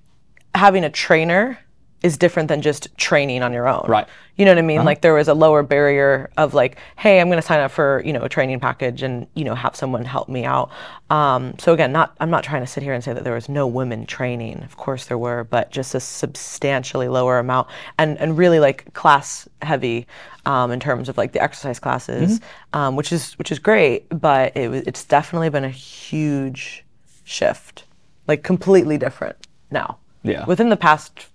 having 0.55 0.83
a 0.83 0.89
trainer 0.89 1.59
is 2.03 2.17
different 2.17 2.47
than 2.47 2.61
just 2.61 2.87
training 2.97 3.43
on 3.43 3.53
your 3.53 3.67
own. 3.67 3.85
Right. 3.87 4.05
Uh-huh. 4.05 4.13
You 4.37 4.45
know 4.45 4.51
what 4.51 4.57
I 4.57 4.63
mean? 4.63 4.83
Like 4.85 5.01
there 5.01 5.13
was 5.13 5.27
a 5.27 5.35
lower 5.35 5.61
barrier 5.61 6.31
of 6.35 6.55
like, 6.55 6.77
hey, 6.97 7.19
I'm 7.21 7.27
going 7.27 7.37
to 7.39 7.45
sign 7.45 7.59
up 7.59 7.69
for 7.69 8.01
you 8.03 8.11
know 8.11 8.21
a 8.23 8.29
training 8.29 8.59
package 8.59 9.03
and 9.03 9.27
you 9.35 9.43
know 9.43 9.53
have 9.53 9.75
someone 9.75 10.03
help 10.03 10.29
me 10.29 10.45
out. 10.45 10.71
Um, 11.11 11.53
so 11.59 11.73
again, 11.73 11.91
not 11.91 12.15
I'm 12.19 12.31
not 12.31 12.43
trying 12.43 12.61
to 12.63 12.67
sit 12.67 12.81
here 12.81 12.93
and 12.93 13.03
say 13.03 13.13
that 13.13 13.23
there 13.23 13.35
was 13.35 13.49
no 13.49 13.67
women 13.67 14.07
training. 14.07 14.63
Of 14.63 14.77
course 14.77 15.05
there 15.05 15.17
were, 15.17 15.43
but 15.43 15.69
just 15.69 15.93
a 15.93 15.99
substantially 15.99 17.07
lower 17.07 17.37
amount 17.37 17.67
and 17.99 18.17
and 18.17 18.35
really 18.35 18.59
like 18.59 18.91
class 18.93 19.47
heavy 19.61 20.07
um, 20.47 20.71
in 20.71 20.79
terms 20.79 21.07
of 21.07 21.17
like 21.19 21.33
the 21.33 21.43
exercise 21.43 21.77
classes, 21.77 22.39
Mm-hmm. 22.39 22.79
um, 22.79 22.95
which 22.95 23.11
is 23.11 23.33
which 23.37 23.51
is 23.51 23.59
great, 23.59 24.07
but 24.09 24.57
it 24.57 24.69
was 24.69 24.81
it's 24.87 25.03
definitely 25.03 25.49
been 25.49 25.65
a 25.65 25.69
huge 25.69 26.83
shift, 27.25 27.83
like 28.27 28.41
completely 28.41 28.97
different 28.97 29.35
now. 29.69 29.97
Yeah. 30.23 30.45
Within 30.45 30.69
the 30.69 30.77
past 30.77 31.27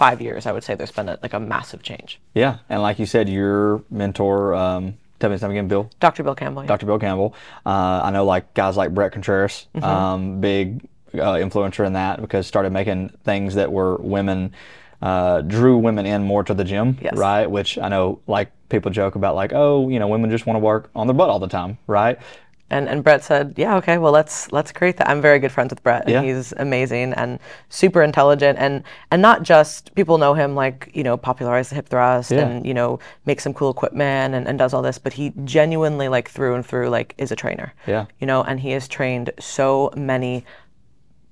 five 0.00 0.18
years, 0.22 0.46
I 0.46 0.52
would 0.52 0.64
say 0.64 0.74
there's 0.74 0.90
been 1.00 1.10
a, 1.10 1.18
like 1.22 1.34
a 1.34 1.40
massive 1.40 1.82
change. 1.82 2.18
Yeah, 2.34 2.58
and 2.70 2.80
like 2.80 2.98
you 2.98 3.04
said, 3.06 3.28
your 3.28 3.82
mentor, 3.90 4.54
um, 4.54 4.94
tell 5.18 5.28
me 5.28 5.34
his 5.34 5.42
name 5.42 5.50
again, 5.50 5.68
Bill. 5.68 5.90
Dr. 6.00 6.22
Bill 6.22 6.34
Campbell. 6.34 6.62
yeah. 6.62 6.68
Dr. 6.68 6.86
Bill 6.86 6.98
Campbell. 6.98 7.34
Uh, 7.66 8.00
I 8.04 8.10
know 8.10 8.24
like 8.24 8.54
guys 8.54 8.76
like 8.78 8.94
Bret 8.94 9.12
Contreras, 9.12 9.66
Mm-hmm. 9.74 9.84
um, 9.84 10.40
big 10.40 10.80
uh, 11.14 11.34
influencer 11.44 11.84
in 11.86 11.92
that 11.92 12.20
because 12.20 12.46
started 12.46 12.72
making 12.72 13.10
things 13.24 13.54
that 13.56 13.70
were 13.70 13.96
women, 13.98 14.52
uh, 15.02 15.42
drew 15.42 15.76
women 15.76 16.06
in 16.06 16.22
more 16.22 16.42
to 16.44 16.54
the 16.54 16.64
gym, 16.64 16.96
Yes. 17.02 17.16
right? 17.18 17.46
Which 17.50 17.76
I 17.78 17.88
know 17.88 18.20
like 18.26 18.48
people 18.70 18.90
joke 18.90 19.16
about 19.16 19.34
like, 19.34 19.52
oh, 19.52 19.88
you 19.90 19.98
know, 19.98 20.08
women 20.08 20.30
just 20.30 20.46
want 20.46 20.54
to 20.56 20.60
work 20.72 20.88
on 20.94 21.06
their 21.08 21.14
butt 21.14 21.28
all 21.28 21.40
the 21.40 21.48
time, 21.48 21.76
right? 21.86 22.18
And 22.70 22.88
and 22.88 23.02
Bret 23.02 23.24
said, 23.24 23.54
yeah, 23.56 23.76
okay, 23.78 23.98
well 23.98 24.12
let's 24.12 24.52
let's 24.52 24.70
create 24.72 24.96
that. 24.98 25.08
I'm 25.08 25.20
very 25.20 25.38
good 25.40 25.50
friends 25.52 25.70
with 25.70 25.82
Bret, 25.82 26.02
and 26.02 26.10
Yeah. 26.12 26.22
he's 26.22 26.52
amazing 26.56 27.12
and 27.14 27.38
super 27.68 28.02
intelligent, 28.02 28.58
and 28.58 28.84
and 29.10 29.20
not 29.20 29.42
just 29.42 29.92
people 29.96 30.18
know 30.18 30.34
him 30.34 30.54
like 30.54 30.88
you 30.94 31.02
know 31.02 31.16
popularize 31.16 31.68
the 31.70 31.74
hip 31.74 31.88
thrust 31.88 32.30
Yeah. 32.30 32.46
and 32.46 32.64
you 32.64 32.72
know 32.74 32.98
makes 33.26 33.42
some 33.42 33.54
cool 33.54 33.70
equipment 33.70 34.34
and, 34.34 34.46
and 34.46 34.58
does 34.58 34.72
all 34.72 34.82
this, 34.82 34.98
but 34.98 35.12
he 35.12 35.32
genuinely 35.44 36.08
like 36.08 36.30
through 36.30 36.54
and 36.54 36.64
through 36.64 36.88
like 36.90 37.14
is 37.18 37.32
a 37.32 37.36
trainer. 37.36 37.74
Yeah. 37.86 38.06
You 38.20 38.26
know, 38.26 38.42
and 38.44 38.60
he 38.60 38.70
has 38.70 38.86
trained 38.88 39.30
so 39.40 39.90
many 39.96 40.44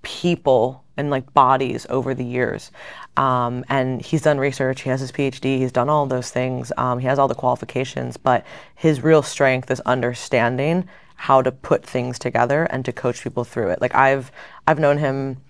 people 0.02 0.84
and 0.96 1.10
like 1.10 1.32
bodies 1.34 1.86
over 1.90 2.14
the 2.14 2.24
years. 2.24 2.70
Um, 3.16 3.64
and 3.68 4.00
he's 4.02 4.22
done 4.22 4.38
research, 4.38 4.82
he 4.82 4.90
has 4.90 5.00
his 5.00 5.12
PhD, 5.12 5.58
he's 5.58 5.72
done 5.72 5.88
all 5.88 6.06
those 6.06 6.30
things, 6.30 6.72
um, 6.76 6.98
he 6.98 7.06
has 7.06 7.18
all 7.18 7.28
the 7.28 7.34
qualifications, 7.34 8.16
but 8.16 8.44
his 8.74 9.02
real 9.02 9.22
strength 9.22 9.70
is 9.70 9.80
understanding 9.80 10.88
how 11.18 11.42
to 11.42 11.50
put 11.50 11.84
things 11.84 12.16
together 12.16 12.62
and 12.70 12.84
to 12.84 12.92
coach 12.92 13.22
people 13.22 13.42
through 13.44 13.70
it. 13.70 13.80
Like 13.80 13.94
I've 13.94 14.30
I've 14.68 14.78
known 14.78 14.98
him 14.98 15.42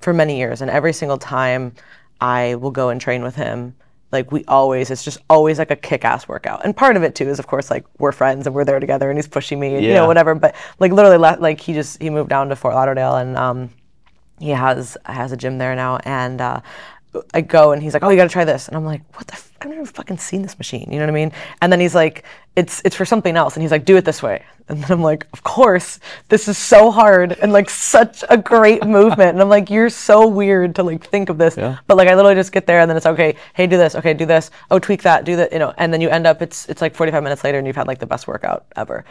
for 0.00 0.14
many 0.14 0.38
years 0.38 0.62
and 0.62 0.70
every 0.70 0.94
single 0.94 1.18
time 1.18 1.74
I 2.22 2.54
will 2.54 2.70
go 2.70 2.88
and 2.88 2.98
train 2.98 3.22
with 3.22 3.36
him, 3.36 3.76
like 4.12 4.32
we 4.32 4.44
always 4.46 4.90
it's 4.90 5.04
just 5.04 5.18
always 5.28 5.58
like 5.58 5.70
a 5.70 5.76
kick-ass 5.76 6.26
workout. 6.26 6.64
And 6.64 6.74
part 6.74 6.96
of 6.96 7.02
it 7.02 7.14
too 7.14 7.28
is 7.28 7.38
of 7.38 7.46
course 7.46 7.70
like 7.70 7.84
we're 7.98 8.12
friends 8.12 8.46
and 8.46 8.56
we're 8.56 8.64
there 8.64 8.80
together 8.80 9.10
and 9.10 9.18
he's 9.18 9.28
pushing 9.28 9.60
me 9.60 9.74
and 9.74 9.84
you 9.84 9.92
know 9.92 10.06
whatever, 10.06 10.34
but 10.34 10.54
like 10.78 10.90
literally 10.90 11.18
like 11.18 11.60
he 11.60 11.74
just 11.74 12.00
he 12.00 12.08
moved 12.08 12.30
down 12.30 12.48
to 12.48 12.56
Fort 12.56 12.74
Lauderdale 12.74 13.16
and 13.16 13.36
um 13.36 13.70
he 14.38 14.50
has 14.50 14.96
has 15.04 15.32
a 15.32 15.36
gym 15.36 15.58
there 15.58 15.76
now 15.76 15.98
and 15.98 16.40
uh, 16.40 16.60
I 17.34 17.40
go 17.40 17.72
and 17.72 17.82
he's 17.82 17.92
like, 17.92 18.02
oh, 18.02 18.10
you 18.10 18.16
got 18.16 18.24
to 18.24 18.30
try 18.30 18.44
this, 18.44 18.68
and 18.68 18.76
I'm 18.76 18.84
like, 18.84 19.02
what 19.16 19.26
the? 19.26 19.34
F- 19.34 19.50
I've 19.62 19.68
never 19.68 19.84
fucking 19.84 20.16
seen 20.18 20.40
this 20.40 20.56
machine. 20.56 20.88
You 20.90 20.98
know 20.98 21.04
what 21.04 21.10
I 21.10 21.14
mean? 21.14 21.32
And 21.60 21.70
then 21.70 21.80
he's 21.80 21.94
like, 21.94 22.24
it's 22.56 22.80
it's 22.84 22.96
for 22.96 23.04
something 23.04 23.36
else, 23.36 23.56
and 23.56 23.62
he's 23.62 23.70
like, 23.70 23.84
do 23.84 23.96
it 23.96 24.04
this 24.04 24.22
way, 24.22 24.44
and 24.70 24.82
then 24.82 24.92
I'm 24.92 25.02
like, 25.02 25.26
of 25.32 25.42
course, 25.42 25.98
this 26.28 26.46
is 26.46 26.56
so 26.56 26.92
hard 26.92 27.32
and 27.42 27.52
like 27.52 27.68
such 27.68 28.22
a 28.30 28.38
great 28.38 28.86
movement, 28.86 29.30
and 29.30 29.40
I'm 29.40 29.48
like, 29.48 29.68
you're 29.68 29.90
so 29.90 30.28
weird 30.28 30.76
to 30.76 30.84
like 30.84 31.04
think 31.04 31.28
of 31.28 31.38
this, 31.38 31.56
but 31.56 31.96
like 31.96 32.08
I 32.08 32.14
literally 32.14 32.36
just 32.36 32.52
get 32.52 32.66
there 32.66 32.78
and 32.78 32.88
then 32.88 32.96
it's 32.96 33.06
okay, 33.06 33.34
hey, 33.54 33.66
do 33.66 33.76
this, 33.76 33.96
okay, 33.96 34.14
do 34.14 34.26
this, 34.26 34.52
oh, 34.70 34.78
tweak 34.78 35.02
that, 35.02 35.24
do 35.24 35.34
that, 35.36 35.52
you 35.52 35.58
know, 35.58 35.74
and 35.78 35.92
then 35.92 36.00
you 36.00 36.08
end 36.08 36.26
up 36.26 36.40
it's 36.40 36.68
it's 36.68 36.80
like 36.80 36.94
45 36.94 37.22
minutes 37.22 37.42
later 37.42 37.58
and 37.58 37.66
you've 37.66 37.76
had 37.76 37.88
like 37.88 37.98
the 37.98 38.06
best 38.06 38.28
workout 38.28 38.66
ever, 38.76 39.04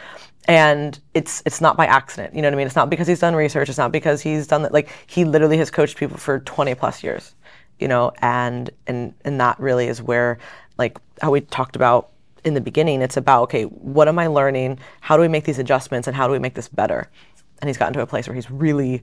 and 0.48 0.98
it's 1.12 1.42
it's 1.44 1.60
not 1.60 1.76
by 1.76 1.86
accident, 1.86 2.34
you 2.34 2.40
know 2.40 2.48
what 2.48 2.54
I 2.54 2.56
mean? 2.56 2.66
It's 2.66 2.76
not 2.76 2.88
because 2.88 3.06
he's 3.06 3.20
done 3.20 3.34
research, 3.36 3.68
it's 3.68 3.78
not 3.78 3.92
because 3.92 4.22
he's 4.22 4.46
done 4.46 4.62
that, 4.62 4.72
like 4.72 4.88
he 5.06 5.24
literally 5.26 5.58
has 5.58 5.70
coached 5.70 5.98
people 5.98 6.16
for 6.16 6.40
20 6.40 6.74
plus 6.74 7.04
years 7.04 7.34
you 7.80 7.88
know 7.88 8.12
and 8.18 8.70
and 8.86 9.14
and 9.24 9.40
that 9.40 9.58
really 9.58 9.88
is 9.88 10.00
where 10.02 10.38
like 10.78 10.98
how 11.22 11.30
we 11.30 11.40
talked 11.40 11.74
about 11.76 12.10
in 12.44 12.54
the 12.54 12.60
beginning 12.60 13.02
it's 13.02 13.16
about 13.16 13.44
okay 13.44 13.64
what 13.64 14.06
am 14.08 14.18
i 14.18 14.26
learning 14.26 14.78
how 15.00 15.16
do 15.16 15.20
we 15.22 15.28
make 15.28 15.44
these 15.44 15.58
adjustments 15.58 16.06
and 16.06 16.16
how 16.16 16.26
do 16.26 16.32
we 16.32 16.38
make 16.38 16.54
this 16.54 16.68
better 16.68 17.08
and 17.60 17.68
he's 17.68 17.76
gotten 17.78 17.92
to 17.94 18.00
a 18.00 18.06
place 18.06 18.28
where 18.28 18.34
he's 18.34 18.50
really 18.50 19.02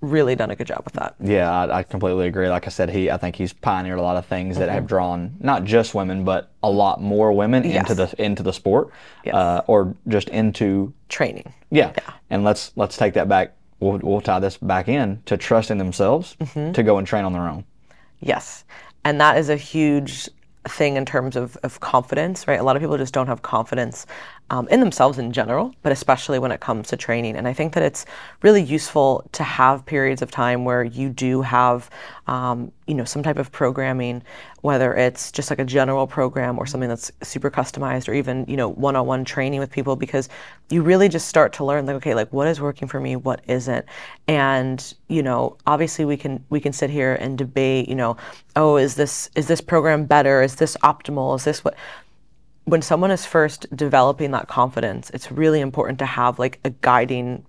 really 0.00 0.36
done 0.36 0.48
a 0.50 0.54
good 0.54 0.66
job 0.68 0.80
with 0.84 0.92
that 0.94 1.16
Yeah, 1.20 1.50
I, 1.50 1.78
I 1.78 1.82
completely 1.82 2.28
agree. 2.28 2.48
Like 2.48 2.68
I 2.68 2.70
said, 2.70 2.88
he 2.88 3.10
I 3.10 3.16
think 3.16 3.34
he's 3.34 3.52
pioneered 3.52 3.98
a 3.98 4.02
lot 4.02 4.16
of 4.16 4.26
things 4.26 4.56
that 4.58 4.68
have 4.68 4.86
drawn 4.86 5.34
not 5.40 5.64
just 5.64 5.92
women, 5.92 6.22
but 6.24 6.52
a 6.62 6.70
lot 6.70 7.02
more 7.02 7.32
women 7.32 7.64
into 7.64 7.96
the 7.96 8.14
into 8.16 8.44
the 8.44 8.52
sport, 8.52 8.90
Yes. 9.24 9.34
uh, 9.34 9.62
or 9.66 9.96
just 10.06 10.28
into 10.28 10.92
training 11.08 11.52
yeah. 11.70 11.92
And 12.30 12.44
let's 12.44 12.70
let's 12.76 12.96
take 12.96 13.14
that 13.14 13.28
back. 13.28 13.56
We'll, 13.80 13.98
we'll 13.98 14.20
tie 14.20 14.38
this 14.38 14.56
back 14.56 14.86
in 14.88 15.20
to 15.26 15.36
trusting 15.36 15.78
themselves 15.78 16.36
to 16.54 16.82
go 16.84 16.98
and 16.98 17.06
train 17.06 17.24
on 17.24 17.32
their 17.32 17.48
own. 17.48 17.64
Yes. 18.20 18.64
And 19.04 19.20
that 19.20 19.38
is 19.38 19.48
a 19.48 19.56
huge 19.56 20.28
thing 20.66 20.96
in 20.96 21.04
terms 21.06 21.36
of, 21.36 21.56
of 21.62 21.80
confidence, 21.80 22.46
right? 22.46 22.60
A 22.60 22.62
lot 22.62 22.76
of 22.76 22.82
people 22.82 22.98
just 22.98 23.14
don't 23.14 23.26
have 23.28 23.42
confidence 23.42 24.06
um, 24.50 24.66
in 24.68 24.80
themselves 24.80 25.18
in 25.18 25.32
general, 25.32 25.74
but 25.82 25.92
especially 25.92 26.38
when 26.38 26.52
it 26.52 26.60
comes 26.60 26.88
to 26.88 26.96
training. 26.96 27.36
And 27.36 27.46
I 27.46 27.52
think 27.52 27.74
that 27.74 27.82
it's 27.82 28.06
really 28.42 28.62
useful 28.62 29.28
to 29.32 29.42
have 29.42 29.84
periods 29.84 30.22
of 30.22 30.30
time 30.30 30.64
where 30.64 30.82
you 30.82 31.10
do 31.10 31.42
have, 31.42 31.90
um, 32.26 32.72
you 32.86 32.94
know, 32.94 33.04
some 33.04 33.22
type 33.22 33.38
of 33.38 33.52
programming, 33.52 34.22
whether 34.62 34.94
it's 34.94 35.30
just 35.30 35.50
like 35.50 35.58
a 35.58 35.64
general 35.64 36.06
program 36.06 36.58
or 36.58 36.66
something 36.66 36.88
that's 36.88 37.12
super 37.22 37.50
customized, 37.50 38.08
or 38.08 38.14
even 38.14 38.44
you 38.48 38.56
know 38.56 38.68
one-on-one 38.68 39.24
training 39.24 39.60
with 39.60 39.70
people, 39.70 39.96
because 39.96 40.28
you 40.70 40.82
really 40.82 41.08
just 41.08 41.28
start 41.28 41.52
to 41.52 41.64
learn 41.64 41.86
like, 41.86 41.96
okay, 41.96 42.14
like 42.14 42.32
what 42.32 42.48
is 42.48 42.60
working 42.60 42.88
for 42.88 43.00
me, 43.00 43.16
what 43.16 43.40
isn't, 43.46 43.84
and 44.26 44.94
you 45.08 45.22
know, 45.22 45.56
obviously 45.66 46.04
we 46.04 46.16
can 46.16 46.42
we 46.48 46.60
can 46.60 46.72
sit 46.72 46.90
here 46.90 47.14
and 47.14 47.36
debate, 47.36 47.88
you 47.88 47.94
know, 47.94 48.16
oh, 48.56 48.76
is 48.76 48.94
this 48.94 49.30
is 49.34 49.46
this 49.46 49.60
program 49.60 50.06
better? 50.06 50.42
Is 50.42 50.56
this 50.56 50.76
optimal? 50.82 51.36
Is 51.36 51.44
this 51.44 51.64
what? 51.64 51.74
When 52.68 52.82
someone 52.82 53.10
is 53.10 53.24
first 53.24 53.66
developing 53.74 54.30
that 54.32 54.48
confidence, 54.48 55.10
it's 55.10 55.32
really 55.32 55.60
important 55.60 55.98
to 56.00 56.06
have 56.06 56.38
like 56.38 56.60
a 56.64 56.70
guiding 56.70 57.44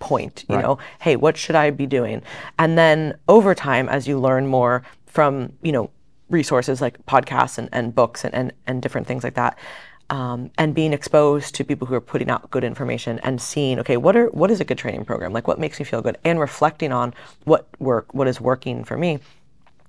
point, 0.00 0.44
you 0.48 0.56
right. 0.56 0.62
know, 0.62 0.78
hey, 1.00 1.16
what 1.16 1.36
should 1.36 1.54
I 1.54 1.70
be 1.70 1.86
doing? 1.86 2.22
And 2.58 2.76
then 2.76 3.16
over 3.28 3.54
time, 3.54 3.88
as 3.88 4.08
you 4.08 4.18
learn 4.18 4.46
more 4.46 4.82
from, 5.06 5.52
you 5.62 5.72
know, 5.72 5.90
resources 6.28 6.80
like 6.80 7.04
podcasts 7.06 7.58
and, 7.58 7.68
and 7.72 7.94
books 7.94 8.24
and, 8.24 8.34
and, 8.34 8.52
and 8.66 8.82
different 8.82 9.06
things 9.06 9.22
like 9.22 9.34
that, 9.34 9.58
um, 10.10 10.50
and 10.58 10.74
being 10.74 10.92
exposed 10.92 11.54
to 11.54 11.64
people 11.64 11.86
who 11.86 11.94
are 11.94 12.00
putting 12.00 12.28
out 12.28 12.50
good 12.50 12.64
information 12.64 13.18
and 13.20 13.40
seeing, 13.40 13.78
okay, 13.78 13.96
what 13.96 14.16
are 14.16 14.26
what 14.28 14.50
is 14.50 14.60
a 14.60 14.64
good 14.64 14.76
training 14.76 15.04
program? 15.04 15.32
Like 15.32 15.48
what 15.48 15.58
makes 15.58 15.78
me 15.78 15.84
feel 15.84 16.02
good? 16.02 16.18
And 16.24 16.38
reflecting 16.38 16.92
on 16.92 17.14
what 17.44 17.68
work, 17.78 18.12
what 18.12 18.28
is 18.28 18.40
working 18.40 18.84
for 18.84 18.98
me 18.98 19.20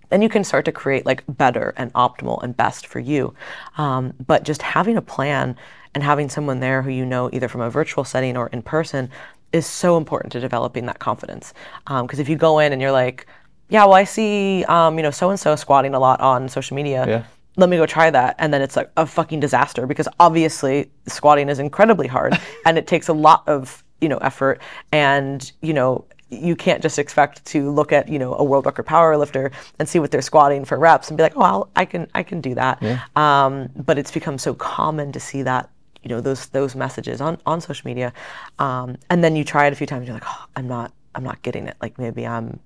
then 0.09 0.21
you 0.21 0.29
can 0.29 0.43
start 0.43 0.65
to 0.65 0.71
create 0.71 1.05
like 1.05 1.23
better 1.27 1.73
and 1.77 1.91
optimal 1.93 2.41
and 2.43 2.55
best 2.55 2.87
for 2.87 2.99
you. 2.99 3.33
Um, 3.77 4.13
but 4.25 4.43
just 4.43 4.61
having 4.61 4.97
a 4.97 5.01
plan 5.01 5.55
and 5.93 6.03
having 6.03 6.29
someone 6.29 6.59
there 6.59 6.81
who 6.81 6.91
you 6.91 7.05
know 7.05 7.29
either 7.33 7.47
from 7.47 7.61
a 7.61 7.69
virtual 7.69 8.03
setting 8.03 8.37
or 8.37 8.47
in 8.47 8.61
person 8.61 9.09
is 9.53 9.65
so 9.65 9.97
important 9.97 10.31
to 10.33 10.39
developing 10.39 10.85
that 10.85 10.99
confidence. 10.99 11.53
Because 11.85 12.19
um, 12.19 12.19
if 12.19 12.27
you 12.27 12.35
go 12.35 12.59
in 12.59 12.73
and 12.73 12.81
you're 12.81 12.91
like, 12.91 13.25
yeah, 13.69 13.83
well, 13.85 13.93
I 13.93 14.03
see, 14.03 14.63
um, 14.65 14.97
you 14.97 15.03
know, 15.03 15.11
so 15.11 15.29
and 15.29 15.39
so 15.39 15.55
squatting 15.55 15.95
a 15.95 15.99
lot 15.99 16.19
on 16.21 16.47
social 16.49 16.75
media. 16.75 17.05
Yeah. 17.07 17.23
Let 17.57 17.69
me 17.69 17.77
go 17.77 17.85
try 17.85 18.09
that. 18.09 18.35
And 18.37 18.53
then 18.53 18.61
it's 18.61 18.75
like 18.75 18.91
a 18.97 19.05
fucking 19.05 19.39
disaster 19.39 19.87
because 19.87 20.09
obviously 20.19 20.91
squatting 21.07 21.47
is 21.47 21.57
incredibly 21.57 22.07
hard 22.07 22.37
and 22.65 22.77
it 22.77 22.85
takes 22.85 23.07
a 23.07 23.13
lot 23.13 23.47
of, 23.47 23.83
you 24.01 24.09
know, 24.09 24.17
effort. 24.17 24.61
And, 24.91 25.49
you 25.61 25.73
know, 25.73 26.05
you 26.29 26.55
can't 26.55 26.81
just 26.81 26.97
expect 26.97 27.45
to 27.45 27.69
look 27.69 27.91
at 27.91 28.09
you 28.09 28.17
know 28.17 28.33
a 28.35 28.43
world 28.43 28.65
record 28.65 28.85
power 28.85 29.15
lifter 29.17 29.51
and 29.79 29.87
see 29.87 29.99
what 29.99 30.11
they're 30.11 30.21
squatting 30.21 30.65
for 30.65 30.77
reps 30.77 31.09
and 31.09 31.17
be 31.17 31.23
like 31.23 31.35
oh 31.35 31.41
I'll, 31.41 31.69
i 31.75 31.85
can 31.85 32.07
i 32.15 32.23
can 32.23 32.41
do 32.41 32.55
that. 32.55 32.81
Yeah. 32.81 33.01
um, 33.15 33.69
but 33.75 33.97
it's 33.97 34.11
become 34.11 34.37
so 34.37 34.53
common 34.53 35.11
to 35.11 35.19
see 35.19 35.43
that 35.43 35.69
you 36.03 36.09
know 36.09 36.21
those 36.21 36.47
those 36.47 36.75
messages 36.75 37.21
on 37.21 37.37
on 37.45 37.61
social 37.61 37.87
media. 37.87 38.13
Um, 38.59 38.97
and 39.09 39.23
then 39.23 39.35
you 39.35 39.43
try 39.43 39.67
it 39.67 39.73
a 39.73 39.75
few 39.75 39.87
times 39.87 40.01
and 40.01 40.07
you're 40.07 40.15
like 40.15 40.27
oh 40.27 40.45
i'm 40.55 40.67
not 40.67 40.91
i'm 41.13 41.23
not 41.23 41.41
getting 41.41 41.67
it. 41.67 41.77
Like 41.81 41.97
maybe 41.99 42.25
i'm 42.25 42.59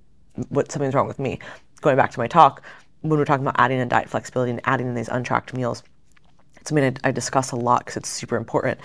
what 0.50 0.72
something's 0.72 0.94
wrong 0.94 1.08
with 1.08 1.20
me. 1.20 1.40
Going 1.82 1.98
back 1.98 2.12
to 2.12 2.20
my 2.20 2.28
talk 2.28 2.64
when 3.02 3.18
we're 3.18 3.26
talking 3.26 3.46
about 3.46 3.56
adding 3.58 3.80
in 3.80 3.88
diet 3.88 4.10
flexibility 4.10 4.52
and 4.52 4.62
adding 4.66 4.88
in 4.88 4.94
these 4.94 5.08
untracked 5.10 5.54
meals 5.54 5.84
it's 6.60 6.70
something 6.70 6.98
I, 7.04 7.10
I 7.10 7.12
discuss 7.12 7.52
a 7.52 7.56
lot 7.56 7.80
because 7.80 7.98
it's 7.98 8.10
super 8.10 8.36
important 8.36 8.80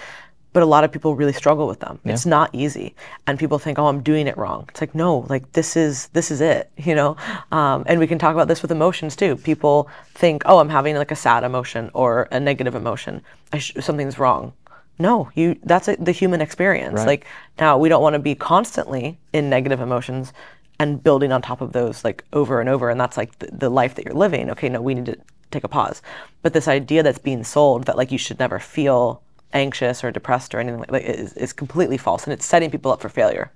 but 0.55 0.63
a 0.63 0.67
lot 0.67 0.85
of 0.85 0.93
people 0.93 1.17
really 1.17 1.33
struggle 1.33 1.67
with 1.67 1.81
them. 1.81 1.99
Yeah. 2.05 2.13
It's 2.13 2.25
not 2.25 2.49
easy, 2.55 2.95
and 3.27 3.39
people 3.39 3.59
think, 3.59 3.79
"Oh, 3.79 3.89
I'm 3.89 4.01
doing 4.03 4.27
it 4.27 4.39
wrong." 4.39 4.65
It's 4.71 4.81
like, 4.81 4.95
no, 4.95 5.27
like 5.29 5.53
this 5.53 5.77
is 5.77 6.07
this 6.15 6.31
is 6.31 6.41
it, 6.41 6.71
you 6.79 6.95
know. 6.95 7.17
Um, 7.53 7.83
and 7.87 8.01
we 8.01 8.07
can 8.07 8.19
talk 8.19 8.33
about 8.33 8.49
this 8.49 8.63
with 8.63 8.71
emotions 8.71 9.17
too. 9.17 9.37
People 9.37 9.91
think, 10.15 10.43
"Oh, 10.47 10.61
I'm 10.61 10.71
having 10.71 10.97
like 10.97 11.11
a 11.11 11.17
sad 11.17 11.45
emotion 11.45 11.91
or 11.93 12.29
a 12.31 12.41
negative 12.41 12.75
emotion. 12.75 13.21
Sh- 13.59 13.73
something's 13.81 14.19
wrong." 14.19 14.55
No, 14.99 15.29
you. 15.35 15.59
That's 15.65 15.89
a, 15.89 15.97
the 15.97 16.13
human 16.13 16.41
experience. 16.41 16.99
Right. 16.99 17.07
Like 17.07 17.27
now, 17.59 17.77
we 17.77 17.89
don't 17.89 18.03
want 18.03 18.15
to 18.15 18.21
be 18.21 18.37
constantly 18.37 19.19
in 19.33 19.51
negative 19.51 19.81
emotions 19.81 20.33
and 20.79 21.03
building 21.03 21.33
on 21.33 21.43
top 21.43 21.61
of 21.61 21.73
those 21.73 22.05
like 22.05 22.25
over 22.33 22.61
and 22.61 22.69
over, 22.69 22.91
and 22.91 23.01
that's 23.01 23.17
like 23.17 23.37
the, 23.41 23.49
the 23.49 23.69
life 23.69 23.97
that 23.97 24.05
you're 24.05 24.15
living. 24.15 24.51
Okay, 24.51 24.69
no, 24.69 24.81
we 24.81 24.95
need 24.95 25.07
to 25.07 25.19
take 25.51 25.65
a 25.65 25.69
pause. 25.69 26.01
But 26.43 26.53
this 26.53 26.69
idea 26.69 27.03
that's 27.03 27.19
being 27.19 27.43
sold 27.43 27.87
that 27.87 27.97
like 27.97 28.13
you 28.13 28.19
should 28.19 28.39
never 28.39 28.61
feel 28.61 29.21
anxious 29.55 30.05
or 30.05 30.11
depressed 30.11 30.55
or 30.55 30.61
anything 30.61 30.81
like 30.81 30.91
that 30.91 31.03
is, 31.03 31.33
is 31.35 31.53
completely 31.53 31.97
false 31.97 32.25
and 32.25 32.33
it's 32.33 32.45
setting 32.45 32.71
people 32.71 32.93
up 32.93 33.01
for 33.01 33.09
failure. 33.09 33.51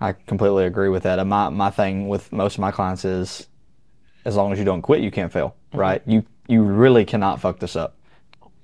I 0.00 0.12
completely 0.12 0.64
agree 0.64 0.88
with 0.88 1.02
that. 1.04 1.24
My 1.26 1.48
my 1.48 1.70
thing 1.70 2.08
with 2.08 2.32
most 2.32 2.54
of 2.54 2.60
my 2.60 2.70
clients 2.70 3.04
is 3.04 3.48
as 4.24 4.36
long 4.36 4.52
as 4.52 4.58
you 4.58 4.64
don't 4.64 4.82
quit, 4.82 5.00
you 5.00 5.10
can't 5.10 5.32
fail, 5.32 5.56
mm-hmm. 5.70 5.78
right? 5.78 6.02
You 6.06 6.24
you 6.48 6.62
really 6.62 7.04
cannot 7.04 7.40
fuck 7.40 7.58
this 7.58 7.76
up. 7.76 7.96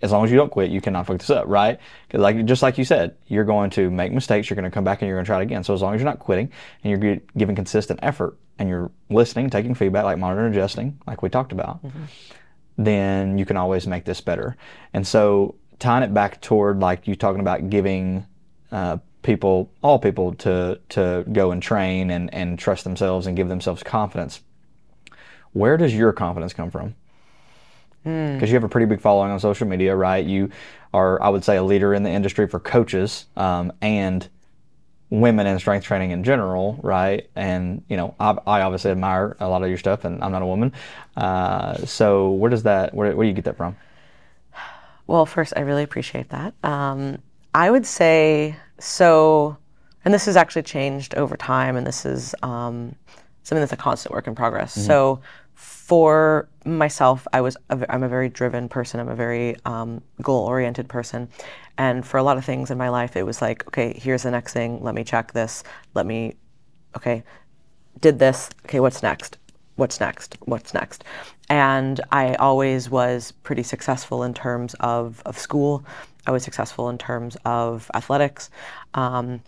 As 0.03 0.11
long 0.11 0.25
as 0.25 0.31
you 0.33 0.37
don't 0.37 0.51
quit, 0.51 0.71
you 0.71 0.81
cannot 0.81 1.07
fuck 1.07 1.19
this 1.19 1.31
up, 1.31 1.47
right? 1.47 1.79
Because 2.07 2.21
like 2.21 2.45
just 2.45 2.63
like 2.63 2.77
you 2.77 2.85
said, 2.85 3.17
you're 3.29 3.45
going 3.45 3.71
to 3.71 3.91
make 3.91 4.13
mistakes. 4.13 4.51
You're 4.51 4.57
going 4.57 4.71
to 4.71 4.75
come 4.75 4.85
back 4.85 5.01
and 5.01 5.09
you're 5.09 5.17
going 5.17 5.25
to 5.25 5.29
try 5.29 5.41
it 5.41 5.45
again. 5.45 5.65
So 5.65 5.73
as 5.75 5.81
long 5.81 5.95
as 5.95 6.01
you're 6.01 6.11
not 6.11 6.19
quitting 6.19 6.51
and 6.83 7.03
you're 7.03 7.21
giving 7.37 7.57
consistent 7.57 8.01
effort 8.03 8.37
and 8.59 8.69
you're 8.69 8.91
listening, 9.09 9.49
taking 9.49 9.75
feedback, 9.75 10.05
like 10.05 10.19
monitoring, 10.19 10.53
adjusting, 10.53 10.99
like 11.07 11.23
we 11.23 11.29
talked 11.29 11.53
about, 11.53 11.85
mm-hmm. 11.85 12.05
then 12.77 13.39
you 13.39 13.47
can 13.47 13.57
always 13.57 13.87
make 13.87 14.05
this 14.05 14.21
better. 14.21 14.57
And 14.93 15.07
so 15.07 15.55
tying 15.83 16.05
it 16.05 16.15
back 16.15 16.41
toward 16.41 16.79
like 16.79 17.09
you 17.09 17.17
talking 17.17 17.41
about 17.41 17.69
giving 17.69 18.25
uh, 18.71 18.99
people, 19.23 19.71
all 19.83 19.99
people, 19.99 20.33
to 20.35 20.81
to 20.91 21.25
go 21.33 21.51
and 21.51 21.63
train 21.63 22.11
and 22.11 22.33
and 22.33 22.59
trust 22.59 22.85
themselves 22.85 23.27
and 23.27 23.37
give 23.37 23.49
themselves 23.49 23.83
confidence. 23.83 24.41
Where 25.53 25.77
does 25.77 25.95
your 25.95 26.13
confidence 26.13 26.55
come 26.55 26.71
from? 26.71 26.95
Because 28.05 28.41
hmm. 28.41 28.47
you 28.47 28.55
have 28.55 28.65
a 28.65 28.69
pretty 28.69 28.87
big 28.87 29.01
following 29.01 29.31
on 29.31 29.39
social 29.39 29.67
media, 29.67 29.95
right? 29.95 30.25
You 30.25 30.51
are, 30.95 31.23
I 31.23 31.29
would 31.29 31.45
say, 31.45 31.57
a 31.57 31.63
leader 31.63 31.95
in 31.95 32.03
the 32.03 32.11
industry 32.11 32.49
for 32.49 32.59
coaches 32.59 33.27
um, 33.37 33.73
and 33.81 34.29
women 35.11 35.47
in 35.47 35.59
strength 35.59 35.85
training 35.85 36.11
in 36.11 36.25
general, 36.25 36.81
right? 36.83 37.29
And 37.37 37.85
you 37.89 37.97
know, 37.97 38.15
I, 38.19 38.31
I, 38.47 38.63
obviously 38.63 38.91
admire 38.93 39.37
a 39.41 39.49
lot 39.49 39.63
of 39.63 39.69
your 39.69 39.79
stuff, 39.79 40.05
and 40.05 40.23
I'm 40.25 40.33
not 40.33 40.43
a 40.43 40.47
woman. 40.47 40.73
Uh, 41.17 41.77
so 41.85 42.31
where 42.31 42.51
does 42.51 42.63
that? 42.63 42.95
Where, 42.95 43.15
where 43.15 43.25
do 43.25 43.29
you 43.29 43.35
get 43.35 43.45
that 43.45 43.57
from? 43.57 43.77
Well, 45.13 45.27
first, 45.27 45.53
I 45.57 45.61
really 45.61 45.83
appreciate 45.83 46.31
that. 46.31 46.55
Um, 46.65 47.19
I 47.55 47.71
would 47.71 47.85
say 47.85 48.57
so, 48.79 49.59
and 50.07 50.15
this 50.15 50.25
has 50.25 50.39
actually 50.39 50.63
changed 50.63 51.15
over 51.17 51.37
time, 51.37 51.77
and 51.77 51.87
this 51.87 52.07
is 52.07 52.35
um, 52.43 52.95
something 53.43 53.61
that's 53.61 53.75
a 53.75 53.77
constant 53.77 54.15
work 54.15 54.27
in 54.27 54.35
progress. 54.35 54.73
Mm-hmm. 54.75 54.87
So, 54.87 55.21
for 55.53 56.49
myself, 56.65 57.29
I 57.35 57.43
was 57.43 57.59
a, 57.69 57.93
I'm 57.93 58.03
a 58.03 58.09
very 58.09 58.31
driven 58.31 58.71
person. 58.71 59.01
I'm 59.01 59.11
a 59.11 59.15
very 59.15 59.55
um, 59.67 60.01
goal-oriented 60.23 60.89
person, 60.89 61.29
and 61.77 62.07
for 62.07 62.17
a 62.17 62.23
lot 62.23 62.39
of 62.39 62.45
things 62.47 62.71
in 62.71 62.79
my 62.79 62.89
life, 62.89 63.15
it 63.15 63.25
was 63.25 63.43
like, 63.43 63.67
okay, 63.69 63.93
here's 63.93 64.23
the 64.23 64.31
next 64.31 64.55
thing. 64.55 64.83
Let 64.83 64.95
me 64.95 65.05
check 65.05 65.35
this. 65.35 65.63
Let 65.93 66.07
me, 66.07 66.37
okay, 66.97 67.23
did 68.01 68.19
this. 68.19 68.49
Okay, 68.65 68.81
what's 68.81 69.03
next? 69.03 69.37
what's 69.77 70.01
next? 70.01 70.37
What's 70.43 70.75
next? 70.75 71.05
And 71.49 72.01
I 72.11 72.35
always 72.35 72.89
was 72.89 73.33
pretty 73.43 73.63
successful 73.63 74.23
in 74.23 74.35
terms 74.35 74.75
of, 74.81 75.23
of 75.27 75.39
school. 75.39 75.85
I 76.27 76.31
was 76.31 76.43
successful 76.43 76.89
in 76.89 76.99
terms 76.99 77.37
of 77.45 77.91
athletics 77.95 78.51
um, 78.95 79.43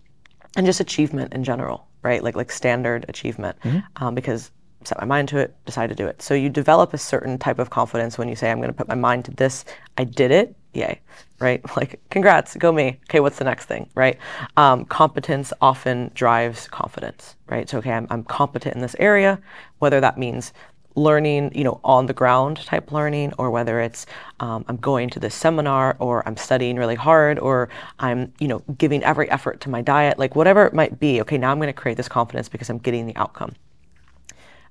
and 0.57 0.67
just 0.67 0.81
achievement 0.81 1.33
in 1.33 1.45
general, 1.45 1.87
right? 2.03 2.23
Like 2.23 2.37
like 2.37 2.51
standard 2.51 3.07
achievement, 3.09 3.59
mm-hmm. 3.61 4.05
um, 4.05 4.15
because 4.15 4.51
set 4.87 4.99
my 4.99 5.07
mind 5.07 5.29
to 5.29 5.39
it, 5.39 5.55
decide 5.65 5.89
to 5.89 5.95
do 5.95 6.07
it. 6.07 6.21
So 6.23 6.35
you 6.35 6.49
develop 6.49 6.95
a 6.95 6.99
certain 6.99 7.39
type 7.39 7.59
of 7.59 7.71
confidence 7.71 8.19
when 8.19 8.29
you 8.29 8.37
say, 8.37 8.51
I'm 8.51 8.59
going 8.59 8.69
to 8.69 8.77
put 8.77 8.89
my 8.89 8.95
mind 8.95 9.25
to 9.27 9.31
this. 9.33 9.65
I 9.97 10.05
did 10.05 10.31
it. 10.31 10.55
Yay. 10.75 11.01
Right? 11.41 11.63
Like, 11.77 12.01
congrats, 12.11 12.57
go 12.57 12.73
me. 12.73 13.01
Okay, 13.09 13.21
what's 13.21 13.39
the 13.39 13.45
next 13.45 13.67
thing? 13.67 13.89
Right? 13.95 14.19
Um, 14.57 14.85
competence 14.85 15.53
often 15.61 16.11
drives 16.15 16.69
confidence, 16.69 17.37
right? 17.49 17.69
So, 17.69 17.79
okay, 17.79 17.93
I'm, 17.93 18.07
I'm 18.11 18.25
competent 18.25 18.75
in 18.75 18.83
this 18.83 18.97
area, 18.99 19.41
whether 19.79 20.01
that 20.01 20.19
means 20.19 20.53
learning, 20.97 21.51
you 21.55 21.65
know, 21.65 21.81
on 21.83 22.07
the 22.07 22.13
ground 22.13 22.59
type 22.59 22.93
learning, 22.93 23.33
or 23.39 23.51
whether 23.51 23.81
it's 23.81 24.07
um, 24.41 24.65
I'm 24.69 24.77
going 24.77 25.11
to 25.11 25.21
this 25.21 25.35
seminar, 25.35 25.97
or 25.99 26.27
I'm 26.27 26.37
studying 26.37 26.77
really 26.77 26.95
hard, 26.95 27.39
or 27.39 27.69
I'm, 27.99 28.33
you 28.39 28.49
know, 28.49 28.63
giving 28.79 29.03
every 29.03 29.31
effort 29.31 29.61
to 29.63 29.71
my 29.71 29.83
diet, 29.83 30.19
like 30.19 30.37
whatever 30.37 30.67
it 30.67 30.75
might 30.75 31.01
be. 31.01 31.21
Okay, 31.23 31.39
now 31.39 31.51
I'm 31.51 31.59
going 31.59 31.67
to 31.67 31.73
create 31.73 31.97
this 31.97 32.09
confidence 32.09 32.49
because 32.49 32.71
I'm 32.71 32.79
getting 32.79 33.07
the 33.07 33.17
outcome. 33.17 33.55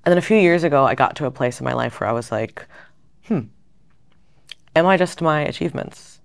And 0.05 0.11
then 0.11 0.17
a 0.17 0.21
few 0.21 0.37
years 0.37 0.63
ago, 0.63 0.85
I 0.85 0.95
got 0.95 1.15
to 1.17 1.25
a 1.25 1.31
place 1.31 1.59
in 1.59 1.63
my 1.63 1.73
life 1.73 1.99
where 1.99 2.09
I 2.09 2.13
was 2.13 2.31
like, 2.31 2.65
hmm, 3.27 3.41
am 4.75 4.85
I 4.85 4.97
just 4.97 5.21
my 5.21 5.41
achievements? 5.41 6.19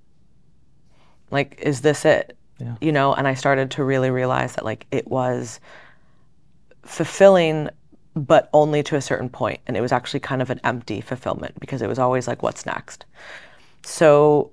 Like, 1.30 1.60
is 1.60 1.80
this 1.80 2.04
it? 2.04 2.36
Yeah. 2.58 2.74
You 2.80 2.90
know, 2.90 3.14
and 3.14 3.28
I 3.28 3.34
started 3.34 3.70
to 3.72 3.84
really 3.84 4.10
realize 4.10 4.54
that 4.54 4.64
like 4.64 4.86
it 4.90 5.06
was 5.06 5.60
fulfilling, 6.82 7.68
but 8.18 8.48
only 8.52 8.82
to 8.82 8.96
a 8.96 9.00
certain 9.00 9.28
point. 9.28 9.60
And 9.66 9.76
it 9.76 9.80
was 9.80 9.92
actually 9.92 10.20
kind 10.20 10.42
of 10.42 10.50
an 10.50 10.60
empty 10.64 11.00
fulfillment 11.00 11.58
because 11.60 11.82
it 11.82 11.88
was 11.88 11.98
always 11.98 12.26
like, 12.26 12.42
what's 12.42 12.66
next? 12.66 13.04
So 13.84 14.50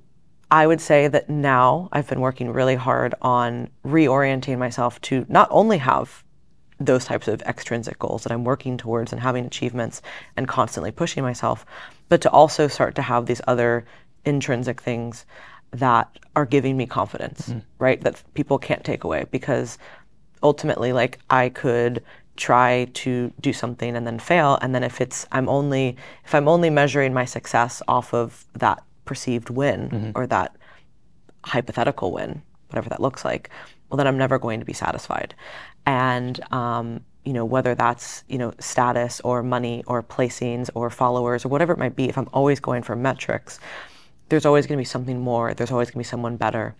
I 0.52 0.68
would 0.68 0.80
say 0.82 1.08
that 1.08 1.30
now 1.30 1.90
I've 1.92 2.08
been 2.08 2.22
working 2.22 2.52
really 2.52 2.76
hard 2.76 3.16
on 3.22 3.70
reorienting 3.86 4.58
myself 4.58 5.02
to 5.02 5.26
not 5.28 5.48
only 5.52 5.80
have 5.80 6.24
those 6.80 7.06
types 7.06 7.28
of 7.28 7.42
extrinsic 7.44 7.98
goals 8.00 8.24
that 8.24 8.32
I'm 8.32 8.44
working 8.44 8.78
towards 8.78 9.12
and 9.12 9.22
having 9.22 9.46
achievements 9.46 10.02
and 10.36 10.48
constantly 10.48 10.92
pushing 10.92 11.24
myself, 11.24 11.66
but 12.10 12.22
to 12.22 12.30
also 12.30 12.68
start 12.68 12.96
to 12.96 13.02
have 13.02 13.26
these 13.26 13.42
other 13.48 13.86
intrinsic 14.26 14.82
things 14.82 15.26
that 15.72 16.20
are 16.36 16.46
giving 16.46 16.78
me 16.78 16.86
confidence, 16.86 17.50
mm-hmm. 17.50 17.60
right? 17.80 18.02
That 18.02 18.22
people 18.34 18.60
can't 18.60 18.84
take 18.84 19.04
away 19.04 19.26
because 19.32 19.78
ultimately, 20.44 20.94
like 20.94 21.20
I 21.30 21.50
could 21.50 22.04
try 22.38 22.86
to 22.94 23.32
do 23.40 23.54
something 23.54 23.96
and 23.96 24.06
then 24.06 24.20
fail, 24.20 24.58
and 24.62 24.74
then 24.76 24.84
if 24.84 25.02
it's 25.02 25.26
I'm 25.32 25.48
only 25.50 25.96
if 26.26 26.36
I'm 26.36 26.48
only 26.48 26.70
measuring 26.70 27.14
my 27.14 27.26
success 27.26 27.82
off 27.88 28.14
of 28.14 28.46
that 28.54 28.84
perceived 29.06 29.50
win 29.50 30.12
or 30.16 30.28
that 30.28 30.56
hypothetical 31.44 32.12
win, 32.12 32.42
whatever 32.70 32.90
that 32.90 33.00
looks 33.02 33.24
like, 33.24 33.50
well, 33.90 33.98
then 33.98 34.08
I'm 34.08 34.18
never 34.18 34.40
going 34.40 34.60
to 34.60 34.66
be 34.66 34.74
satisfied. 34.74 35.36
And 35.86 36.40
um, 36.52 37.02
you 37.24 37.34
know, 37.34 37.46
whether 37.46 37.76
that's 37.76 38.24
you 38.28 38.38
know 38.38 38.54
status 38.60 39.22
or 39.22 39.44
money 39.44 39.84
or 39.88 40.04
placings 40.04 40.70
or 40.76 40.90
followers 40.90 41.46
or 41.46 41.50
whatever 41.50 41.74
it 41.74 41.80
might 41.80 41.96
be, 41.96 42.10
if 42.10 42.18
I'm 42.18 42.30
always 42.34 42.60
going 42.60 42.84
for 42.84 42.96
metrics, 42.96 43.60
there's 44.30 44.46
always 44.46 44.68
going 44.68 44.78
to 44.78 44.82
be 44.82 44.86
something 44.86 45.20
more. 45.20 45.54
There's 45.54 45.72
always 45.72 45.88
going 45.88 46.04
to 46.04 46.08
be 46.08 46.12
someone 46.12 46.38
better. 46.38 46.76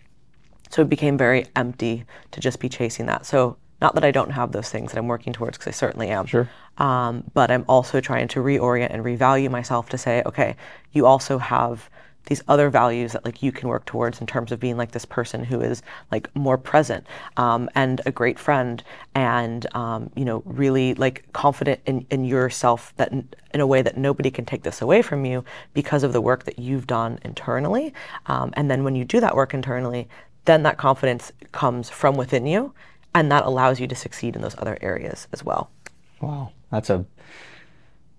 So 0.70 0.82
it 0.82 0.88
became 0.88 1.16
very 1.16 1.46
empty 1.54 2.04
to 2.32 2.40
just 2.40 2.58
be 2.58 2.68
chasing 2.68 3.06
that. 3.06 3.24
So 3.24 3.56
not 3.80 3.94
that 3.94 4.04
I 4.04 4.10
don't 4.10 4.30
have 4.30 4.52
those 4.52 4.70
things 4.70 4.92
that 4.92 4.98
I'm 4.98 5.08
working 5.08 5.32
towards, 5.32 5.58
because 5.58 5.68
I 5.68 5.76
certainly 5.76 6.08
am. 6.08 6.26
Sure. 6.26 6.48
Um, 6.78 7.24
but 7.34 7.50
I'm 7.50 7.64
also 7.68 8.00
trying 8.00 8.28
to 8.28 8.40
reorient 8.40 8.92
and 8.92 9.04
revalue 9.04 9.50
myself 9.50 9.88
to 9.90 9.98
say, 9.98 10.22
okay, 10.26 10.56
you 10.92 11.06
also 11.06 11.38
have 11.38 11.90
these 12.26 12.42
other 12.48 12.70
values 12.70 13.12
that 13.12 13.24
like 13.24 13.42
you 13.42 13.52
can 13.52 13.68
work 13.68 13.84
towards 13.84 14.20
in 14.20 14.26
terms 14.26 14.52
of 14.52 14.60
being 14.60 14.76
like 14.76 14.92
this 14.92 15.04
person 15.04 15.44
who 15.44 15.60
is 15.60 15.82
like 16.12 16.34
more 16.36 16.58
present 16.58 17.06
um, 17.36 17.70
and 17.74 18.00
a 18.04 18.12
great 18.12 18.38
friend 18.38 18.82
and 19.14 19.66
um, 19.74 20.10
you 20.14 20.24
know 20.24 20.42
really 20.44 20.94
like 20.94 21.24
confident 21.32 21.80
in, 21.86 22.06
in 22.10 22.24
yourself 22.24 22.92
that 22.96 23.12
in, 23.12 23.28
in 23.54 23.60
a 23.60 23.66
way 23.66 23.80
that 23.80 23.96
nobody 23.96 24.30
can 24.30 24.44
take 24.44 24.62
this 24.62 24.82
away 24.82 25.02
from 25.02 25.24
you 25.24 25.44
because 25.72 26.02
of 26.02 26.12
the 26.12 26.20
work 26.20 26.44
that 26.44 26.58
you've 26.58 26.86
done 26.86 27.18
internally 27.24 27.94
um, 28.26 28.52
and 28.54 28.70
then 28.70 28.84
when 28.84 28.94
you 28.94 29.04
do 29.04 29.20
that 29.20 29.34
work 29.36 29.54
internally 29.54 30.08
then 30.44 30.62
that 30.62 30.76
confidence 30.76 31.32
comes 31.52 31.88
from 31.90 32.16
within 32.16 32.46
you 32.46 32.72
and 33.16 33.32
that 33.32 33.44
allows 33.44 33.80
you 33.80 33.86
to 33.86 33.94
succeed 33.96 34.36
in 34.36 34.42
those 34.42 34.54
other 34.58 34.76
areas 34.80 35.26
as 35.32 35.42
well 35.42 35.70
Wow, 36.20 36.52
that's 36.70 36.88
a 36.88 37.04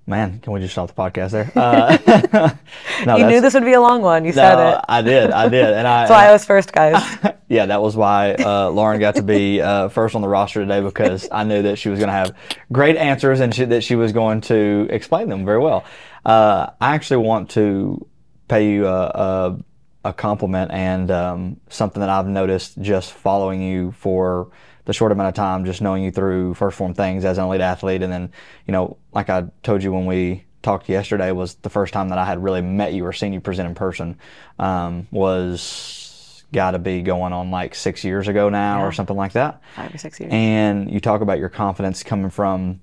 man. 0.06 0.40
Can 0.40 0.54
we 0.54 0.60
just 0.60 0.74
stop 0.74 0.88
the 0.88 0.94
podcast 0.94 1.32
there? 1.32 1.52
Uh, 1.56 2.54
no, 3.06 3.18
you 3.18 3.26
knew 3.26 3.42
this 3.42 3.54
would 3.56 3.66
be 3.66 3.74
a 3.74 3.82
long 3.82 4.02
one 4.02 4.24
you 4.24 4.32
said 4.32 4.60
it 4.60 4.86
I 4.88 5.02
did, 5.02 5.32
I 5.32 5.50
did, 5.50 5.66
and 5.66 5.88
I. 5.88 6.02
that's 6.08 6.12
why 6.12 6.28
i 6.28 6.32
was 6.32 6.46
first 6.46 6.72
guys 6.72 7.02
yeah, 7.50 7.66
that 7.66 7.82
was 7.82 7.96
why 7.96 8.34
uh, 8.34 8.70
Laurin 8.70 9.00
got 9.00 9.16
to 9.16 9.24
be 9.24 9.62
uh, 9.62 9.90
first 9.90 10.16
on 10.16 10.22
the 10.22 10.28
roster 10.28 10.62
today 10.62 10.82
because 10.82 11.28
I 11.32 11.44
knew 11.44 11.62
that 11.64 11.78
she 11.78 11.90
was 11.90 11.98
going 11.98 12.08
to 12.08 12.14
have 12.14 12.36
great 12.72 12.98
answers 12.98 13.40
and 13.40 13.56
she, 13.56 13.66
that 13.66 13.84
she 13.84 13.96
was 13.96 14.12
going 14.12 14.42
to 14.42 14.88
explain 14.90 15.30
them 15.30 15.46
very 15.46 15.60
well. 15.60 15.86
Uh, 16.26 16.72
I 16.82 16.96
actually 16.96 17.26
want 17.26 17.52
to 17.52 18.06
pay 18.50 18.72
you 18.72 18.86
a, 18.88 19.06
a, 19.06 19.60
a 20.06 20.14
compliment 20.14 20.72
and 20.72 21.10
um, 21.10 21.60
something 21.70 22.02
that 22.02 22.10
I've 22.10 22.28
noticed 22.28 22.82
just 22.82 23.14
following 23.14 23.62
you 23.62 23.94
for 23.94 24.52
the 24.88 24.94
short 24.94 25.12
amount 25.12 25.28
of 25.28 25.34
time, 25.36 25.66
just 25.66 25.82
knowing 25.82 26.02
you 26.02 26.12
through 26.12 26.54
First 26.54 26.78
Form 26.78 26.94
things 26.94 27.26
as 27.26 27.38
an 27.38 27.44
elite 27.44 27.60
athlete, 27.60 28.02
and 28.02 28.12
then 28.12 28.32
you 28.66 28.72
know, 28.72 28.98
like 29.12 29.30
I 29.30 29.44
told 29.62 29.84
you 29.84 29.92
when 29.92 30.06
we 30.06 30.46
talked 30.64 30.88
yesterday, 30.88 31.32
was 31.34 31.56
the 31.56 31.70
first 31.70 31.94
time 31.94 32.10
that 32.10 32.18
I 32.18 32.24
had 32.24 32.42
really 32.42 32.62
met 32.62 32.94
you 32.94 33.06
or 33.06 33.12
seen 33.12 33.34
you 33.34 33.42
present 33.42 33.68
in 33.68 33.76
person. 33.76 34.18
Um, 34.58 35.08
was 35.12 36.44
got 36.54 36.72
to 36.72 36.80
be 36.80 37.02
going 37.02 37.34
on 37.34 37.52
like 37.52 37.76
six 37.76 38.06
years 38.06 38.30
ago 38.30 38.48
now 38.48 38.86
or 38.86 38.94
something 38.94 39.18
like 39.18 39.34
that. 39.34 39.62
five 39.76 39.94
or 39.94 39.98
six 39.98 40.18
years 40.22 40.32
And 40.32 40.90
you 40.90 41.02
talk 41.02 41.20
about 41.20 41.40
your 41.40 41.50
confidence 41.50 42.04
coming 42.04 42.30
from 42.30 42.80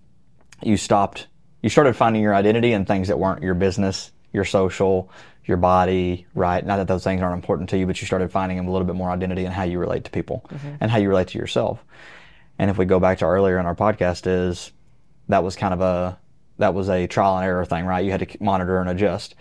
you 0.63 0.77
stopped, 0.77 1.29
you 1.63 1.71
started 1.71 1.97
finding 1.97 2.23
your 2.23 2.35
identity 2.35 2.73
in 2.75 2.85
things 2.85 3.09
that 3.09 3.19
weren't 3.19 3.43
your 3.43 3.55
business, 3.55 4.13
your 4.35 4.45
social, 4.45 5.11
your 5.47 5.57
body, 5.57 6.27
right? 6.35 6.65
Not 6.65 6.79
that 6.79 6.89
those 6.89 7.05
things 7.05 7.23
aren't 7.23 7.35
important 7.35 7.69
to 7.71 7.79
you, 7.79 7.87
but 7.87 8.01
you 8.01 8.07
started 8.07 8.33
finding 8.33 8.59
a 8.59 8.71
little 8.71 8.87
bit 8.87 8.97
more 8.97 9.11
identity 9.11 9.45
in 9.45 9.53
how 9.53 9.65
you 9.65 9.79
relate 9.79 10.05
to 10.05 10.11
people 10.11 10.45
and 10.81 10.91
how 10.91 10.99
you 10.99 11.09
relate 11.09 11.29
to 11.29 11.39
yourself. 11.39 11.85
And 12.59 12.71
if 12.71 12.79
we 12.79 12.85
go 12.85 13.01
back 13.01 13.19
to 13.19 13.27
earlier 13.27 13.59
in 13.59 13.67
our 13.67 13.75
podcast, 13.75 14.27
is 14.27 14.73
that 15.29 15.43
was 15.43 15.57
kind 15.57 15.75
of 15.75 15.81
a 15.81 16.19
that 16.59 16.75
was 16.75 16.89
a 16.89 17.07
trial 17.07 17.37
and 17.37 17.45
error 17.45 17.65
thing, 17.65 17.85
right? 17.85 18.05
You 18.05 18.13
had 18.13 18.29
to 18.29 18.43
monitor 18.43 18.79
and 18.79 18.89
adjust. 18.89 19.35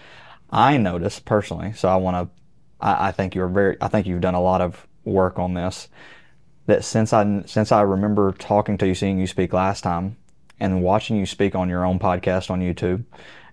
I 0.49 0.77
noticed 0.77 1.25
personally, 1.25 1.73
so 1.73 1.89
I 1.89 1.95
want 1.95 2.29
to. 2.29 2.85
I, 2.85 3.09
I 3.09 3.11
think 3.11 3.35
you're 3.35 3.47
very. 3.47 3.77
I 3.81 3.87
think 3.87 4.07
you've 4.07 4.21
done 4.21 4.35
a 4.35 4.41
lot 4.41 4.61
of 4.61 4.87
work 5.03 5.39
on 5.39 5.53
this. 5.53 5.89
That 6.65 6.83
since 6.83 7.13
I 7.13 7.43
since 7.45 7.71
I 7.71 7.81
remember 7.81 8.31
talking 8.31 8.77
to 8.79 8.87
you, 8.87 8.95
seeing 8.95 9.19
you 9.19 9.27
speak 9.27 9.53
last 9.53 9.81
time, 9.81 10.17
and 10.59 10.81
watching 10.81 11.17
you 11.17 11.25
speak 11.25 11.55
on 11.55 11.69
your 11.69 11.85
own 11.85 11.99
podcast 11.99 12.49
on 12.49 12.61
YouTube, 12.61 13.03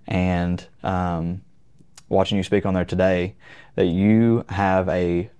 and 0.06 0.64
um, 0.82 1.42
watching 2.10 2.36
you 2.36 2.44
speak 2.44 2.66
on 2.66 2.74
there 2.74 2.84
today, 2.84 3.34
that 3.76 3.86
you 3.86 4.44
have 4.50 4.86
a 4.90 5.30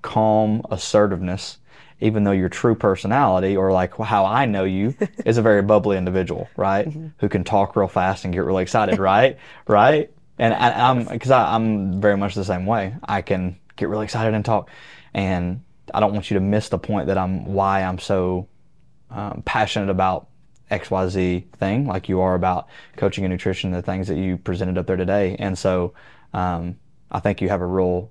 calm 0.00 0.62
assertiveness 0.70 1.58
even 2.02 2.24
though 2.24 2.32
your 2.32 2.48
true 2.48 2.74
personality 2.74 3.56
or 3.56 3.70
like 3.70 3.96
how 3.96 4.24
I 4.26 4.44
know 4.44 4.64
you 4.64 4.94
is 5.24 5.38
a 5.38 5.42
very 5.42 5.62
bubbly 5.62 5.96
individual, 5.96 6.48
right? 6.56 6.92
Who 7.18 7.28
can 7.28 7.44
talk 7.44 7.76
real 7.76 7.86
fast 7.86 8.24
and 8.24 8.34
get 8.34 8.40
really 8.40 8.62
excited, 8.62 8.98
right? 8.98 9.38
Right? 9.68 10.10
And, 10.38 10.52
and 10.52 10.74
I'm 10.74 11.04
because 11.04 11.30
I'm 11.30 12.00
very 12.00 12.16
much 12.16 12.34
the 12.34 12.44
same 12.44 12.66
way. 12.66 12.96
I 13.04 13.22
can 13.22 13.58
get 13.76 13.88
really 13.88 14.04
excited 14.04 14.34
and 14.34 14.44
talk, 14.44 14.70
and 15.14 15.62
I 15.94 16.00
don't 16.00 16.12
want 16.12 16.30
you 16.30 16.34
to 16.34 16.40
miss 16.40 16.68
the 16.68 16.78
point 16.78 17.06
that 17.06 17.18
I'm 17.18 17.44
why 17.44 17.82
I'm 17.82 17.98
so 17.98 18.48
um, 19.10 19.42
passionate 19.44 19.90
about 19.90 20.28
XYZ 20.72 21.54
thing, 21.56 21.86
like 21.86 22.08
you 22.08 22.20
are 22.20 22.34
about 22.34 22.68
coaching 22.96 23.24
and 23.24 23.30
nutrition, 23.30 23.70
the 23.70 23.82
things 23.82 24.08
that 24.08 24.16
you 24.16 24.38
presented 24.38 24.78
up 24.78 24.86
there 24.86 24.96
today. 24.96 25.36
And 25.38 25.56
so 25.56 25.92
um, 26.32 26.76
I 27.10 27.20
think 27.20 27.40
you 27.40 27.48
have 27.48 27.60
a 27.60 27.66
real 27.66 28.10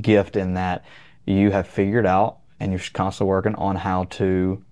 gift 0.00 0.36
in 0.36 0.54
that 0.54 0.84
you 1.24 1.50
have 1.52 1.66
figured 1.66 2.06
out 2.06 2.38
and 2.58 2.72
you're 2.72 2.80
constantly 2.92 3.28
working 3.28 3.54
on 3.54 3.76
how 3.76 4.04
to 4.04 4.62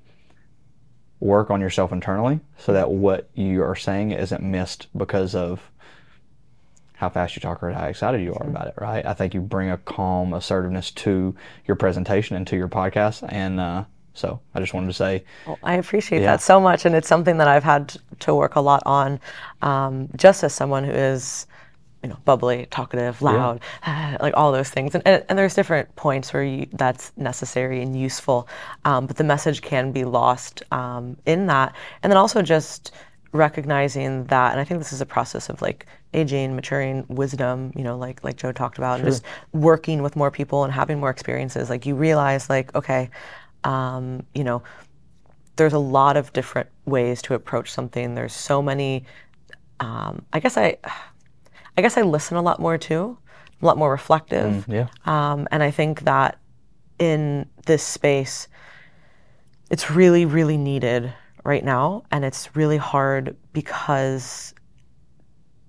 work 1.20 1.50
on 1.50 1.60
yourself 1.60 1.92
internally 1.92 2.40
so 2.56 2.72
that 2.72 2.90
what 2.90 3.30
you 3.34 3.62
are 3.62 3.76
saying 3.76 4.10
isn't 4.10 4.42
missed 4.42 4.88
because 4.96 5.34
of 5.34 5.70
how 6.94 7.08
fast 7.08 7.34
you 7.36 7.40
talk 7.40 7.62
or 7.62 7.70
how 7.70 7.86
excited 7.86 8.20
you 8.20 8.34
are 8.34 8.46
about 8.46 8.66
it, 8.66 8.74
right? 8.78 9.06
I 9.06 9.14
think 9.14 9.32
you 9.32 9.40
bring 9.40 9.70
a 9.70 9.78
calm 9.78 10.34
assertiveness 10.34 10.90
to 10.92 11.34
your 11.66 11.76
presentation 11.76 12.36
and 12.36 12.46
to 12.48 12.56
your 12.56 12.68
podcast. 12.68 13.26
And 13.30 13.58
uh, 13.58 13.84
so 14.14 14.40
I 14.54 14.60
just 14.60 14.74
wanted 14.74 14.88
to 14.88 14.92
say, 14.94 15.24
Well, 15.46 15.58
I 15.62 15.74
appreciate 15.74 16.20
Yeah. 16.20 16.32
that 16.32 16.42
so 16.42 16.60
much, 16.60 16.84
and 16.84 16.94
it's 16.94 17.08
something 17.08 17.38
that 17.38 17.48
I've 17.48 17.64
had 17.64 17.96
to 18.20 18.34
work 18.34 18.56
a 18.56 18.60
lot 18.60 18.82
on. 18.86 19.20
Um, 19.62 20.08
just 20.16 20.42
as 20.44 20.54
someone 20.54 20.84
who 20.84 20.92
is, 20.92 21.46
you 22.02 22.08
know, 22.08 22.16
bubbly, 22.24 22.66
talkative, 22.70 23.20
loud, 23.22 23.60
like 24.20 24.34
all 24.36 24.52
those 24.52 24.70
things, 24.70 24.94
and, 24.94 25.06
and, 25.06 25.24
and 25.28 25.38
there's 25.38 25.54
different 25.54 25.94
points 25.96 26.32
where 26.32 26.42
you, 26.42 26.66
that's 26.72 27.12
necessary 27.16 27.82
and 27.82 27.98
useful, 27.98 28.48
um, 28.84 29.06
but 29.06 29.16
the 29.16 29.24
message 29.24 29.62
can 29.62 29.92
be 29.92 30.04
lost 30.04 30.62
um, 30.72 31.16
in 31.26 31.46
that, 31.46 31.74
and 32.02 32.10
then 32.10 32.16
also 32.16 32.42
just 32.42 32.92
recognizing 33.32 34.24
that, 34.24 34.50
and 34.52 34.60
I 34.60 34.64
think 34.64 34.80
this 34.80 34.92
is 34.92 35.00
a 35.00 35.06
process 35.06 35.48
of 35.48 35.62
like 35.62 35.86
aging, 36.12 36.56
maturing, 36.56 37.04
wisdom, 37.08 37.72
you 37.76 37.84
know, 37.84 37.96
like 37.96 38.24
like 38.24 38.36
Joe 38.36 38.50
talked 38.52 38.78
about, 38.78 38.98
and 38.98 39.08
just 39.08 39.22
working 39.52 40.02
with 40.02 40.16
more 40.16 40.30
people 40.30 40.64
and 40.64 40.72
having 40.72 40.98
more 40.98 41.10
experiences. 41.10 41.70
Like 41.70 41.86
you 41.86 41.94
realize, 41.94 42.50
like, 42.50 42.74
okay, 42.74 43.08
um, 43.64 44.24
you 44.34 44.44
know, 44.44 44.62
there's 45.56 45.72
a 45.72 45.78
lot 45.78 46.16
of 46.16 46.32
different 46.32 46.68
ways 46.86 47.20
to 47.22 47.34
approach 47.34 47.70
something. 47.70 48.14
There's 48.14 48.34
so 48.34 48.62
many. 48.62 49.04
Um, 49.80 50.24
I 50.32 50.40
guess 50.40 50.56
I, 50.56 50.76
I 51.76 51.82
guess 51.82 51.96
I 51.96 52.02
listen 52.02 52.36
a 52.36 52.42
lot 52.42 52.60
more 52.60 52.76
too, 52.78 53.16
a 53.60 53.66
lot 53.66 53.78
more 53.78 53.90
reflective. 53.90 54.66
yeah. 54.68 54.88
Um, 55.04 55.48
and 55.50 55.62
I 55.62 55.70
think 55.70 56.02
that 56.02 56.38
in 56.98 57.48
this 57.66 57.82
space, 57.82 58.48
it's 59.70 59.90
really, 59.90 60.26
really 60.26 60.56
needed 60.56 61.12
right 61.44 61.64
now, 61.64 62.02
and 62.10 62.24
it's 62.24 62.54
really 62.54 62.76
hard 62.76 63.36
because, 63.52 64.54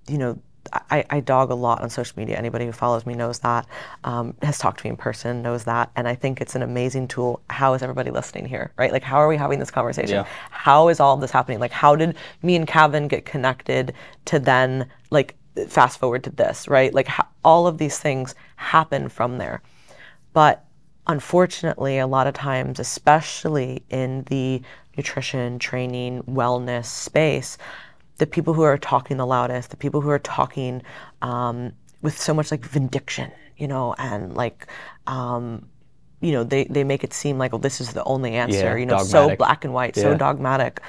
you 0.08 0.18
know, 0.18 0.38
I, 0.72 1.04
I 1.10 1.20
dog 1.20 1.50
a 1.50 1.54
lot 1.54 1.82
on 1.82 1.90
social 1.90 2.18
media. 2.18 2.36
Anybody 2.36 2.66
who 2.66 2.72
follows 2.72 3.04
me 3.04 3.14
knows 3.14 3.40
that, 3.40 3.66
um, 4.04 4.34
has 4.42 4.58
talked 4.58 4.80
to 4.80 4.86
me 4.86 4.90
in 4.90 4.96
person 4.96 5.42
knows 5.42 5.64
that, 5.64 5.90
and 5.96 6.06
I 6.06 6.14
think 6.14 6.40
it's 6.40 6.54
an 6.54 6.62
amazing 6.62 7.08
tool. 7.08 7.40
How 7.50 7.74
is 7.74 7.82
everybody 7.82 8.10
listening 8.10 8.46
here, 8.46 8.72
right? 8.76 8.92
Like, 8.92 9.02
how 9.02 9.16
are 9.16 9.28
we 9.28 9.36
having 9.36 9.58
this 9.58 9.70
conversation? 9.70 10.16
Yeah. 10.16 10.26
How 10.50 10.88
is 10.88 11.00
all 11.00 11.14
of 11.14 11.20
this 11.20 11.30
happening? 11.30 11.58
Like, 11.58 11.72
how 11.72 11.96
did 11.96 12.16
me 12.42 12.56
and 12.56 12.66
Kevin 12.66 13.08
get 13.08 13.24
connected 13.24 13.94
to 14.26 14.38
then, 14.38 14.88
like, 15.10 15.36
fast 15.68 15.98
forward 15.98 16.24
to 16.24 16.30
this, 16.30 16.68
right? 16.68 16.94
Like, 16.94 17.08
ho- 17.08 17.26
all 17.44 17.66
of 17.66 17.78
these 17.78 17.98
things 17.98 18.34
happen 18.56 19.08
from 19.08 19.38
there. 19.38 19.62
But 20.32 20.64
unfortunately, 21.06 21.98
a 21.98 22.06
lot 22.06 22.26
of 22.26 22.34
times, 22.34 22.78
especially 22.78 23.82
in 23.90 24.22
the 24.24 24.62
nutrition, 24.96 25.58
training, 25.58 26.22
wellness 26.24 26.86
space, 26.86 27.58
the 28.18 28.26
people 28.26 28.54
who 28.54 28.62
are 28.62 28.78
talking 28.78 29.16
the 29.16 29.26
loudest, 29.26 29.70
the 29.70 29.76
people 29.76 30.00
who 30.00 30.10
are 30.10 30.18
talking 30.18 30.82
um, 31.22 31.72
with 32.02 32.18
so 32.18 32.34
much 32.34 32.50
like 32.50 32.64
vindiction, 32.64 33.30
you 33.56 33.66
know, 33.68 33.94
and 33.98 34.34
like, 34.34 34.66
um, 35.06 35.66
you 36.20 36.32
know, 36.32 36.44
they, 36.44 36.64
they 36.64 36.84
make 36.84 37.02
it 37.04 37.12
seem 37.12 37.38
like, 37.38 37.52
well, 37.52 37.58
this 37.58 37.80
is 37.80 37.92
the 37.92 38.04
only 38.04 38.34
answer, 38.34 38.56
Yeah, 38.56 38.76
you 38.76 38.86
know, 38.86 38.98
so 39.02 39.34
black 39.36 39.64
and 39.64 39.74
white, 39.74 39.96
so 39.96 40.14
dogmatic. 40.16 40.80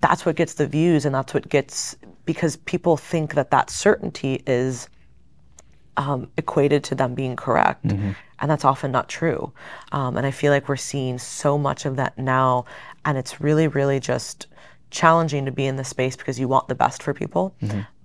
That's 0.00 0.24
what 0.24 0.34
gets 0.36 0.54
the 0.54 0.66
views, 0.66 1.04
and 1.04 1.14
that's 1.14 1.34
what 1.34 1.48
gets 1.48 1.94
because 2.24 2.56
people 2.56 2.96
think 2.96 3.34
that 3.34 3.50
that 3.50 3.70
certainty 3.70 4.42
is 4.46 4.88
um, 5.96 6.30
equated 6.36 6.82
to 6.84 6.94
them 6.94 7.14
being 7.14 7.36
correct. 7.36 7.84
And 8.42 8.50
that's 8.50 8.64
often 8.64 8.90
not 8.90 9.08
true. 9.08 9.52
Um, 9.92 10.16
and 10.16 10.26
I 10.26 10.30
feel 10.30 10.50
like 10.50 10.68
we're 10.68 10.76
seeing 10.76 11.18
so 11.18 11.58
much 11.58 11.84
of 11.84 11.96
that 11.96 12.16
now. 12.16 12.64
And 13.04 13.18
it's 13.18 13.40
really, 13.40 13.68
really 13.68 14.00
just 14.00 14.46
challenging 14.90 15.44
to 15.46 15.52
be 15.52 15.66
in 15.66 15.76
this 15.76 15.88
space 15.88 16.16
because 16.16 16.38
you 16.38 16.48
want 16.48 16.68
the 16.68 16.74
best 16.74 17.02
for 17.02 17.14
people, 17.14 17.54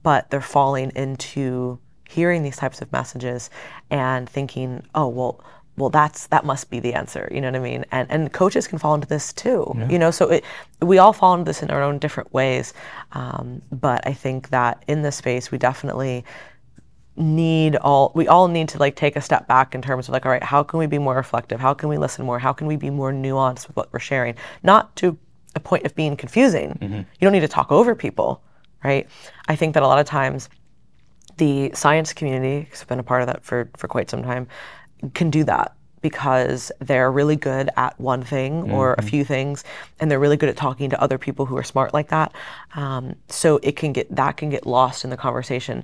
but 0.04 0.30
they're 0.30 0.42
falling 0.42 0.92
into 0.96 1.80
hearing 2.08 2.44
these 2.44 2.58
types 2.58 2.82
of 2.82 2.92
messages 2.92 3.50
and 3.90 4.30
thinking, 4.30 4.84
oh, 4.94 5.08
well, 5.08 5.44
well 5.78 5.90
that's 5.90 6.28
that 6.28 6.46
must 6.46 6.70
be 6.70 6.80
the 6.80 6.94
answer 6.94 7.28
you 7.34 7.42
know 7.42 7.48
what 7.52 7.58
i 7.58 7.60
mean? 7.60 7.84
And 7.92 8.10
and 8.10 8.32
coaches 8.32 8.66
can 8.66 8.80
fall 8.80 8.96
into 8.96 9.08
this 9.08 9.34
too 9.34 9.76
you 9.90 10.00
know? 10.00 10.10
So 10.10 10.30
it, 10.30 10.46
we 10.82 11.00
all 11.00 11.12
fall 11.12 11.34
into 11.34 11.44
this 11.44 11.62
in 11.62 11.70
our 11.70 11.84
own 11.84 12.00
different 12.00 12.32
ways 12.34 12.74
um, 13.12 13.62
but 13.72 14.08
i 14.08 14.14
think 14.14 14.50
that 14.52 14.84
in 14.88 15.02
this 15.02 15.18
space 15.18 15.52
we 15.52 15.58
definitely 15.58 16.24
need 17.18 17.76
all 17.78 18.12
we 18.14 18.28
all 18.28 18.48
need 18.48 18.68
to 18.70 18.78
like 18.78 18.96
take 18.96 19.16
a 19.16 19.22
step 19.22 19.48
back 19.48 19.74
in 19.74 19.82
terms 19.82 20.08
of 20.08 20.14
like 20.14 20.26
all 20.26 20.32
right 20.32 20.44
how 20.44 20.64
can 20.64 20.80
we 20.80 20.88
be 20.88 20.98
more 20.98 21.16
reflective? 21.16 21.60
How 21.60 21.74
can 21.74 21.90
we 21.90 21.98
listen 21.98 22.26
more? 22.26 22.40
How 22.40 22.54
can 22.54 22.68
we 22.68 22.76
be 22.76 22.90
more 22.90 23.12
nuanced 23.12 23.68
with 23.68 23.76
what 23.76 23.92
we're 23.94 24.00
sharing? 24.00 24.36
Not 24.64 24.96
to 24.98 25.18
a 25.56 25.60
point 25.60 25.86
of 25.86 25.96
being 25.96 26.16
confusing. 26.16 26.78
You 27.20 27.26
don't 27.26 27.34
need 27.34 27.40
to 27.42 27.48
talk 27.48 27.72
over 27.72 27.96
people 27.96 28.42
right? 28.86 29.08
I 29.48 29.56
think 29.56 29.74
that 29.74 29.84
a 29.84 29.88
lot 29.88 30.00
of 30.00 30.06
times 30.06 30.48
the 31.38 31.72
science 31.74 32.14
community 32.14 32.62
because 32.64 32.82
i've 32.82 32.88
been 32.88 33.00
a 33.00 33.04
part 33.04 33.22
of 33.22 33.28
that 33.28 33.44
for 33.44 33.70
for 33.76 33.90
quite 33.90 34.10
some 34.10 34.24
time 34.24 34.48
can 35.14 35.30
do 35.30 35.44
that 35.44 35.76
because 36.02 36.72
they're 36.80 37.12
really 37.12 37.36
good 37.36 37.70
at 37.76 38.00
one 38.00 38.24
thing 38.24 38.72
or 38.72 38.94
a 38.94 39.02
few 39.02 39.26
things 39.26 39.64
and 40.00 40.10
they're 40.10 40.20
really 40.20 40.38
good 40.38 40.48
at 40.48 40.56
talking 40.56 40.90
to 40.90 41.02
other 41.02 41.18
people 41.18 41.46
who 41.48 41.58
are 41.58 41.64
smart 41.64 41.94
like 41.96 42.10
that. 42.10 42.32
Um, 42.76 43.16
so 43.28 43.60
it 43.64 43.76
can 43.76 43.92
get 43.92 44.16
that 44.16 44.38
can 44.38 44.50
get 44.50 44.68
lost 44.68 45.04
in 45.04 45.10
the 45.10 45.18
conversation. 45.18 45.84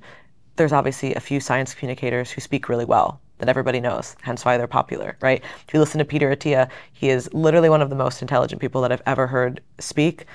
There's 0.58 0.72
obviously 0.72 1.16
a 1.16 1.20
few 1.20 1.40
science 1.40 1.74
communicators 1.74 2.30
who 2.30 2.40
speak 2.40 2.70
really 2.70 2.86
well 2.86 3.20
that 3.42 3.50
everybody 3.50 3.82
knows, 3.82 4.16
hence 4.22 4.46
why 4.46 4.58
they're 4.58 4.68
popular, 4.68 5.18
right? 5.22 5.44
If 5.68 5.74
you 5.74 5.80
listen 5.82 6.00
to 6.00 6.06
Peter 6.06 6.34
Attia, 6.34 6.70
he 6.94 7.10
is 7.10 7.32
literally 7.34 7.70
one 7.70 7.82
of 7.82 7.90
the 7.90 7.96
most 7.96 8.22
intelligent 8.22 8.62
people 8.62 8.82
that 8.82 8.92
I've 8.94 9.02
ever 9.06 9.28
heard 9.28 9.60
speak. 9.80 10.26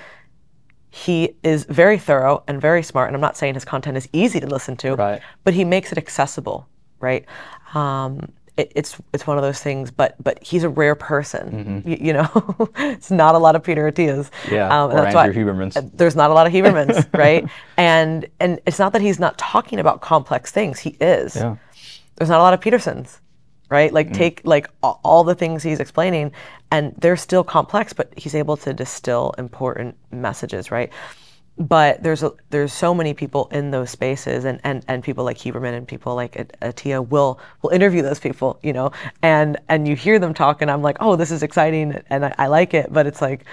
He 0.90 1.34
is 1.42 1.64
very 1.64 1.98
thorough 1.98 2.42
and 2.48 2.60
very 2.60 2.82
smart, 2.82 3.08
and 3.08 3.14
I'm 3.16 3.20
not 3.20 3.36
saying 3.36 3.54
his 3.54 3.64
content 3.64 3.96
is 3.96 4.08
easy 4.12 4.40
to 4.40 4.46
listen 4.46 4.76
to, 4.78 4.94
Right. 4.94 5.20
but 5.44 5.54
he 5.54 5.64
makes 5.64 5.92
it 5.92 5.98
accessible, 5.98 6.66
right? 7.00 7.24
Um, 7.74 8.32
it, 8.56 8.72
it's 8.74 8.96
it's 9.12 9.26
one 9.26 9.36
of 9.36 9.42
those 9.42 9.60
things, 9.60 9.90
but 9.90 10.14
but 10.24 10.42
he's 10.42 10.64
a 10.64 10.70
rare 10.70 10.94
person, 10.94 11.82
y- 11.84 11.98
you, 12.00 12.14
know. 12.14 12.26
it's 12.76 13.10
not 13.10 13.34
a 13.34 13.38
lot 13.38 13.54
of 13.54 13.62
Peter 13.62 13.92
Attias. 13.92 14.30
Yeah, 14.50 14.68
um, 14.84 14.90
or 14.92 14.94
that's 15.02 15.14
why- 15.14 15.26
Andrew 15.26 15.44
Hubermans. 15.44 15.90
there's 15.94 16.16
not 16.16 16.30
a 16.30 16.32
lot 16.32 16.46
of 16.46 16.54
Hubermans, 16.54 17.06
right? 17.18 17.46
And 17.76 18.26
and 18.40 18.58
it's 18.66 18.78
not 18.78 18.94
that 18.94 19.02
he's 19.02 19.18
not 19.20 19.36
talking 19.36 19.78
about 19.78 20.00
complex 20.00 20.50
things. 20.50 20.78
He 20.78 20.96
is. 21.02 21.36
Yeah. 21.36 21.56
There's 22.16 22.30
not 22.30 22.40
a 22.40 22.42
lot 22.42 22.54
of 22.54 22.60
Petersons, 22.60 23.20
right? 23.70 23.92
Like 23.92 24.10
mm. 24.10 24.14
take 24.14 24.40
like 24.44 24.68
all 24.82 25.24
the 25.24 25.34
things 25.34 25.62
he's 25.62 25.80
explaining, 25.80 26.32
and 26.70 26.94
they're 26.98 27.16
still 27.16 27.44
complex, 27.44 27.92
but 27.92 28.12
he's 28.16 28.34
able 28.34 28.56
to 28.58 28.72
distill 28.72 29.34
important 29.38 29.96
messages, 30.10 30.70
right? 30.70 30.90
But 31.58 32.02
there's 32.02 32.22
a, 32.22 32.32
there's 32.50 32.72
so 32.72 32.92
many 32.92 33.14
people 33.14 33.48
in 33.50 33.70
those 33.70 33.90
spaces, 33.90 34.44
and, 34.44 34.60
and, 34.62 34.84
and 34.88 35.02
people 35.02 35.24
like 35.24 35.38
Huberman 35.38 35.74
and 35.74 35.88
people 35.88 36.14
like 36.14 36.34
Attia 36.60 37.06
will 37.08 37.40
will 37.62 37.70
interview 37.70 38.02
those 38.02 38.20
people, 38.20 38.58
you 38.62 38.74
know, 38.74 38.92
and 39.22 39.56
and 39.68 39.88
you 39.88 39.96
hear 39.96 40.18
them 40.18 40.34
talk, 40.34 40.60
and 40.60 40.70
I'm 40.70 40.82
like, 40.82 40.98
oh, 41.00 41.16
this 41.16 41.30
is 41.30 41.42
exciting, 41.42 42.02
and 42.10 42.26
I, 42.26 42.34
I 42.38 42.46
like 42.48 42.74
it, 42.74 42.92
but 42.92 43.06
it's 43.06 43.22
like 43.22 43.46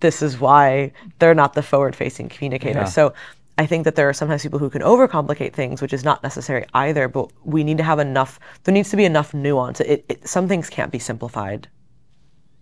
this 0.00 0.22
is 0.22 0.38
why 0.38 0.92
they're 1.18 1.34
not 1.34 1.54
the 1.54 1.62
forward 1.62 1.96
facing 1.96 2.28
communicator. 2.28 2.80
Yeah. 2.80 2.84
So 2.84 3.14
I 3.58 3.66
think 3.66 3.84
that 3.84 3.96
there 3.96 4.08
are 4.08 4.12
sometimes 4.12 4.42
people 4.42 4.60
who 4.60 4.70
can 4.70 4.82
overcomplicate 4.82 5.52
things, 5.52 5.82
which 5.82 5.92
is 5.92 6.04
not 6.04 6.22
necessary 6.22 6.64
either, 6.74 7.08
but 7.08 7.32
we 7.44 7.64
need 7.64 7.76
to 7.78 7.82
have 7.82 7.98
enough, 7.98 8.38
there 8.62 8.72
needs 8.72 8.90
to 8.90 8.96
be 8.96 9.04
enough 9.04 9.34
nuance. 9.34 9.80
It, 9.80 10.04
it, 10.08 10.28
some 10.28 10.46
things 10.46 10.70
can't 10.70 10.92
be 10.92 11.00
simplified 11.00 11.68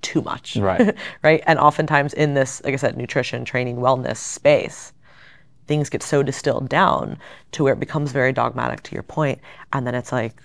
too 0.00 0.22
much. 0.22 0.56
Right. 0.56 0.96
right. 1.22 1.42
And 1.46 1.58
oftentimes 1.58 2.14
in 2.14 2.32
this, 2.32 2.64
like 2.64 2.72
I 2.72 2.76
said, 2.76 2.96
nutrition, 2.96 3.44
training, 3.44 3.76
wellness 3.76 4.16
space, 4.16 4.94
things 5.66 5.90
get 5.90 6.02
so 6.02 6.22
distilled 6.22 6.68
down 6.70 7.18
to 7.52 7.64
where 7.64 7.74
it 7.74 7.80
becomes 7.80 8.12
very 8.12 8.32
dogmatic 8.32 8.82
to 8.84 8.94
your 8.94 9.02
point, 9.02 9.38
And 9.74 9.86
then 9.86 9.94
it's 9.94 10.12
like, 10.12 10.42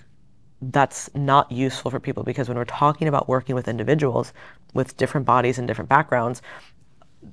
that's 0.60 1.10
not 1.14 1.50
useful 1.50 1.90
for 1.90 1.98
people 1.98 2.22
because 2.22 2.48
when 2.48 2.56
we're 2.56 2.64
talking 2.66 3.08
about 3.08 3.28
working 3.28 3.54
with 3.54 3.66
individuals 3.66 4.32
with 4.74 4.96
different 4.96 5.26
bodies 5.26 5.58
and 5.58 5.66
different 5.66 5.88
backgrounds, 5.88 6.42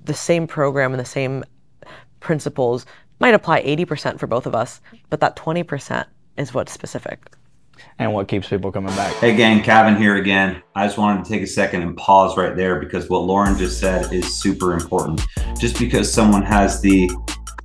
the 0.05 0.13
same 0.13 0.47
program 0.47 0.93
and 0.93 0.99
the 0.99 1.05
same 1.05 1.43
principles 2.19 2.85
might 3.19 3.33
apply 3.33 3.63
80% 3.63 4.19
for 4.19 4.27
both 4.27 4.45
of 4.45 4.55
us, 4.55 4.81
but 5.09 5.19
that 5.19 5.35
20% 5.35 6.05
is 6.37 6.53
what's 6.53 6.71
specific. 6.71 7.31
And 7.97 8.13
what 8.13 8.27
keeps 8.27 8.49
people 8.49 8.71
coming 8.71 8.93
back? 8.95 9.13
Hey 9.15 9.35
gang, 9.35 9.63
Kevin 9.63 9.95
here 9.95 10.15
again. 10.15 10.61
I 10.75 10.85
just 10.85 10.97
wanted 10.97 11.23
to 11.23 11.29
take 11.31 11.41
a 11.41 11.47
second 11.47 11.81
and 11.81 11.95
pause 11.95 12.35
right 12.37 12.55
there 12.55 12.79
because 12.79 13.09
what 13.09 13.19
Laurin 13.19 13.57
just 13.57 13.79
said 13.79 14.11
is 14.11 14.39
super 14.39 14.73
important. 14.73 15.21
Just 15.57 15.79
because 15.79 16.11
someone 16.11 16.43
has 16.43 16.81
the 16.81 17.09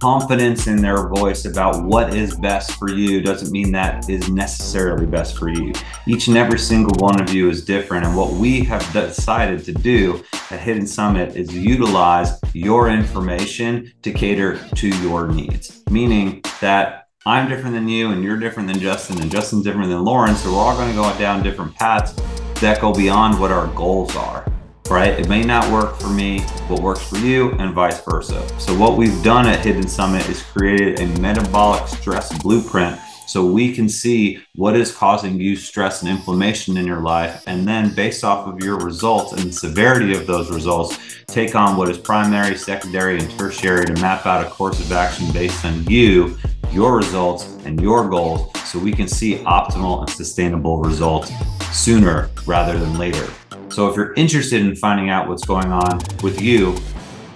confidence 0.05 0.67
in 0.67 0.83
their 0.83 1.09
voice 1.09 1.47
about 1.47 1.83
what 1.83 2.13
is 2.15 2.37
best 2.37 2.73
for 2.73 2.91
you 2.91 3.23
doesn't 3.23 3.51
mean 3.51 3.73
that 3.73 4.07
is 4.11 4.29
necessarily 4.29 5.07
best 5.07 5.39
for 5.39 5.49
you. 5.49 5.73
Each 6.07 6.29
and 6.29 6.37
every 6.37 6.59
single 6.59 6.93
one 6.99 7.19
of 7.19 7.33
you 7.33 7.49
is 7.49 7.65
different. 7.65 8.05
And 8.05 8.15
what 8.15 8.35
we 8.35 8.63
have 8.65 8.83
decided 8.93 9.65
to 9.65 9.73
do 9.73 10.23
at 10.51 10.61
Hidden 10.61 10.87
Summit 10.87 11.37
is 11.37 11.57
utilize 11.57 12.39
your 12.53 12.91
information 12.91 13.95
to 14.03 14.13
cater 14.13 14.59
to 14.75 14.89
your 14.89 15.29
needs, 15.29 15.83
meaning 15.89 16.43
that 16.61 17.09
I'm 17.25 17.49
different 17.49 17.75
than 17.75 17.89
you, 17.89 18.11
and 18.11 18.23
you're 18.23 18.39
different 18.39 18.69
than 18.69 18.81
Justin, 18.81 19.23
and 19.23 19.31
Justin's 19.31 19.65
different 19.65 19.89
than 19.89 20.05
Laurin. 20.05 20.37
So 20.37 20.53
we're 20.53 20.59
all 20.59 20.77
going 20.77 20.91
to 20.91 20.95
go 20.95 21.19
down 21.19 21.43
different 21.43 21.75
paths 21.77 22.13
that 22.61 22.79
go 22.79 22.93
beyond 22.93 23.41
what 23.41 23.51
our 23.51 23.69
goals 23.69 24.15
are, 24.17 24.45
right? 24.91 25.19
It 25.19 25.29
may 25.29 25.43
not 25.43 25.71
work 25.73 25.99
for 25.99 26.09
me, 26.09 26.41
what 26.69 26.81
works 26.81 27.03
for 27.03 27.17
you, 27.17 27.53
and 27.53 27.75
vice 27.75 28.05
versa. 28.05 28.47
So 28.61 28.77
what 28.77 28.97
we've 28.97 29.23
done 29.23 29.47
at 29.47 29.65
Hidden 29.65 29.89
Summit 29.89 30.29
is 30.29 30.43
created 30.43 31.01
a 31.01 31.07
metabolic 31.21 31.89
stress 31.89 32.37
blueprint 32.43 32.99
so 33.27 33.45
we 33.45 33.75
can 33.75 33.89
see 33.89 34.43
what 34.55 34.77
is 34.77 34.95
causing 34.95 35.41
you 35.41 35.57
stress 35.57 36.03
and 36.03 36.11
inflammation 36.11 36.77
in 36.77 36.87
your 36.87 37.01
life 37.01 37.43
and 37.47 37.67
then 37.67 37.95
based 37.95 38.23
off 38.23 38.47
of 38.47 38.63
your 38.63 38.77
results 38.79 39.33
and 39.33 39.43
the 39.43 39.53
severity 39.53 40.15
of 40.15 40.27
those 40.27 40.51
results 40.51 40.99
take 41.27 41.55
on 41.55 41.77
what 41.77 41.89
is 41.89 41.99
primary 41.99 42.57
secondary 42.57 43.19
and 43.19 43.31
tertiary 43.39 43.87
to 43.87 43.95
map 43.95 44.27
out 44.27 44.47
a 44.47 44.51
course 44.51 44.79
of 44.79 44.93
action 44.93 45.27
based 45.33 45.65
on 45.65 45.85
you 45.87 46.37
your 46.71 46.97
results 46.97 47.57
and 47.65 47.81
your 47.81 48.09
goals 48.09 48.51
so 48.61 48.79
we 48.79 48.93
can 48.93 49.09
see 49.09 49.37
optimal 49.39 50.01
and 50.01 50.11
sustainable 50.11 50.79
results 50.83 51.33
sooner 51.73 52.31
rather 52.47 52.79
than 52.79 52.99
later 52.99 53.27
so 53.75 53.89
if 53.89 53.97
you're 53.97 54.15
interested 54.15 54.61
in 54.61 54.77
finding 54.77 55.11
out 55.11 55.29
what's 55.29 55.45
going 55.45 55.73
on 55.73 56.01
with 56.23 56.41
you 56.41 56.77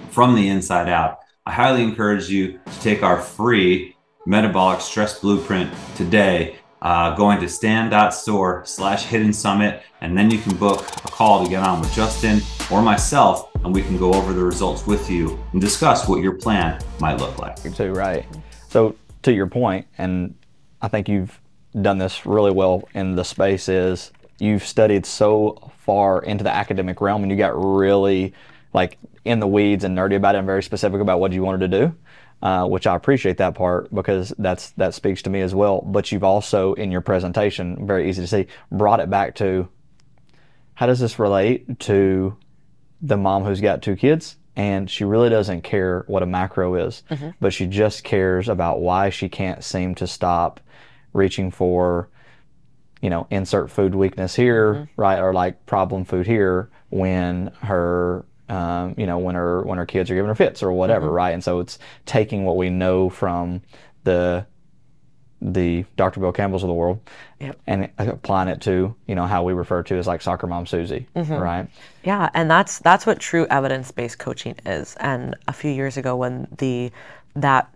from 0.09 0.35
the 0.35 0.47
inside 0.47 0.87
out 0.87 1.19
i 1.45 1.51
highly 1.51 1.83
encourage 1.83 2.29
you 2.29 2.53
to 2.53 2.79
take 2.79 3.03
our 3.03 3.19
free 3.19 3.93
metabolic 4.25 4.79
stress 4.79 5.19
blueprint 5.19 5.69
today 5.95 6.55
uh, 6.81 7.13
going 7.15 7.41
to 7.41 7.49
stand.store 7.49 8.63
slash 8.65 9.03
hidden 9.03 9.33
summit 9.33 9.83
and 9.99 10.17
then 10.17 10.31
you 10.31 10.37
can 10.37 10.55
book 10.55 10.87
a 11.03 11.09
call 11.09 11.43
to 11.43 11.49
get 11.49 11.61
on 11.61 11.81
with 11.81 11.91
justin 11.93 12.39
or 12.71 12.81
myself 12.81 13.49
and 13.65 13.73
we 13.73 13.81
can 13.81 13.97
go 13.97 14.13
over 14.13 14.31
the 14.31 14.43
results 14.43 14.87
with 14.87 15.09
you 15.09 15.37
and 15.51 15.59
discuss 15.59 16.07
what 16.07 16.23
your 16.23 16.33
plan 16.33 16.79
might 17.01 17.19
look 17.19 17.37
like 17.37 17.57
You're 17.63 17.73
too, 17.73 17.91
right? 17.91 18.25
So 18.69 18.95
to 19.23 19.33
your 19.33 19.47
point, 19.47 19.85
and 19.97 20.35
I 20.81 20.87
think 20.87 21.09
you've 21.09 21.41
done 21.81 21.97
this 21.97 22.25
really 22.25 22.51
well 22.51 22.87
in 22.93 23.15
the 23.15 23.25
space 23.25 23.67
is 23.67 24.13
you've 24.39 24.65
studied 24.65 25.05
so 25.05 25.71
far 25.89 26.21
into 26.21 26.43
the 26.43 26.53
academic 26.53 27.01
realm 27.01 27.23
and 27.23 27.31
you 27.31 27.37
got 27.37 27.53
really 27.55 28.31
like 28.73 28.99
in 29.25 29.39
the 29.39 29.47
weeds 29.47 29.83
and 29.83 29.97
nerdy 29.97 30.15
about 30.15 30.35
it 30.35 30.37
and 30.37 30.45
very 30.45 30.61
specific 30.61 31.01
about 31.01 31.19
what 31.19 31.31
you 31.31 31.41
wanted 31.41 31.71
to 31.71 31.79
do. 31.79 31.95
Uh, 32.43 32.65
which 32.65 32.87
I 32.87 32.95
appreciate 32.95 33.37
that 33.37 33.55
part 33.55 33.93
because 33.93 34.33
that's 34.37 34.69
that 34.71 34.93
speaks 34.93 35.23
to 35.23 35.29
me 35.29 35.41
as 35.41 35.53
well. 35.53 35.81
But 35.81 36.11
you've 36.11 36.23
also 36.23 36.73
in 36.75 36.89
your 36.89 37.01
presentation, 37.01 37.87
very 37.87 38.07
easy 38.07 38.21
to 38.21 38.27
see, 38.27 38.47
brought 38.71 38.99
it 39.01 39.09
back 39.09 39.35
to 39.35 39.67
how 40.75 40.85
does 40.85 40.99
this 40.99 41.19
relate 41.19 41.79
to 41.79 42.37
the 43.01 43.17
mom 43.17 43.43
who's 43.43 43.59
got 43.59 43.81
two 43.81 43.95
kids 43.97 44.37
and 44.55 44.89
she 44.89 45.03
really 45.03 45.29
doesn't 45.29 45.63
care 45.63 46.05
what 46.07 46.23
a 46.23 46.25
macro 46.25 46.75
is, 46.75 47.03
but 47.41 47.51
she 47.51 47.65
just 47.65 48.03
cares 48.03 48.47
about 48.47 48.79
why 48.79 49.09
she 49.09 49.27
can't 49.27 49.63
seem 49.63 49.95
to 49.95 50.07
stop 50.07 50.61
reaching 51.13 51.49
for, 51.51 52.07
you 53.01 53.09
know, 53.09 53.27
insert 53.29 53.71
food 53.71 53.95
weakness 53.95 54.35
here, 54.35 54.73
mm-hmm. 54.73 55.01
right, 55.01 55.19
or 55.19 55.33
like 55.33 55.65
problem 55.65 56.05
food 56.05 56.27
here 56.27 56.69
when 56.89 57.47
her, 57.61 58.25
um, 58.49 58.95
you 58.97 59.05
know, 59.05 59.17
when 59.17 59.35
her 59.35 59.63
when 59.63 59.77
her 59.77 59.85
kids 59.85 60.09
are 60.11 60.15
giving 60.15 60.27
her 60.27 60.35
fits 60.35 60.61
or 60.61 60.71
whatever, 60.71 61.07
mm-hmm. 61.07 61.15
right? 61.15 61.31
And 61.31 61.43
so 61.43 61.59
it's 61.59 61.79
taking 62.05 62.45
what 62.45 62.57
we 62.57 62.69
know 62.69 63.09
from 63.09 63.61
the 64.03 64.45
the 65.41 65.85
Dr. 65.95 66.19
Bill 66.19 66.33
Campbell's 66.33 66.63
of 66.63 66.67
the 66.67 66.73
world 66.73 66.99
Yep. 67.39 67.57
and 67.67 67.89
applying 67.97 68.49
it 68.49 68.59
to, 68.61 68.93
you 69.07 69.15
know, 69.15 69.25
how 69.25 69.43
we 69.43 69.53
refer 69.53 69.81
to 69.83 69.95
as 69.95 70.05
like 70.05 70.21
soccer 70.21 70.47
mom 70.47 70.65
Susie, 70.65 71.07
mm-hmm. 71.15 71.33
right? 71.33 71.69
Yeah, 72.03 72.29
and 72.33 72.51
that's 72.51 72.79
that's 72.79 73.05
what 73.05 73.19
true 73.19 73.47
evidence-based 73.49 74.19
coaching 74.19 74.55
is. 74.65 74.97
And 74.99 75.35
a 75.47 75.53
few 75.53 75.71
years 75.71 75.95
ago, 75.95 76.17
when 76.17 76.47
the 76.57 76.91
that 77.37 77.73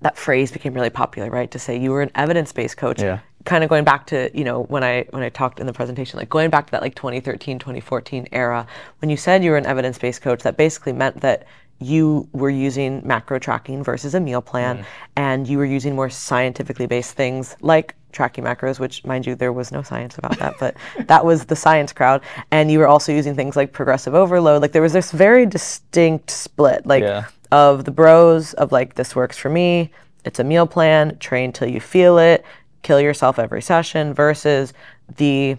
that 0.00 0.16
phrase 0.16 0.50
became 0.52 0.72
really 0.72 0.90
popular, 0.90 1.28
right, 1.28 1.50
to 1.50 1.58
say 1.58 1.76
you 1.76 1.90
were 1.90 2.00
an 2.00 2.10
evidence-based 2.14 2.76
coach, 2.76 3.02
Yeah. 3.02 3.18
Kind 3.48 3.64
of 3.64 3.70
going 3.70 3.84
back 3.84 4.06
to 4.06 4.30
you 4.34 4.44
know 4.44 4.62
when 4.64 4.84
I 4.84 5.06
when 5.10 5.22
I 5.22 5.30
talked 5.30 5.58
in 5.58 5.66
the 5.66 5.72
presentation, 5.72 6.18
like 6.18 6.28
going 6.28 6.50
back 6.50 6.66
to 6.66 6.70
that 6.72 6.82
like 6.82 6.94
2013, 6.94 7.58
2014 7.58 8.28
era, 8.32 8.66
when 9.00 9.10
you 9.10 9.16
said 9.16 9.42
you 9.42 9.50
were 9.50 9.56
an 9.56 9.66
evidence-based 9.66 10.20
coach, 10.22 10.42
that 10.42 10.56
basically 10.56 10.92
meant 10.92 11.20
that 11.22 11.46
you 11.80 12.28
were 12.32 12.50
using 12.50 13.00
macro 13.04 13.38
tracking 13.38 13.82
versus 13.82 14.14
a 14.14 14.20
meal 14.20 14.42
plan, 14.42 14.78
mm. 14.78 14.84
and 15.16 15.48
you 15.48 15.58
were 15.58 15.64
using 15.64 15.94
more 15.94 16.10
scientifically 16.10 16.86
based 16.86 17.14
things 17.14 17.56
like 17.60 17.94
tracking 18.10 18.44
macros, 18.44 18.80
which, 18.80 19.04
mind 19.04 19.26
you, 19.26 19.34
there 19.34 19.52
was 19.52 19.70
no 19.70 19.82
science 19.82 20.18
about 20.18 20.36
that, 20.38 20.54
but 20.58 20.76
that 21.06 21.24
was 21.24 21.44
the 21.44 21.54
science 21.56 21.92
crowd. 21.92 22.20
And 22.50 22.70
you 22.70 22.78
were 22.78 22.88
also 22.88 23.12
using 23.12 23.34
things 23.34 23.54
like 23.54 23.72
progressive 23.72 24.14
overload. 24.14 24.60
Like 24.62 24.72
there 24.72 24.82
was 24.82 24.92
this 24.92 25.12
very 25.12 25.46
distinct 25.46 26.30
split, 26.30 26.84
like 26.86 27.02
yeah. 27.02 27.26
of 27.52 27.84
the 27.84 27.90
bros 27.92 28.54
of 28.54 28.72
like 28.72 28.94
this 28.94 29.14
works 29.14 29.38
for 29.38 29.50
me. 29.50 29.90
It's 30.24 30.40
a 30.40 30.44
meal 30.44 30.66
plan. 30.66 31.16
Train 31.18 31.52
till 31.52 31.68
you 31.68 31.80
feel 31.80 32.18
it. 32.18 32.44
Kill 32.82 33.00
yourself 33.00 33.38
every 33.38 33.62
session. 33.62 34.14
Versus 34.14 34.72
the 35.16 35.56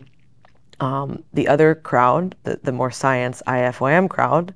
um, 0.79 1.23
the 1.33 1.47
other 1.47 1.75
crowd, 1.75 2.35
the, 2.43 2.59
the 2.63 2.71
more 2.71 2.91
science 2.91 3.41
IFYM 3.47 4.09
crowd, 4.09 4.53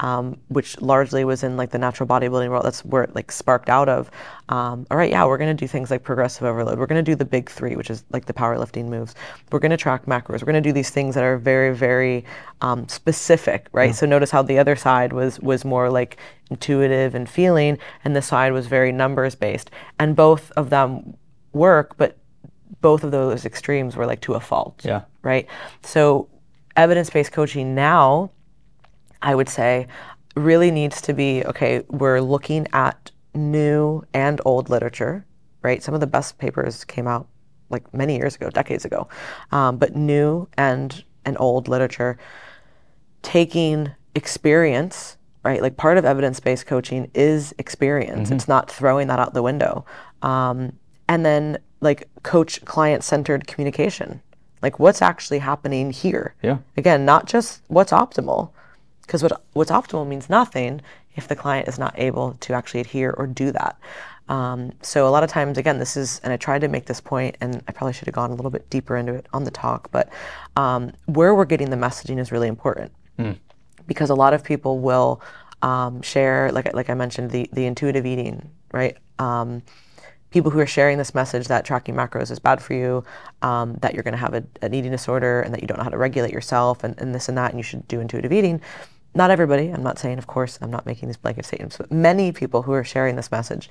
um, 0.00 0.38
which 0.48 0.80
largely 0.80 1.24
was 1.24 1.42
in 1.42 1.56
like 1.56 1.70
the 1.70 1.78
natural 1.78 2.06
bodybuilding 2.06 2.48
world. 2.48 2.64
That's 2.64 2.84
where 2.84 3.02
it 3.02 3.14
like 3.14 3.32
sparked 3.32 3.68
out 3.68 3.88
of. 3.88 4.10
Um, 4.48 4.86
all 4.90 4.96
right, 4.96 5.10
yeah, 5.10 5.24
we're 5.24 5.38
going 5.38 5.54
to 5.54 5.64
do 5.64 5.66
things 5.66 5.90
like 5.90 6.02
progressive 6.02 6.44
overload. 6.44 6.78
We're 6.78 6.86
going 6.86 7.02
to 7.02 7.10
do 7.10 7.14
the 7.14 7.24
big 7.24 7.48
three, 7.48 7.76
which 7.76 7.90
is 7.90 8.04
like 8.10 8.26
the 8.26 8.32
powerlifting 8.32 8.86
moves. 8.86 9.14
We're 9.50 9.58
going 9.58 9.70
to 9.70 9.76
track 9.76 10.06
macros. 10.06 10.42
We're 10.42 10.52
going 10.52 10.62
to 10.62 10.68
do 10.68 10.72
these 10.72 10.90
things 10.90 11.14
that 11.14 11.24
are 11.24 11.38
very, 11.38 11.74
very 11.74 12.24
um, 12.60 12.88
specific, 12.88 13.68
right? 13.72 13.86
Yeah. 13.86 13.92
So 13.92 14.06
notice 14.06 14.30
how 14.30 14.42
the 14.42 14.58
other 14.58 14.76
side 14.76 15.12
was 15.12 15.40
was 15.40 15.64
more 15.64 15.90
like 15.90 16.18
intuitive 16.50 17.14
and 17.14 17.28
feeling, 17.28 17.78
and 18.04 18.14
the 18.14 18.22
side 18.22 18.52
was 18.52 18.66
very 18.66 18.92
numbers 18.92 19.34
based. 19.34 19.70
And 19.98 20.14
both 20.14 20.52
of 20.52 20.70
them 20.70 21.16
work, 21.56 21.96
but 21.96 22.18
both 22.80 23.02
of 23.04 23.10
those 23.10 23.44
extremes 23.44 23.96
were 23.96 24.06
like 24.06 24.20
to 24.22 24.34
a 24.34 24.40
fault. 24.40 24.82
Yeah. 24.84 25.02
Right. 25.22 25.48
So 25.82 26.28
evidence 26.76 27.10
based 27.10 27.32
coaching 27.32 27.74
now 27.74 28.30
I 29.22 29.34
would 29.34 29.48
say, 29.48 29.86
really 30.34 30.70
needs 30.70 31.00
to 31.02 31.12
be 31.12 31.44
okay, 31.44 31.82
we're 31.88 32.20
looking 32.20 32.66
at 32.72 33.10
new 33.34 34.04
and 34.14 34.40
old 34.44 34.70
literature, 34.70 35.24
right? 35.62 35.82
Some 35.82 35.94
of 35.94 36.00
the 36.00 36.06
best 36.06 36.38
papers 36.38 36.84
came 36.84 37.06
out 37.06 37.28
like 37.70 37.92
many 37.92 38.16
years 38.16 38.36
ago, 38.36 38.50
decades 38.50 38.84
ago, 38.84 39.08
um, 39.50 39.76
but 39.78 39.96
new 39.96 40.46
and, 40.56 41.02
and 41.24 41.36
old 41.40 41.68
literature, 41.68 42.18
taking 43.22 43.90
experience, 44.14 45.16
right? 45.44 45.60
Like 45.60 45.76
part 45.76 45.98
of 45.98 46.04
evidence 46.04 46.38
based 46.38 46.66
coaching 46.66 47.10
is 47.14 47.54
experience, 47.58 48.28
mm-hmm. 48.28 48.36
it's 48.36 48.48
not 48.48 48.70
throwing 48.70 49.08
that 49.08 49.18
out 49.18 49.34
the 49.34 49.42
window. 49.42 49.84
Um, 50.22 50.78
and 51.08 51.24
then 51.24 51.58
like 51.80 52.08
coach 52.22 52.64
client 52.64 53.04
centered 53.04 53.46
communication. 53.46 54.20
Like 54.62 54.78
what's 54.78 55.02
actually 55.02 55.38
happening 55.38 55.90
here? 55.90 56.34
Yeah. 56.42 56.58
Again, 56.76 57.04
not 57.04 57.26
just 57.26 57.62
what's 57.68 57.92
optimal, 57.92 58.50
because 59.02 59.22
what, 59.22 59.42
what's 59.52 59.70
optimal 59.70 60.06
means 60.06 60.28
nothing 60.28 60.80
if 61.14 61.28
the 61.28 61.36
client 61.36 61.68
is 61.68 61.78
not 61.78 61.94
able 61.98 62.34
to 62.40 62.52
actually 62.52 62.80
adhere 62.80 63.12
or 63.12 63.26
do 63.26 63.52
that. 63.52 63.78
Um, 64.28 64.72
so 64.82 65.06
a 65.06 65.10
lot 65.10 65.22
of 65.22 65.30
times, 65.30 65.56
again, 65.56 65.78
this 65.78 65.96
is, 65.96 66.20
and 66.24 66.32
I 66.32 66.36
tried 66.36 66.60
to 66.62 66.68
make 66.68 66.86
this 66.86 67.00
point, 67.00 67.36
and 67.40 67.62
I 67.68 67.72
probably 67.72 67.92
should 67.92 68.06
have 68.06 68.14
gone 68.14 68.30
a 68.30 68.34
little 68.34 68.50
bit 68.50 68.68
deeper 68.70 68.96
into 68.96 69.14
it 69.14 69.26
on 69.32 69.44
the 69.44 69.50
talk, 69.50 69.90
but 69.92 70.08
um, 70.56 70.92
where 71.06 71.34
we're 71.34 71.44
getting 71.44 71.70
the 71.70 71.76
messaging 71.76 72.18
is 72.18 72.32
really 72.32 72.48
important 72.48 72.92
mm. 73.18 73.36
because 73.86 74.10
a 74.10 74.14
lot 74.14 74.34
of 74.34 74.42
people 74.42 74.80
will 74.80 75.22
um, 75.62 76.02
share, 76.02 76.50
like 76.50 76.74
like 76.74 76.90
I 76.90 76.94
mentioned, 76.94 77.30
the 77.30 77.48
the 77.52 77.66
intuitive 77.66 78.04
eating, 78.04 78.50
right? 78.72 78.96
People 80.36 80.50
who 80.50 80.58
are 80.58 80.66
sharing 80.66 80.98
this 80.98 81.14
message 81.14 81.48
that 81.48 81.64
tracking 81.64 81.94
macros 81.94 82.30
is 82.30 82.38
bad 82.38 82.60
for 82.60 82.74
you, 82.74 83.02
um, 83.40 83.78
that 83.80 83.94
you're 83.94 84.02
going 84.02 84.12
to 84.12 84.18
have 84.18 84.34
a, 84.34 84.44
an 84.60 84.74
eating 84.74 84.90
disorder, 84.90 85.40
and 85.40 85.54
that 85.54 85.62
you 85.62 85.66
don't 85.66 85.78
know 85.78 85.84
how 85.84 85.88
to 85.88 85.96
regulate 85.96 86.30
yourself, 86.30 86.84
and, 86.84 86.94
and 86.98 87.14
this 87.14 87.30
and 87.30 87.38
that, 87.38 87.52
and 87.52 87.58
you 87.58 87.62
should 87.62 87.88
do 87.88 88.00
intuitive 88.00 88.32
eating 88.34 88.60
not 89.14 89.30
everybody, 89.30 89.70
I'm 89.70 89.82
not 89.82 89.98
saying, 89.98 90.18
of 90.18 90.26
course, 90.26 90.58
I'm 90.60 90.70
not 90.70 90.84
making 90.84 91.08
these 91.08 91.16
blanket 91.16 91.46
statements, 91.46 91.78
but 91.78 91.90
many 91.90 92.32
people 92.32 92.60
who 92.60 92.72
are 92.72 92.84
sharing 92.84 93.16
this 93.16 93.30
message 93.30 93.70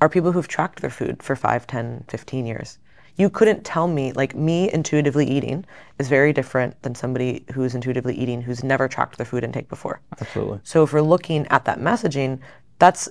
are 0.00 0.08
people 0.08 0.32
who've 0.32 0.48
tracked 0.48 0.80
their 0.80 0.90
food 0.90 1.22
for 1.22 1.36
5, 1.36 1.68
10, 1.68 2.04
15 2.08 2.46
years. 2.46 2.78
You 3.16 3.30
couldn't 3.30 3.64
tell 3.64 3.86
me, 3.86 4.12
like 4.12 4.34
me 4.34 4.70
intuitively 4.72 5.24
eating 5.24 5.64
is 6.00 6.08
very 6.08 6.32
different 6.32 6.82
than 6.82 6.96
somebody 6.96 7.44
who's 7.54 7.76
intuitively 7.76 8.14
eating 8.14 8.42
who's 8.42 8.64
never 8.64 8.88
tracked 8.88 9.16
their 9.16 9.24
food 9.24 9.44
intake 9.44 9.68
before. 9.68 10.00
Absolutely. 10.20 10.60
So 10.64 10.82
if 10.82 10.92
we're 10.92 11.00
looking 11.00 11.46
at 11.46 11.64
that 11.64 11.78
messaging, 11.78 12.40
that's 12.78 13.08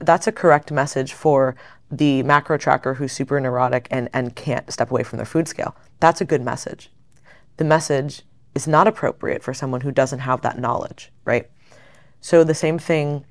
that's 0.00 0.26
a 0.26 0.32
correct 0.32 0.70
message 0.70 1.14
for 1.14 1.56
the 1.90 2.22
macro 2.22 2.58
tracker 2.58 2.94
who's 2.94 3.12
super 3.12 3.40
neurotic 3.40 3.86
and, 3.90 4.08
and 4.12 4.34
can't 4.34 4.70
step 4.72 4.90
away 4.90 5.02
from 5.02 5.18
their 5.18 5.26
food 5.26 5.48
scale. 5.48 5.76
That's 6.00 6.20
a 6.20 6.24
good 6.24 6.42
message. 6.42 6.90
The 7.56 7.64
message 7.64 8.22
is 8.54 8.66
not 8.66 8.88
appropriate 8.88 9.42
for 9.42 9.54
someone 9.54 9.82
who 9.82 9.92
doesn't 9.92 10.20
have 10.20 10.40
that 10.42 10.58
knowledge, 10.58 11.12
right? 11.24 11.48
So 12.20 12.42
the 12.42 12.54
same 12.54 12.78
thing 12.78 13.24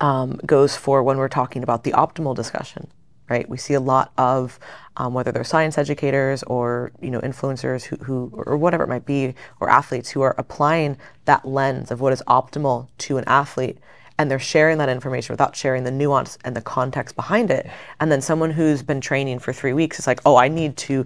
um, 0.00 0.40
goes 0.44 0.76
for 0.76 1.02
when 1.02 1.16
we're 1.16 1.28
talking 1.28 1.62
about 1.62 1.84
the 1.84 1.92
optimal 1.92 2.34
discussion, 2.34 2.88
right? 3.28 3.48
We 3.48 3.56
see 3.56 3.74
a 3.74 3.80
lot 3.80 4.12
of 4.18 4.58
um, 4.96 5.14
whether 5.14 5.32
they're 5.32 5.44
science 5.44 5.78
educators 5.78 6.42
or 6.44 6.92
you 7.00 7.10
know 7.10 7.20
influencers 7.20 7.84
who, 7.84 7.96
who 7.96 8.30
or 8.34 8.56
whatever 8.56 8.84
it 8.84 8.88
might 8.88 9.06
be, 9.06 9.34
or 9.60 9.70
athletes 9.70 10.10
who 10.10 10.20
are 10.22 10.34
applying 10.36 10.98
that 11.24 11.46
lens 11.46 11.90
of 11.90 12.00
what 12.00 12.12
is 12.12 12.22
optimal 12.26 12.88
to 12.98 13.16
an 13.16 13.24
athlete 13.26 13.78
and 14.18 14.30
they're 14.30 14.38
sharing 14.38 14.78
that 14.78 14.88
information 14.88 15.32
without 15.32 15.56
sharing 15.56 15.84
the 15.84 15.90
nuance 15.90 16.38
and 16.44 16.56
the 16.56 16.60
context 16.60 17.16
behind 17.16 17.50
it. 17.50 17.68
And 18.00 18.10
then 18.12 18.20
someone 18.20 18.50
who's 18.50 18.82
been 18.82 19.00
training 19.00 19.40
for 19.40 19.52
three 19.52 19.72
weeks 19.72 19.98
is 19.98 20.06
like, 20.06 20.20
oh, 20.24 20.36
I 20.36 20.48
need 20.48 20.76
to 20.78 21.04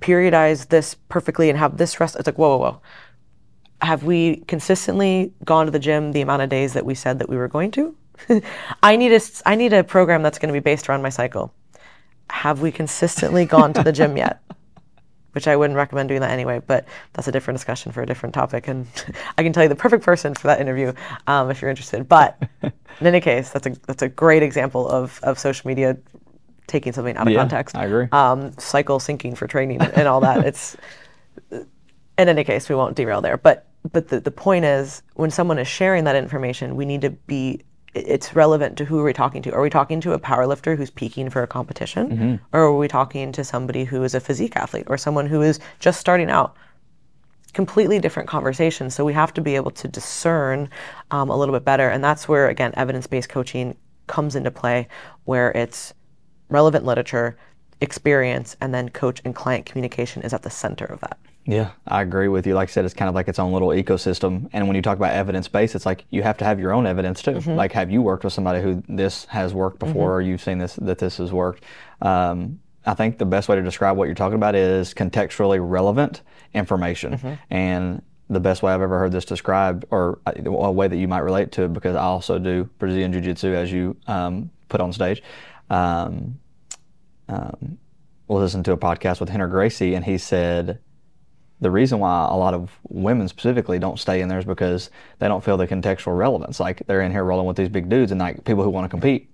periodize 0.00 0.68
this 0.68 0.94
perfectly 1.08 1.48
and 1.48 1.58
have 1.58 1.78
this 1.78 1.98
rest. 1.98 2.16
It's 2.16 2.26
like, 2.26 2.38
whoa, 2.38 2.56
whoa, 2.56 2.70
whoa. 2.70 2.82
Have 3.80 4.04
we 4.04 4.36
consistently 4.46 5.32
gone 5.44 5.66
to 5.66 5.72
the 5.72 5.78
gym 5.78 6.12
the 6.12 6.20
amount 6.20 6.42
of 6.42 6.50
days 6.50 6.74
that 6.74 6.84
we 6.84 6.94
said 6.94 7.18
that 7.18 7.28
we 7.28 7.36
were 7.36 7.48
going 7.48 7.70
to? 7.72 7.96
I 8.82 8.96
need 8.96 9.12
a, 9.12 9.20
I 9.46 9.54
need 9.54 9.72
a 9.72 9.82
program 9.82 10.22
that's 10.22 10.38
going 10.38 10.48
to 10.48 10.52
be 10.52 10.62
based 10.62 10.88
around 10.88 11.02
my 11.02 11.08
cycle. 11.08 11.52
Have 12.30 12.60
we 12.60 12.70
consistently 12.70 13.44
gone 13.44 13.72
to 13.72 13.82
the 13.82 13.92
gym 13.92 14.16
yet? 14.16 14.40
Which 15.32 15.48
I 15.48 15.56
wouldn't 15.56 15.76
recommend 15.76 16.08
doing 16.08 16.20
that 16.20 16.30
anyway, 16.30 16.60
but 16.66 16.86
that's 17.14 17.26
a 17.26 17.32
different 17.32 17.58
discussion 17.58 17.90
for 17.90 18.02
a 18.02 18.06
different 18.06 18.34
topic. 18.34 18.68
And 18.68 18.86
I 19.38 19.42
can 19.42 19.52
tell 19.52 19.62
you 19.62 19.68
the 19.68 19.76
perfect 19.76 20.04
person 20.04 20.34
for 20.34 20.48
that 20.48 20.60
interview 20.60 20.92
um, 21.26 21.50
if 21.50 21.62
you're 21.62 21.70
interested. 21.70 22.08
But 22.08 22.42
in 22.62 23.06
any 23.06 23.20
case, 23.20 23.50
that's 23.50 23.66
a, 23.66 23.70
that's 23.86 24.02
a 24.02 24.08
great 24.08 24.42
example 24.42 24.88
of, 24.88 25.18
of 25.22 25.38
social 25.38 25.68
media 25.68 25.96
taking 26.66 26.92
something 26.92 27.16
out 27.16 27.26
of 27.26 27.32
yeah, 27.32 27.40
context. 27.40 27.76
I 27.76 27.86
agree. 27.86 28.08
Um, 28.12 28.52
cycle 28.58 28.98
syncing 28.98 29.36
for 29.36 29.46
training 29.46 29.80
and 29.80 30.06
all 30.06 30.20
that. 30.20 30.44
it's 30.46 30.76
in 31.50 32.28
any 32.28 32.44
case, 32.44 32.68
we 32.68 32.74
won't 32.74 32.96
derail 32.96 33.20
there. 33.20 33.36
But 33.36 33.66
but 33.90 34.08
the, 34.08 34.20
the 34.20 34.30
point 34.30 34.64
is, 34.64 35.02
when 35.14 35.30
someone 35.30 35.58
is 35.58 35.66
sharing 35.66 36.04
that 36.04 36.16
information, 36.16 36.76
we 36.76 36.84
need 36.84 37.00
to 37.02 37.10
be. 37.10 37.62
It's 37.94 38.34
relevant 38.34 38.78
to 38.78 38.86
who 38.86 38.98
are 38.98 39.04
we 39.04 39.12
talking 39.12 39.42
to? 39.42 39.52
Are 39.52 39.60
we 39.60 39.68
talking 39.68 40.00
to 40.00 40.12
a 40.12 40.18
powerlifter 40.18 40.76
who's 40.76 40.90
peaking 40.90 41.28
for 41.28 41.42
a 41.42 41.46
competition, 41.46 42.08
mm-hmm. 42.08 42.56
or 42.56 42.62
are 42.62 42.76
we 42.76 42.88
talking 42.88 43.32
to 43.32 43.44
somebody 43.44 43.84
who 43.84 44.02
is 44.02 44.14
a 44.14 44.20
physique 44.20 44.56
athlete 44.56 44.86
or 44.86 44.96
someone 44.96 45.26
who 45.26 45.42
is 45.42 45.60
just 45.78 46.00
starting 46.00 46.30
out? 46.30 46.56
Completely 47.52 47.98
different 47.98 48.30
conversations. 48.30 48.94
So 48.94 49.04
we 49.04 49.12
have 49.12 49.34
to 49.34 49.42
be 49.42 49.56
able 49.56 49.72
to 49.72 49.88
discern 49.88 50.70
um, 51.10 51.28
a 51.28 51.36
little 51.36 51.54
bit 51.54 51.66
better, 51.66 51.90
and 51.90 52.02
that's 52.02 52.26
where 52.26 52.48
again 52.48 52.72
evidence-based 52.76 53.28
coaching 53.28 53.76
comes 54.06 54.36
into 54.36 54.50
play, 54.50 54.88
where 55.24 55.50
it's 55.52 55.92
relevant 56.48 56.86
literature, 56.86 57.36
experience, 57.82 58.56
and 58.60 58.72
then 58.72 58.88
coach 58.88 59.20
and 59.24 59.34
client 59.34 59.66
communication 59.66 60.22
is 60.22 60.32
at 60.32 60.42
the 60.42 60.50
center 60.50 60.86
of 60.86 61.00
that. 61.00 61.18
Yeah, 61.44 61.70
I 61.88 62.02
agree 62.02 62.28
with 62.28 62.46
you. 62.46 62.54
Like 62.54 62.68
I 62.68 62.72
said, 62.72 62.84
it's 62.84 62.94
kind 62.94 63.08
of 63.08 63.14
like 63.14 63.26
its 63.26 63.38
own 63.38 63.52
little 63.52 63.70
ecosystem. 63.70 64.48
And 64.52 64.68
when 64.68 64.76
you 64.76 64.82
talk 64.82 64.96
about 64.96 65.12
evidence 65.12 65.48
based, 65.48 65.74
it's 65.74 65.84
like 65.84 66.04
you 66.10 66.22
have 66.22 66.36
to 66.38 66.44
have 66.44 66.60
your 66.60 66.72
own 66.72 66.86
evidence 66.86 67.20
too. 67.20 67.32
Mm-hmm. 67.32 67.52
Like, 67.52 67.72
have 67.72 67.90
you 67.90 68.00
worked 68.00 68.22
with 68.22 68.32
somebody 68.32 68.62
who 68.62 68.82
this 68.88 69.24
has 69.26 69.52
worked 69.52 69.80
before, 69.80 70.10
mm-hmm. 70.10 70.18
or 70.18 70.20
you've 70.20 70.42
seen 70.42 70.58
this 70.58 70.76
that 70.76 70.98
this 70.98 71.16
has 71.16 71.32
worked? 71.32 71.64
Um, 72.00 72.60
I 72.86 72.94
think 72.94 73.18
the 73.18 73.24
best 73.24 73.48
way 73.48 73.56
to 73.56 73.62
describe 73.62 73.96
what 73.96 74.04
you're 74.04 74.14
talking 74.14 74.36
about 74.36 74.54
is 74.54 74.94
contextually 74.94 75.58
relevant 75.60 76.22
information. 76.54 77.14
Mm-hmm. 77.14 77.34
And 77.50 78.02
the 78.30 78.40
best 78.40 78.62
way 78.62 78.72
I've 78.72 78.80
ever 78.80 78.98
heard 78.98 79.12
this 79.12 79.24
described, 79.24 79.84
or 79.90 80.20
a 80.26 80.72
way 80.72 80.88
that 80.88 80.96
you 80.96 81.08
might 81.08 81.20
relate 81.20 81.52
to 81.52 81.64
it, 81.64 81.72
because 81.72 81.96
I 81.96 82.02
also 82.02 82.38
do 82.38 82.70
Brazilian 82.78 83.12
Jiu 83.12 83.20
Jitsu 83.20 83.52
as 83.52 83.72
you 83.72 83.96
um, 84.06 84.50
put 84.68 84.80
on 84.80 84.92
stage. 84.92 85.22
Um, 85.70 86.38
um, 87.28 87.78
listened 88.28 88.64
to 88.64 88.72
a 88.72 88.76
podcast 88.76 89.20
with 89.20 89.28
Rener 89.28 89.50
Gracie, 89.50 89.94
and 89.94 90.04
he 90.04 90.18
said 90.18 90.78
the 91.62 91.70
reason 91.70 92.00
why 92.00 92.26
a 92.28 92.36
lot 92.36 92.54
of 92.54 92.76
women 92.88 93.28
specifically 93.28 93.78
don't 93.78 93.98
stay 93.98 94.20
in 94.20 94.28
there 94.28 94.40
is 94.40 94.44
because 94.44 94.90
they 95.20 95.28
don't 95.28 95.44
feel 95.44 95.56
the 95.56 95.66
contextual 95.66 96.18
relevance. 96.18 96.58
Like 96.58 96.82
they're 96.88 97.02
in 97.02 97.12
here 97.12 97.22
rolling 97.22 97.46
with 97.46 97.56
these 97.56 97.68
big 97.68 97.88
dudes 97.88 98.10
and 98.10 98.20
like 98.20 98.44
people 98.44 98.64
who 98.64 98.70
want 98.70 98.84
to 98.84 98.88
compete. 98.88 99.30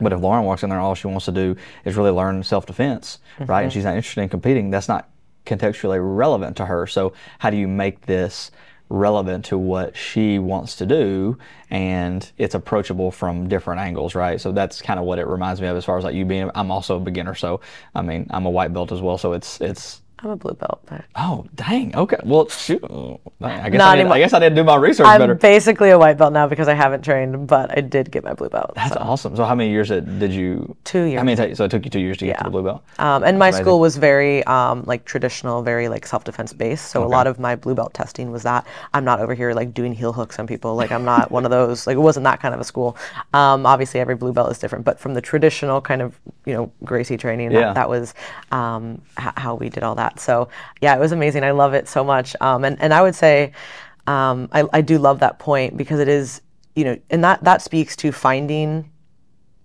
But 0.00 0.12
if 0.12 0.20
Laurin 0.20 0.44
walks 0.44 0.62
in 0.62 0.70
there, 0.70 0.78
all 0.78 0.94
she 0.94 1.08
wants 1.08 1.24
to 1.26 1.32
do 1.32 1.56
is 1.84 1.96
really 1.96 2.12
learn 2.12 2.44
self 2.44 2.64
defense, 2.64 3.18
mm-hmm. 3.38 3.50
right? 3.50 3.62
And 3.62 3.72
she's 3.72 3.82
not 3.82 3.96
interested 3.96 4.22
in 4.22 4.28
competing. 4.28 4.70
That's 4.70 4.86
not 4.86 5.10
contextually 5.46 5.98
relevant 6.00 6.56
to 6.58 6.66
her. 6.66 6.86
So 6.86 7.12
how 7.40 7.50
do 7.50 7.56
you 7.56 7.66
make 7.66 8.06
this 8.06 8.52
relevant 8.88 9.44
to 9.46 9.58
what 9.58 9.96
she 9.96 10.38
wants 10.38 10.76
to 10.76 10.86
do 10.86 11.36
and 11.70 12.30
it's 12.38 12.54
approachable 12.54 13.10
from 13.10 13.48
different 13.48 13.80
angles 13.80 14.14
right 14.14 14.38
so 14.38 14.52
that's 14.52 14.82
kind 14.82 15.00
of 15.00 15.06
what 15.06 15.18
it 15.18 15.26
reminds 15.26 15.58
me 15.58 15.66
of 15.66 15.76
as 15.76 15.86
far 15.86 15.96
as 15.96 16.04
like 16.04 16.14
you 16.14 16.26
being 16.26 16.50
i'm 16.54 16.70
also 16.70 16.98
a 16.98 17.00
beginner 17.00 17.34
so 17.34 17.60
i 17.94 18.02
mean 18.02 18.26
i'm 18.30 18.44
a 18.44 18.50
white 18.50 18.74
belt 18.74 18.92
as 18.92 19.00
well 19.00 19.16
so 19.16 19.32
it's 19.32 19.58
it's 19.62 20.02
I'm 20.20 20.30
a 20.30 20.36
blue 20.36 20.54
belt, 20.54 20.80
but 20.86 21.04
oh 21.16 21.44
dang 21.54 21.94
okay 21.94 22.16
well 22.24 22.48
shoot 22.48 22.82
i 23.42 23.68
guess, 23.68 23.80
I, 23.82 23.96
did, 23.96 24.06
I 24.06 24.18
guess 24.18 24.32
I 24.32 24.38
didn't 24.38 24.56
do 24.56 24.64
my 24.64 24.76
research 24.76 25.06
I'm 25.06 25.20
better 25.20 25.34
basically 25.34 25.90
a 25.90 25.98
white 25.98 26.16
belt 26.16 26.32
now 26.32 26.46
because 26.46 26.66
I 26.66 26.72
haven't 26.74 27.02
trained, 27.02 27.46
but 27.46 27.76
I 27.76 27.82
did 27.82 28.10
get 28.10 28.24
my 28.24 28.32
blue 28.32 28.48
belt. 28.48 28.72
that's 28.74 28.94
so. 28.94 29.00
awesome 29.00 29.36
so 29.36 29.44
how 29.44 29.54
many 29.54 29.70
years 29.70 29.88
did 29.88 30.32
you 30.32 30.76
Two 30.84 31.02
years. 31.02 31.20
i 31.20 31.24
mean 31.24 31.36
so 31.54 31.64
it 31.64 31.70
took 31.70 31.84
you 31.84 31.90
two 31.90 32.00
years 32.00 32.16
to 32.18 32.26
get 32.26 32.38
to 32.38 32.44
the 32.44 32.50
blue 32.50 32.62
belt 32.62 32.82
Um, 32.98 33.22
and 33.24 33.38
my 33.38 33.48
amazing. 33.48 33.64
school 33.64 33.80
was 33.80 33.96
very 33.98 34.42
um, 34.44 34.84
like 34.86 35.04
traditional, 35.04 35.62
very 35.62 35.88
like 35.88 36.06
self-defense 36.06 36.52
based. 36.54 36.86
So 36.92 37.04
a 37.04 37.10
lot 37.16 37.26
of 37.26 37.38
my 37.38 37.54
blue 37.56 37.74
belt 37.74 37.92
testing 37.92 38.30
was 38.30 38.42
that. 38.44 38.66
I'm 38.94 39.04
not 39.04 39.18
over 39.20 39.34
here 39.34 39.52
like 39.52 39.74
doing 39.74 39.92
heel 39.92 40.12
hooks 40.12 40.38
on 40.38 40.46
people. 40.46 40.74
Like 40.74 40.90
I'm 40.92 41.04
not 41.04 41.30
one 41.30 41.44
of 41.44 41.50
those. 41.50 41.86
Like 41.86 41.96
it 41.96 42.04
wasn't 42.10 42.24
that 42.24 42.40
kind 42.40 42.54
of 42.54 42.60
a 42.60 42.64
school. 42.64 42.96
Um, 43.40 43.66
obviously, 43.66 44.00
every 44.00 44.14
blue 44.14 44.32
belt 44.32 44.50
is 44.52 44.58
different, 44.58 44.84
but 44.84 44.98
from 45.00 45.12
the 45.14 45.20
traditional 45.20 45.80
kind 45.80 46.00
of 46.02 46.18
you 46.46 46.54
know 46.54 46.70
Gracie 46.84 47.16
training, 47.16 47.48
that, 47.50 47.60
Yeah. 47.60 47.72
that 47.72 47.88
was 47.88 48.14
um, 48.52 49.00
h- 49.18 49.34
how 49.36 49.54
we 49.56 49.68
did 49.68 49.82
all 49.82 49.96
that. 49.96 50.03
So 50.20 50.48
yeah, 50.80 50.94
it 50.94 51.00
was 51.00 51.12
amazing. 51.12 51.44
I 51.44 51.50
love 51.50 51.74
it 51.74 51.88
so 51.88 52.04
much. 52.04 52.36
Um, 52.40 52.64
and 52.64 52.80
and 52.80 52.92
I 52.92 53.02
would 53.02 53.14
say 53.14 53.52
um, 54.06 54.48
I, 54.52 54.64
I 54.72 54.80
do 54.80 54.98
love 54.98 55.20
that 55.20 55.38
point 55.38 55.76
because 55.76 56.00
it 56.00 56.08
is 56.08 56.40
you 56.74 56.84
know, 56.84 56.98
and 57.10 57.22
that 57.24 57.42
that 57.44 57.62
speaks 57.62 57.96
to 57.96 58.12
finding 58.12 58.90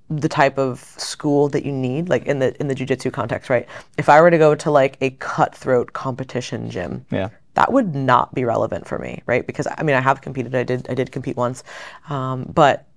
the 0.10 0.30
type 0.30 0.58
of 0.58 0.80
school 0.80 1.50
that 1.50 1.64
you 1.64 1.72
need 1.72 2.10
like 2.10 2.26
in 2.26 2.40
the 2.40 2.60
in 2.60 2.68
the 2.68 2.74
jiu-jitsu 2.74 3.12
context 3.12 3.50
right? 3.50 3.68
If 3.98 4.10
i 4.10 4.20
were 4.20 4.32
to 4.32 4.40
go 4.40 4.56
to 4.56 4.72
like 4.72 4.98
a 5.02 5.12
cutthroat 5.12 5.94
competition 5.94 6.70
gym 6.72 7.06
yeah. 7.12 7.30
that 7.54 7.72
would 7.72 7.94
not 7.94 8.34
be 8.34 8.44
relevant 8.44 8.88
for 8.88 8.98
me 8.98 9.22
right? 9.28 9.46
Because 9.46 9.68
i 9.78 9.84
mean 9.84 9.96
i 9.96 10.02
have 10.02 10.22
competed. 10.22 10.56
I 10.56 10.64
did 10.64 10.90
i 10.90 10.96
did 10.96 11.12
compete 11.12 11.38
once. 11.38 11.64
Um, 12.10 12.46
but 12.46 12.88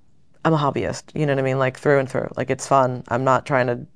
i'm 0.45 0.55
a 0.55 0.59
hobbyist. 0.59 1.15
You 1.15 1.27
know 1.27 1.35
what 1.35 1.41
i 1.41 1.43
mean? 1.43 1.59
Like 1.59 1.79
through 1.79 1.99
and 1.99 2.09
through. 2.09 2.31
Like 2.37 2.51
it's 2.51 2.67
fun. 2.67 3.05
I'm 3.09 3.25
not 3.25 3.45
trying 3.45 3.67
to 3.67 3.87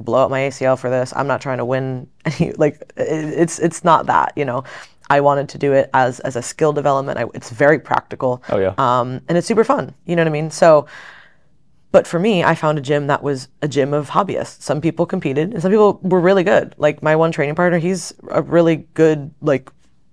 blow 0.00 0.24
up 0.24 0.30
my 0.30 0.40
acl 0.40 0.78
for 0.78 0.90
this 0.90 1.12
i'm 1.16 1.26
not 1.26 1.40
trying 1.40 1.58
to 1.58 1.64
win 1.64 2.06
any 2.24 2.52
like 2.52 2.80
it, 2.96 3.38
it's 3.38 3.58
it's 3.58 3.82
not 3.84 4.06
that 4.06 4.32
you 4.36 4.44
know 4.44 4.62
i 5.08 5.20
wanted 5.20 5.48
to 5.48 5.58
do 5.58 5.72
it 5.72 5.88
as 5.94 6.20
as 6.20 6.36
a 6.36 6.42
skill 6.42 6.72
development 6.72 7.18
I, 7.18 7.24
it's 7.34 7.50
very 7.50 7.78
practical 7.78 8.42
Oh, 8.50 8.58
yeah. 8.58 8.74
um, 8.78 9.20
and 9.28 9.38
it's 9.38 9.46
super 9.46 9.64
fun 9.64 9.94
you 10.04 10.14
know 10.16 10.22
what 10.22 10.28
i 10.28 10.32
mean 10.32 10.50
so 10.50 10.86
but 11.92 12.06
for 12.06 12.18
me, 12.18 12.44
I 12.44 12.54
found 12.54 12.76
a 12.76 12.82
gym 12.82 13.06
that 13.06 13.22
was 13.22 13.48
a 13.62 13.68
gym 13.68 13.94
of 13.94 14.10
hobbyists. 14.10 14.60
Some 14.60 14.82
people 14.82 15.06
competed, 15.06 15.52
and 15.54 15.62
some 15.62 15.70
people 15.70 15.98
were 16.02 16.20
really 16.20 16.44
good. 16.44 16.74
Like 16.76 17.02
my 17.02 17.16
one 17.16 17.32
training 17.32 17.54
partner, 17.54 17.78
he's 17.78 18.12
a 18.28 18.42
really 18.42 18.86
good, 18.92 19.30
like, 19.40 19.70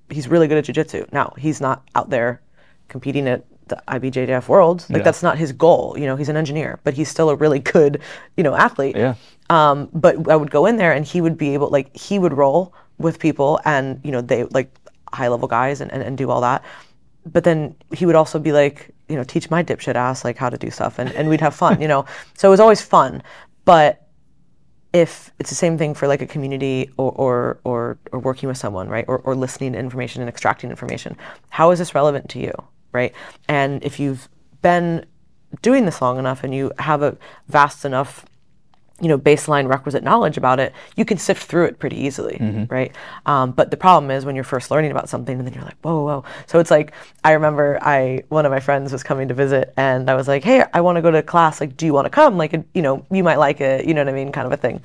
he's 0.09 0.29
really 0.29 0.47
good 0.47 0.59
at 0.59 0.63
jujitsu. 0.65 1.11
Now 1.11 1.33
he's 1.37 1.59
not 1.59 1.83
out 1.95 2.09
there 2.09 2.41
competing 2.87 3.27
at 3.27 3.43
the 3.67 3.81
IBJJF 3.89 4.47
World. 4.47 4.85
Like 4.89 4.99
Yeah. 4.99 5.03
that's 5.03 5.23
not 5.23 5.37
his 5.37 5.51
goal. 5.51 5.95
You 5.97 6.05
know, 6.05 6.15
he's 6.15 6.29
an 6.29 6.37
engineer, 6.37 6.79
but 6.85 6.93
he's 6.93 7.09
still 7.09 7.29
a 7.29 7.35
really 7.35 7.59
good, 7.75 8.01
you 8.37 8.43
know, 8.43 8.55
athlete. 8.55 8.95
Yeah. 8.95 9.15
Um, 9.49 9.89
but 9.93 10.29
I 10.29 10.35
would 10.35 10.51
go 10.51 10.65
in 10.65 10.77
there, 10.77 10.93
and 10.93 11.05
he 11.05 11.21
would 11.21 11.37
be 11.37 11.53
able, 11.53 11.69
like, 11.69 11.95
he 11.95 12.17
would 12.19 12.33
roll 12.33 12.73
with 12.97 13.19
people, 13.19 13.59
and 13.65 13.99
you 14.03 14.11
know, 14.11 14.21
they 14.21 14.45
like 14.45 14.73
high 15.11 15.27
level 15.27 15.47
guys, 15.47 15.81
and, 15.81 15.91
and, 15.91 16.01
and 16.01 16.17
do 16.17 16.29
all 16.29 16.41
that 16.41 16.63
but 17.25 17.43
then 17.43 17.75
he 17.93 18.05
would 18.05 18.15
also 18.15 18.39
be 18.39 18.51
like, 18.51 18.93
you 19.07 19.15
know, 19.15 19.23
teach 19.23 19.49
my 19.49 19.63
dipshit 19.63 19.95
ass 19.95 20.23
like 20.23 20.37
how 20.37 20.49
to 20.49 20.57
do 20.57 20.69
stuff, 20.69 20.99
and, 20.99 21.11
and 21.13 21.29
we'd 21.29 21.41
have 21.41 21.55
fun, 21.55 21.81
you 21.81 21.87
know. 21.87 22.05
So 22.35 22.49
it 22.49 22.51
was 22.51 22.59
always 22.59 22.81
fun. 22.81 23.23
But 23.65 24.07
if 24.91 25.31
it's 25.39 25.49
the 25.49 25.55
same 25.55 25.77
thing 25.77 25.93
for 25.93 26.07
like 26.07 26.21
a 26.21 26.27
community 26.27 26.89
or 26.97 27.11
or 27.11 27.59
or, 27.63 27.97
or 28.11 28.19
working 28.19 28.49
with 28.49 28.57
someone, 28.57 28.89
right, 28.89 29.05
or, 29.07 29.19
or 29.19 29.35
listening 29.35 29.73
to 29.73 29.79
information 29.79 30.21
and 30.21 30.29
extracting 30.29 30.69
information, 30.69 31.15
how 31.49 31.71
is 31.71 31.79
this 31.79 31.95
relevant 31.95 32.29
to 32.29 32.39
you, 32.39 32.53
right? 32.91 33.13
And 33.47 33.83
if 33.83 33.99
you've 33.99 34.27
been 34.61 35.05
doing 35.61 35.85
this 35.85 36.01
long 36.01 36.17
enough 36.17 36.43
and 36.43 36.53
you 36.53 36.71
have 36.79 37.01
a 37.01 37.17
vast 37.47 37.85
enough 37.85 38.25
you 39.01 39.07
know 39.07 39.17
baseline 39.17 39.67
requisite 39.67 40.03
knowledge 40.03 40.37
about 40.37 40.59
it 40.59 40.71
you 40.95 41.03
can 41.03 41.17
sift 41.17 41.43
through 41.43 41.65
it 41.65 41.79
pretty 41.79 41.97
easily 41.97 42.37
mm-hmm. 42.39 42.71
right 42.71 42.95
um, 43.25 43.51
but 43.51 43.71
the 43.71 43.77
problem 43.77 44.11
is 44.11 44.23
when 44.23 44.35
you're 44.35 44.43
first 44.43 44.69
learning 44.69 44.91
about 44.91 45.09
something 45.09 45.37
and 45.37 45.47
then 45.47 45.53
you're 45.53 45.63
like 45.63 45.77
whoa 45.81 46.03
whoa 46.03 46.23
so 46.45 46.59
it's 46.59 46.69
like 46.69 46.93
i 47.23 47.31
remember 47.31 47.79
i 47.81 48.23
one 48.29 48.45
of 48.45 48.51
my 48.51 48.59
friends 48.59 48.91
was 48.91 49.03
coming 49.03 49.27
to 49.27 49.33
visit 49.33 49.73
and 49.77 50.09
i 50.09 50.15
was 50.15 50.27
like 50.27 50.43
hey 50.43 50.63
i 50.73 50.81
want 50.81 50.95
to 50.95 51.01
go 51.01 51.09
to 51.09 51.23
class 51.23 51.59
like 51.59 51.75
do 51.75 51.85
you 51.85 51.93
want 51.93 52.05
to 52.05 52.09
come 52.09 52.37
like 52.37 52.53
you 52.73 52.81
know 52.81 53.05
you 53.11 53.23
might 53.23 53.37
like 53.37 53.61
it 53.61 53.85
you 53.85 53.93
know 53.93 54.01
what 54.01 54.09
i 54.09 54.13
mean 54.13 54.31
kind 54.31 54.45
of 54.45 54.53
a 54.53 54.57
thing 54.57 54.83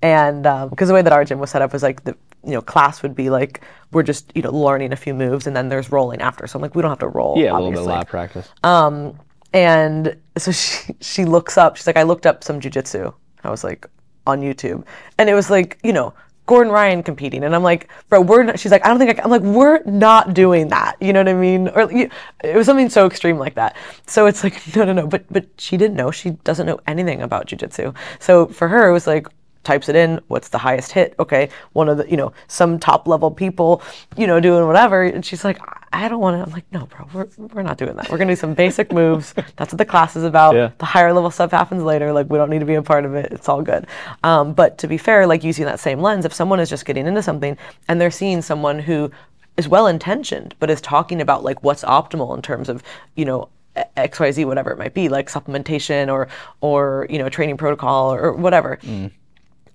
and 0.00 0.46
um, 0.46 0.68
because 0.68 0.88
the 0.88 0.94
way 0.94 1.02
that 1.02 1.12
our 1.12 1.24
gym 1.24 1.38
was 1.38 1.50
set 1.50 1.60
up 1.60 1.72
was 1.72 1.82
like 1.82 2.04
the 2.04 2.16
you 2.44 2.52
know 2.52 2.62
class 2.62 3.02
would 3.02 3.16
be 3.16 3.30
like 3.30 3.62
we're 3.90 4.02
just 4.02 4.30
you 4.34 4.42
know 4.42 4.50
learning 4.50 4.92
a 4.92 4.96
few 4.96 5.12
moves 5.12 5.46
and 5.46 5.56
then 5.56 5.68
there's 5.68 5.90
rolling 5.90 6.20
after 6.20 6.46
so 6.46 6.56
i'm 6.56 6.62
like 6.62 6.74
we 6.74 6.82
don't 6.82 6.90
have 6.90 6.98
to 6.98 7.08
roll 7.08 7.36
yeah 7.36 7.50
a 7.50 7.54
little 7.54 7.70
bit 7.70 7.78
obviously. 7.78 7.92
live 7.92 8.06
practice 8.06 8.48
um, 8.62 9.18
And 9.54 10.16
so 10.36 10.50
she 10.50 10.94
she 11.00 11.24
looks 11.24 11.56
up. 11.56 11.76
She's 11.76 11.86
like, 11.86 11.96
I 11.96 12.02
looked 12.02 12.26
up 12.26 12.44
some 12.44 12.60
jujitsu. 12.60 13.14
I 13.44 13.50
was 13.50 13.64
like, 13.64 13.86
on 14.26 14.40
YouTube, 14.40 14.84
and 15.18 15.28
it 15.28 15.34
was 15.34 15.50
like, 15.50 15.78
you 15.82 15.92
know, 15.92 16.14
Gordon 16.46 16.72
Ryan 16.72 17.02
competing, 17.02 17.44
and 17.44 17.54
I'm 17.54 17.62
like, 17.62 17.88
bro, 18.08 18.20
we're. 18.20 18.42
Not, 18.42 18.58
she's 18.58 18.70
like, 18.70 18.84
I 18.84 18.88
don't 18.88 18.98
think 18.98 19.10
I. 19.10 19.14
Can. 19.14 19.24
I'm 19.24 19.30
like, 19.30 19.42
we're 19.42 19.82
not 19.84 20.34
doing 20.34 20.68
that. 20.68 20.96
You 21.00 21.12
know 21.12 21.20
what 21.20 21.28
I 21.28 21.34
mean? 21.34 21.68
Or 21.68 21.90
you, 21.90 22.10
it 22.42 22.54
was 22.54 22.66
something 22.66 22.90
so 22.90 23.06
extreme 23.06 23.38
like 23.38 23.54
that. 23.54 23.76
So 24.06 24.26
it's 24.26 24.44
like, 24.44 24.60
no, 24.76 24.84
no, 24.84 24.92
no. 24.92 25.06
But 25.06 25.24
but 25.30 25.46
she 25.56 25.76
didn't 25.78 25.96
know. 25.96 26.10
She 26.10 26.30
doesn't 26.44 26.66
know 26.66 26.80
anything 26.86 27.22
about 27.22 27.46
jujitsu. 27.46 27.94
So 28.18 28.46
for 28.46 28.68
her, 28.68 28.88
it 28.88 28.92
was 28.92 29.06
like 29.06 29.26
types 29.64 29.88
it 29.88 29.96
in 29.96 30.20
what's 30.28 30.48
the 30.48 30.58
highest 30.58 30.92
hit? 30.92 31.14
Okay 31.18 31.48
one 31.72 31.88
of 31.88 31.98
the 31.98 32.08
you 32.10 32.16
know 32.16 32.32
some 32.48 32.78
top 32.78 33.08
level 33.08 33.30
people 33.30 33.82
you 34.16 34.26
know 34.26 34.40
doing 34.40 34.66
whatever. 34.66 35.02
And 35.02 35.24
she's 35.24 35.44
like 35.44 35.58
i 35.92 36.08
don't 36.08 36.20
want 36.20 36.36
to 36.36 36.42
i'm 36.44 36.50
like 36.52 36.64
no 36.72 36.86
bro 36.86 37.06
we're, 37.12 37.28
we're 37.52 37.62
not 37.62 37.78
doing 37.78 37.94
that. 37.96 38.10
We're 38.10 38.18
gonna 38.18 38.32
do 38.32 38.36
some 38.36 38.54
basic 38.54 38.92
moves. 39.00 39.32
That's 39.56 39.72
what 39.72 39.78
the 39.78 39.84
class 39.84 40.16
is 40.16 40.24
about. 40.24 40.54
Yeah. 40.54 40.70
the 40.78 40.84
higher 40.84 41.12
level 41.12 41.30
stuff 41.30 41.50
happens 41.50 41.82
later. 41.82 42.12
Like 42.12 42.28
we 42.30 42.38
don't 42.38 42.50
need 42.50 42.60
to 42.60 42.66
be 42.66 42.74
a 42.74 42.82
part 42.82 43.04
of 43.04 43.14
it. 43.14 43.32
It's 43.32 43.48
all 43.48 43.62
good. 43.62 43.86
Um, 44.22 44.52
but 44.52 44.78
to 44.78 44.88
be 44.88 44.98
fair 44.98 45.26
like 45.26 45.44
using 45.44 45.64
that 45.64 45.80
same 45.80 46.00
lens 46.00 46.24
if 46.24 46.32
someone 46.34 46.60
is 46.60 46.68
just 46.68 46.84
getting 46.84 47.06
into 47.06 47.22
something 47.22 47.56
and 47.88 48.00
they're 48.00 48.10
seeing 48.10 48.42
someone 48.42 48.78
who 48.78 49.10
is 49.56 49.68
well 49.68 49.86
intentioned 49.86 50.54
but 50.58 50.68
is 50.70 50.80
talking 50.80 51.20
about 51.20 51.44
like 51.44 51.62
what's 51.62 51.84
optimal 51.84 52.34
in 52.34 52.42
terms 52.42 52.68
of 52.68 52.82
you 53.14 53.24
know 53.24 53.48
xyz 53.96 54.44
whatever 54.44 54.70
it 54.70 54.78
might 54.78 54.94
be 54.94 55.08
like 55.08 55.28
supplementation 55.30 56.12
or 56.12 56.28
or 56.60 57.06
you 57.10 57.18
know 57.18 57.28
training 57.28 57.56
protocol 57.56 58.12
or, 58.12 58.20
or 58.20 58.32
whatever 58.32 58.78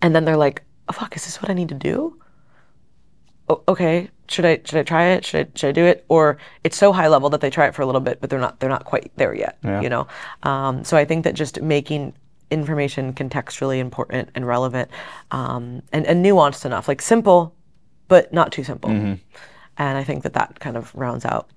and 0.02 0.16
then 0.16 0.26
they're 0.26 0.38
like, 0.38 0.64
oh, 0.88 0.94
"Fuck, 0.94 1.16
is 1.16 1.26
this 1.26 1.42
what 1.42 1.50
I 1.50 1.54
need 1.54 1.70
to 1.70 1.76
do?" 1.76 2.20
O- 3.50 3.64
okay, 3.68 4.10
should 4.28 4.46
I 4.46 4.62
should 4.64 4.80
I 4.80 4.84
try 4.84 5.06
it? 5.10 5.26
Should 5.26 5.48
I 5.48 5.50
should 5.56 5.70
I 5.70 5.72
do 5.72 5.86
it? 5.86 6.06
Or 6.08 6.38
it's 6.64 6.78
so 6.78 6.94
high 6.94 7.08
level 7.08 7.30
that 7.30 7.42
they 7.42 7.50
try 7.50 7.68
it 7.68 7.76
for 7.76 7.82
a 7.82 7.86
little 7.86 8.02
bit, 8.02 8.22
but 8.22 8.30
they're 8.30 8.40
not 8.40 8.60
they're 8.60 8.70
not 8.70 8.86
quite 8.86 9.12
there 9.16 9.34
yet. 9.34 9.58
Yeah. 9.64 9.82
You 9.82 9.90
know, 9.90 10.08
um, 10.44 10.84
so 10.84 10.98
I 10.98 11.06
think 11.06 11.24
that 11.24 11.36
just 11.36 11.62
making 11.62 12.14
information 12.52 13.14
contextually 13.14 13.80
important 13.80 14.30
and 14.34 14.48
relevant 14.48 14.90
um, 15.32 15.84
and, 15.92 16.06
and 16.08 16.26
nuanced 16.26 16.66
enough, 16.66 16.88
like 16.88 17.02
simple, 17.02 17.56
but 18.08 18.34
not 18.34 18.52
too 18.52 18.64
simple. 18.64 18.90
And 18.90 19.98
I 19.98 20.04
think 20.04 20.24
that 20.24 20.34
that 20.34 20.60
kind 20.60 20.76
of 20.76 20.94
rounds 20.96 21.26
out 21.26 21.50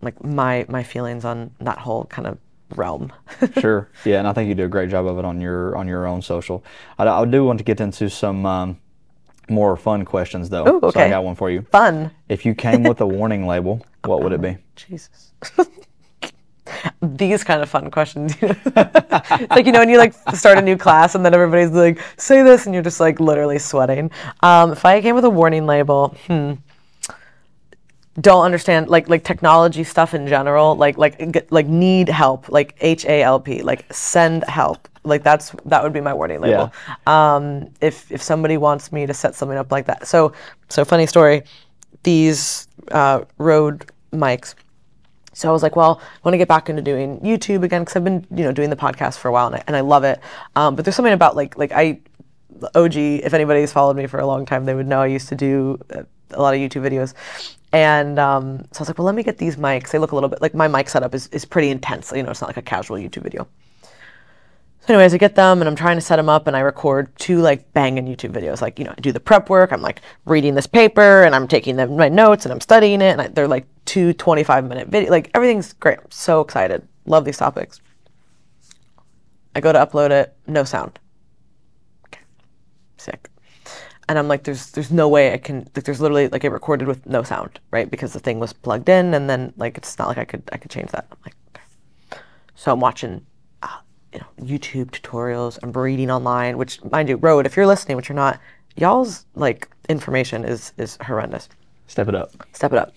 like 0.00 0.22
my 0.24 0.66
my 0.68 0.82
feelings 0.82 1.24
on 1.24 1.52
that 1.60 1.78
whole 1.78 2.04
kind 2.06 2.26
of 2.26 2.38
realm. 2.76 3.12
sure. 3.60 3.88
Yeah, 4.04 4.18
and 4.18 4.28
I 4.28 4.32
think 4.32 4.48
you 4.48 4.54
do 4.54 4.64
a 4.64 4.68
great 4.68 4.90
job 4.90 5.06
of 5.06 5.18
it 5.18 5.24
on 5.24 5.40
your 5.40 5.76
on 5.76 5.88
your 5.88 6.06
own 6.06 6.22
social. 6.22 6.64
I, 6.98 7.06
I 7.06 7.24
do 7.24 7.44
want 7.44 7.58
to 7.58 7.64
get 7.64 7.80
into 7.80 8.08
some 8.10 8.46
um, 8.46 8.78
more 9.48 9.76
fun 9.76 10.04
questions 10.04 10.50
though. 10.50 10.66
Ooh, 10.68 10.90
So 10.92 11.00
I 11.00 11.08
got 11.08 11.24
one 11.24 11.34
for 11.34 11.50
you. 11.50 11.62
Fun. 11.70 12.10
If 12.28 12.44
you 12.44 12.54
came 12.54 12.82
with 12.82 13.00
a 13.00 13.06
warning 13.06 13.46
label, 13.46 13.84
what 14.04 14.22
would 14.22 14.32
it 14.32 14.40
be? 14.40 14.56
Jesus. 14.76 15.32
These 17.02 17.44
kind 17.44 17.60
of 17.60 17.68
fun 17.68 17.90
questions. 17.90 18.40
you 18.40 18.48
know? 18.48 18.54
it's 18.64 19.50
like, 19.50 19.66
you 19.66 19.72
know, 19.72 19.80
when 19.80 19.88
you 19.90 19.98
like 19.98 20.14
start 20.34 20.58
a 20.58 20.62
new 20.62 20.76
class 20.76 21.14
and 21.14 21.24
then 21.24 21.34
everybody's 21.34 21.70
like, 21.72 22.00
say 22.16 22.42
this, 22.42 22.66
and 22.66 22.74
you're 22.74 22.84
just 22.84 23.00
like 23.00 23.20
literally 23.20 23.58
sweating. 23.58 24.10
Um, 24.42 24.72
if 24.72 24.84
I 24.84 25.00
came 25.02 25.14
with 25.14 25.24
a 25.24 25.30
warning 25.30 25.66
label, 25.66 26.16
hmm, 26.28 26.54
don't 28.20 28.44
understand 28.44 28.88
like 28.88 29.08
like 29.08 29.24
technology 29.24 29.84
stuff 29.84 30.12
in 30.14 30.26
general, 30.26 30.76
like 30.76 30.98
like 30.98 31.32
get- 31.32 31.50
like 31.50 31.66
need 31.66 32.08
help, 32.08 32.48
like 32.48 32.76
H 32.80 33.04
A 33.06 33.22
L 33.22 33.40
P, 33.40 33.62
like 33.62 33.90
send 33.92 34.44
help. 34.44 34.88
Like 35.04 35.22
that's 35.22 35.52
that 35.64 35.82
would 35.82 35.92
be 35.92 36.00
my 36.00 36.12
warning 36.12 36.40
label. 36.40 36.72
Um, 37.06 37.70
if 37.80 38.12
if 38.12 38.22
somebody 38.22 38.56
wants 38.58 38.92
me 38.92 39.06
to 39.06 39.14
set 39.14 39.34
something 39.34 39.56
up 39.56 39.72
like 39.72 39.86
that. 39.86 40.06
So 40.06 40.32
so 40.68 40.84
funny 40.84 41.06
story. 41.06 41.42
These 42.02 42.68
uh, 42.90 43.24
Rode 43.38 43.90
mics. 44.12 44.54
So 45.34 45.48
I 45.48 45.52
was 45.52 45.62
like, 45.62 45.76
well, 45.76 45.98
I 46.02 46.18
want 46.24 46.34
to 46.34 46.38
get 46.38 46.48
back 46.48 46.68
into 46.68 46.82
doing 46.82 47.18
YouTube 47.20 47.62
again 47.62 47.82
because 47.82 47.96
I've 47.96 48.04
been, 48.04 48.26
you 48.34 48.44
know, 48.44 48.52
doing 48.52 48.68
the 48.68 48.76
podcast 48.76 49.16
for 49.16 49.28
a 49.28 49.32
while 49.32 49.46
and 49.46 49.56
I, 49.56 49.64
and 49.66 49.74
I 49.74 49.80
love 49.80 50.04
it. 50.04 50.20
Um, 50.56 50.76
but 50.76 50.84
there's 50.84 50.94
something 50.94 51.14
about 51.14 51.36
like, 51.36 51.56
like 51.56 51.72
I, 51.72 52.00
OG, 52.74 52.96
if 52.96 53.32
anybody's 53.32 53.72
followed 53.72 53.96
me 53.96 54.06
for 54.06 54.20
a 54.20 54.26
long 54.26 54.44
time, 54.44 54.66
they 54.66 54.74
would 54.74 54.86
know 54.86 55.00
I 55.00 55.06
used 55.06 55.28
to 55.30 55.34
do 55.34 55.78
uh, 55.94 56.02
a 56.32 56.42
lot 56.42 56.52
of 56.54 56.60
YouTube 56.60 56.82
videos. 56.86 57.14
And 57.72 58.18
um, 58.18 58.58
so 58.72 58.78
I 58.78 58.82
was 58.82 58.88
like, 58.88 58.98
well, 58.98 59.06
let 59.06 59.14
me 59.14 59.22
get 59.22 59.38
these 59.38 59.56
mics. 59.56 59.90
They 59.90 59.98
look 59.98 60.12
a 60.12 60.14
little 60.14 60.28
bit 60.28 60.42
like 60.42 60.54
my 60.54 60.68
mic 60.68 60.88
setup 60.88 61.14
is, 61.14 61.28
is 61.28 61.44
pretty 61.44 61.70
intense. 61.70 62.12
You 62.14 62.22
know, 62.22 62.30
it's 62.30 62.40
not 62.40 62.48
like 62.48 62.58
a 62.58 62.62
casual 62.62 62.98
YouTube 62.98 63.22
video. 63.22 63.48
So 64.80 64.94
anyways, 64.94 65.14
I 65.14 65.18
get 65.18 65.36
them 65.36 65.62
and 65.62 65.68
I'm 65.68 65.76
trying 65.76 65.96
to 65.96 66.00
set 66.00 66.16
them 66.16 66.28
up 66.28 66.48
and 66.48 66.56
I 66.56 66.60
record 66.60 67.16
two 67.16 67.38
like 67.38 67.72
banging 67.72 68.04
YouTube 68.04 68.32
videos. 68.32 68.60
Like, 68.60 68.78
you 68.80 68.84
know, 68.84 68.92
I 68.96 69.00
do 69.00 69.12
the 69.12 69.20
prep 69.20 69.48
work. 69.48 69.72
I'm 69.72 69.80
like 69.80 70.02
reading 70.24 70.54
this 70.54 70.66
paper 70.66 71.22
and 71.22 71.34
I'm 71.36 71.46
taking 71.46 71.76
them, 71.76 71.96
my 71.96 72.08
notes 72.08 72.44
and 72.44 72.52
I'm 72.52 72.60
studying 72.60 73.00
it. 73.00 73.12
And 73.12 73.22
I, 73.22 73.28
they're 73.28 73.48
like 73.48 73.66
two 73.84 74.12
25 74.12 74.68
minute 74.68 74.88
video. 74.88 75.10
Like 75.10 75.30
everything's 75.34 75.72
great. 75.72 75.98
I'm 75.98 76.10
so 76.10 76.40
excited. 76.40 76.86
Love 77.06 77.24
these 77.24 77.38
topics. 77.38 77.80
I 79.54 79.60
go 79.60 79.72
to 79.72 79.78
upload 79.78 80.10
it, 80.10 80.34
no 80.46 80.64
sound. 80.64 80.98
Okay. 82.08 82.22
Sick. 82.96 83.31
And 84.08 84.18
I'm 84.18 84.28
like, 84.28 84.44
there's 84.44 84.70
there's 84.72 84.90
no 84.90 85.08
way 85.08 85.32
I 85.32 85.38
can 85.38 85.68
like 85.74 85.84
there's 85.84 86.00
literally 86.00 86.28
like 86.28 86.44
it 86.44 86.50
recorded 86.50 86.88
with 86.88 87.06
no 87.06 87.22
sound, 87.22 87.60
right? 87.70 87.90
Because 87.90 88.12
the 88.12 88.20
thing 88.20 88.40
was 88.40 88.52
plugged 88.52 88.88
in 88.88 89.14
and 89.14 89.30
then 89.30 89.52
like 89.56 89.78
it's 89.78 89.98
not 89.98 90.08
like 90.08 90.18
I 90.18 90.24
could 90.24 90.42
I 90.52 90.56
could 90.56 90.70
change 90.70 90.90
that. 90.90 91.06
I'm 91.10 91.18
like, 91.24 91.34
okay. 91.54 92.20
So 92.54 92.72
I'm 92.72 92.80
watching 92.80 93.24
uh, 93.62 93.68
you 94.12 94.20
know, 94.20 94.26
YouTube 94.40 94.90
tutorials. 94.90 95.58
I'm 95.62 95.72
reading 95.72 96.10
online, 96.10 96.58
which 96.58 96.82
mind 96.84 97.08
you, 97.08 97.16
Rode, 97.16 97.46
if 97.46 97.56
you're 97.56 97.66
listening, 97.66 97.96
which 97.96 98.08
you're 98.08 98.16
not, 98.16 98.40
y'all's 98.76 99.26
like 99.34 99.68
information 99.88 100.44
is 100.44 100.72
is 100.78 100.98
horrendous. 101.02 101.48
Step 101.86 102.08
it 102.08 102.14
up. 102.14 102.32
Step 102.52 102.72
it 102.72 102.78
up. 102.78 102.92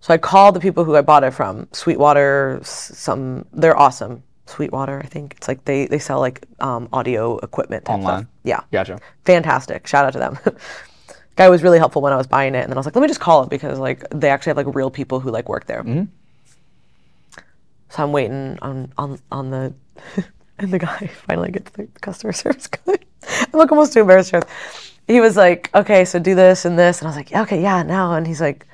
So 0.00 0.14
I 0.14 0.18
called 0.18 0.54
the 0.54 0.60
people 0.60 0.84
who 0.84 0.96
I 0.96 1.00
bought 1.00 1.24
it 1.24 1.32
from, 1.32 1.66
Sweetwater. 1.72 2.60
Some 2.62 3.46
they're 3.52 3.76
awesome. 3.76 4.22
Sweetwater, 4.46 5.00
I 5.02 5.06
think 5.06 5.34
it's 5.36 5.48
like 5.48 5.64
they 5.64 5.86
they 5.86 5.98
sell 5.98 6.20
like 6.20 6.44
um, 6.60 6.88
audio 6.92 7.38
equipment 7.38 7.84
type 7.84 7.96
Online? 7.96 8.22
stuff. 8.22 8.30
Yeah, 8.44 8.60
Gotcha. 8.72 9.00
fantastic. 9.24 9.86
Shout 9.86 10.04
out 10.06 10.12
to 10.12 10.18
them. 10.18 10.38
Guy 11.36 11.48
was 11.50 11.62
really 11.62 11.78
helpful 11.78 12.00
when 12.00 12.12
I 12.12 12.16
was 12.16 12.26
buying 12.26 12.54
it, 12.54 12.60
and 12.60 12.70
then 12.70 12.76
I 12.76 12.80
was 12.80 12.86
like, 12.86 12.94
let 12.96 13.02
me 13.02 13.08
just 13.08 13.20
call 13.20 13.42
it 13.42 13.50
because 13.50 13.78
like 13.78 14.08
they 14.10 14.30
actually 14.30 14.50
have 14.50 14.56
like 14.56 14.74
real 14.74 14.90
people 14.90 15.20
who 15.20 15.30
like 15.30 15.48
work 15.48 15.66
there. 15.66 15.84
So 17.90 18.02
I'm 18.02 18.12
waiting 18.12 18.58
on 18.62 18.92
on 18.96 19.18
on 19.30 19.50
the, 19.50 19.74
and 20.58 20.72
the 20.72 20.78
guy 20.78 21.06
finally 21.26 21.50
gets 21.50 21.70
the 21.72 21.86
customer 22.00 22.32
service 22.32 22.66
guy. 22.68 22.94
I'm 23.52 23.58
like 23.58 23.70
almost 23.70 23.92
too 23.92 24.00
embarrassed. 24.00 24.34
He 25.08 25.20
was 25.20 25.36
like, 25.36 25.70
okay, 25.74 26.04
so 26.04 26.18
do 26.18 26.34
this 26.34 26.64
and 26.64 26.78
this, 26.78 27.00
and 27.00 27.06
I 27.06 27.10
was 27.10 27.16
like, 27.16 27.30
yeah, 27.30 27.42
okay, 27.42 27.62
yeah, 27.62 27.82
now. 27.82 28.14
And 28.14 28.26
he's 28.26 28.40
like, 28.40 28.66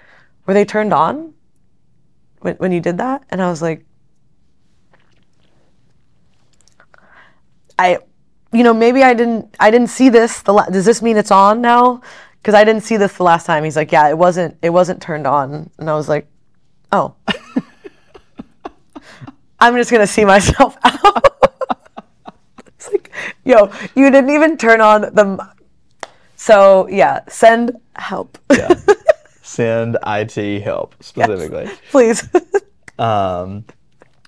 were 0.46 0.54
they 0.54 0.64
turned 0.64 0.92
on 0.92 1.34
when 2.40 2.54
when 2.56 2.72
you 2.72 2.80
did 2.80 2.98
that? 2.98 3.24
And 3.30 3.42
I 3.42 3.50
was 3.50 3.60
like, 3.62 3.84
I, 7.82 7.98
you 8.52 8.62
know, 8.64 8.74
maybe 8.74 9.02
I 9.02 9.14
didn't 9.14 9.54
I 9.58 9.70
didn't 9.70 9.88
see 9.88 10.08
this. 10.08 10.42
The 10.42 10.52
la- 10.52 10.66
does 10.66 10.84
this 10.84 11.02
mean 11.02 11.16
it's 11.16 11.30
on 11.30 11.60
now? 11.60 12.02
Because 12.38 12.54
I 12.54 12.64
didn't 12.64 12.82
see 12.82 12.96
this 12.96 13.14
the 13.16 13.22
last 13.24 13.46
time. 13.46 13.64
He's 13.64 13.76
like, 13.76 13.92
yeah, 13.92 14.08
it 14.08 14.16
wasn't 14.18 14.56
it 14.62 14.70
wasn't 14.70 15.00
turned 15.02 15.26
on, 15.26 15.70
and 15.78 15.90
I 15.90 15.94
was 15.94 16.08
like, 16.08 16.26
oh. 16.92 17.14
I'm 19.60 19.76
just 19.76 19.90
gonna 19.90 20.06
see 20.06 20.24
myself 20.24 20.76
out. 20.84 21.24
it's 22.68 22.90
like, 22.90 23.12
yo, 23.44 23.70
you 23.94 24.10
didn't 24.10 24.30
even 24.30 24.56
turn 24.56 24.80
on 24.80 25.02
the. 25.02 25.22
m- 25.38 25.40
So 26.36 26.88
yeah, 26.88 27.20
send 27.28 27.76
help, 27.94 28.38
Yeah. 28.50 28.74
Send 29.42 29.98
IT 30.06 30.62
help 30.62 30.94
specifically. 31.00 31.68
please. 31.90 32.26
Um, 32.98 33.64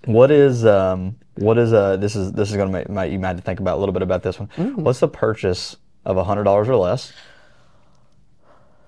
what 0.04 0.30
is 0.30 0.66
um, 0.66 1.16
what 1.36 1.58
is 1.58 1.72
uh 1.72 1.96
this 1.96 2.14
is 2.16 2.32
this 2.32 2.50
is 2.50 2.56
gonna 2.56 2.70
make, 2.70 2.88
make 2.88 3.12
you 3.12 3.18
mad 3.18 3.36
to 3.36 3.42
think 3.42 3.60
about 3.60 3.76
a 3.76 3.80
little 3.80 3.92
bit 3.92 4.02
about 4.02 4.22
this 4.22 4.38
one. 4.38 4.48
Mm. 4.56 4.76
What's 4.76 5.00
the 5.00 5.08
purchase 5.08 5.76
of 6.04 6.16
a 6.16 6.24
hundred 6.24 6.44
dollars 6.44 6.68
or 6.68 6.76
less 6.76 7.12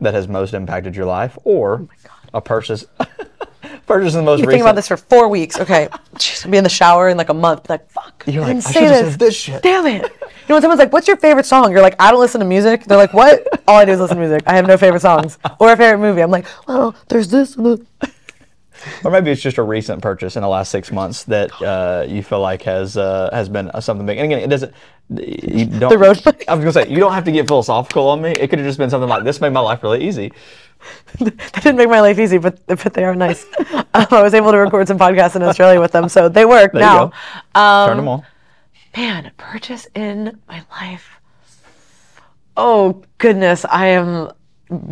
that 0.00 0.14
has 0.14 0.28
most 0.28 0.54
impacted 0.54 0.94
your 0.94 1.06
life, 1.06 1.38
or 1.44 1.88
a 2.34 2.40
purchase 2.40 2.84
purchase 3.86 4.14
in 4.14 4.20
the 4.20 4.24
most 4.24 4.40
Oh 4.40 4.42
you 4.42 4.50
think 4.50 4.60
about 4.62 4.74
this 4.76 4.88
for 4.88 4.96
four 4.96 5.28
weeks. 5.28 5.58
Okay, 5.58 5.88
Jeez, 6.16 6.44
I'll 6.44 6.50
be 6.50 6.58
in 6.58 6.64
the 6.64 6.70
shower 6.70 7.08
in 7.08 7.16
like 7.16 7.30
a 7.30 7.34
month. 7.34 7.70
Like, 7.70 7.90
fuck. 7.90 8.24
You're 8.26 8.44
I 8.44 8.48
like, 8.48 8.56
I 8.56 8.60
say 8.60 8.72
should've 8.72 8.90
this. 8.90 9.10
said 9.12 9.18
this 9.18 9.36
shit. 9.36 9.62
Damn 9.62 9.86
it. 9.86 10.02
You 10.02 10.50
know 10.50 10.56
when 10.56 10.62
someone's 10.62 10.78
like, 10.78 10.92
"What's 10.92 11.08
your 11.08 11.16
favorite 11.16 11.46
song?" 11.46 11.72
You're 11.72 11.82
like, 11.82 11.96
"I 11.98 12.10
don't 12.10 12.20
listen 12.20 12.40
to 12.40 12.46
music." 12.46 12.84
They're 12.84 12.98
like, 12.98 13.12
"What?" 13.14 13.64
All 13.66 13.76
I 13.78 13.84
do 13.84 13.92
is 13.92 14.00
listen 14.00 14.16
to 14.16 14.20
music. 14.28 14.42
I 14.46 14.54
have 14.54 14.66
no 14.66 14.76
favorite 14.76 15.00
songs 15.00 15.38
or 15.58 15.72
a 15.72 15.76
favorite 15.76 15.98
movie. 15.98 16.20
I'm 16.22 16.30
like, 16.30 16.46
"Well, 16.68 16.94
there's 17.08 17.28
this." 17.28 17.56
Or 19.04 19.10
maybe 19.10 19.30
it's 19.30 19.42
just 19.42 19.58
a 19.58 19.62
recent 19.62 20.02
purchase 20.02 20.36
in 20.36 20.42
the 20.42 20.48
last 20.48 20.70
six 20.70 20.90
months 20.92 21.24
that 21.24 21.50
uh, 21.62 22.04
you 22.08 22.22
feel 22.22 22.40
like 22.40 22.62
has 22.62 22.96
uh, 22.96 23.30
has 23.32 23.48
been 23.48 23.70
something 23.80 24.06
big. 24.06 24.18
And 24.18 24.26
again, 24.26 24.40
it 24.40 24.48
doesn't. 24.48 24.72
You 25.08 25.66
don't, 25.66 25.90
The 25.90 25.98
Rode. 25.98 26.18
I 26.48 26.54
was 26.54 26.64
gonna 26.64 26.72
say 26.72 26.88
you 26.88 26.98
don't 26.98 27.12
have 27.12 27.24
to 27.24 27.32
get 27.32 27.46
philosophical 27.46 28.08
on 28.08 28.20
me. 28.22 28.30
It 28.30 28.48
could 28.48 28.58
have 28.58 28.66
just 28.66 28.78
been 28.78 28.90
something 28.90 29.08
like 29.08 29.24
this 29.24 29.40
made 29.40 29.52
my 29.52 29.60
life 29.60 29.82
really 29.82 30.06
easy. 30.06 30.32
that 31.20 31.52
didn't 31.62 31.76
make 31.76 31.88
my 31.88 32.00
life 32.00 32.18
easy, 32.18 32.38
but 32.38 32.64
but 32.66 32.92
they 32.94 33.04
are 33.04 33.14
nice. 33.14 33.46
um, 33.72 33.84
I 34.10 34.22
was 34.22 34.34
able 34.34 34.50
to 34.52 34.58
record 34.58 34.88
some 34.88 34.98
podcasts 34.98 35.36
in 35.36 35.42
Australia 35.42 35.80
with 35.80 35.92
them, 35.92 36.08
so 36.08 36.28
they 36.28 36.44
work 36.44 36.72
There 36.72 36.82
now. 36.82 37.12
Um, 37.54 37.88
Turn 37.88 37.96
them 37.98 38.08
on. 38.08 38.22
man, 38.96 39.30
purchase 39.36 39.86
in 39.94 40.38
my 40.48 40.64
life. 40.70 41.08
Oh 42.56 43.02
goodness, 43.18 43.64
I 43.66 43.86
am 43.88 44.30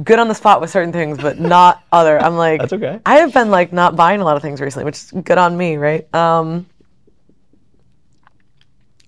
good 0.04 0.18
on 0.18 0.28
the 0.28 0.34
spot 0.34 0.60
with 0.60 0.70
certain 0.70 0.92
things, 0.92 1.18
but 1.18 1.38
not 1.40 1.82
other. 1.92 2.18
I'm 2.18 2.36
like, 2.36 2.60
That's 2.60 2.72
okay. 2.72 3.00
I 3.04 3.16
have 3.16 3.32
been 3.34 3.50
like 3.50 3.72
not 3.72 3.96
buying 3.96 4.20
a 4.20 4.24
lot 4.24 4.36
of 4.36 4.42
things 4.42 4.60
recently, 4.60 4.84
which 4.84 4.96
is 4.96 5.10
good 5.10 5.38
on 5.38 5.56
me, 5.56 5.76
right? 5.76 6.12
Um, 6.14 6.66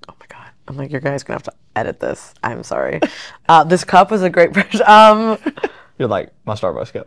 oh 0.08 0.14
my 0.18 0.26
god, 0.28 0.48
I'm 0.68 0.76
like, 0.76 0.90
your 0.90 1.00
guys 1.00 1.22
gonna 1.22 1.36
have 1.36 1.44
to 1.44 1.52
edit 1.76 2.00
this. 2.00 2.34
I'm 2.42 2.62
sorry. 2.62 3.00
Uh, 3.48 3.62
this 3.62 3.84
cup 3.84 4.10
was 4.10 4.22
a 4.24 4.30
great 4.30 4.52
purchase. 4.52 4.80
Um, 4.88 5.38
You're 5.98 6.08
like 6.08 6.32
my 6.44 6.54
Starbucks 6.54 6.92
cup. 6.92 7.06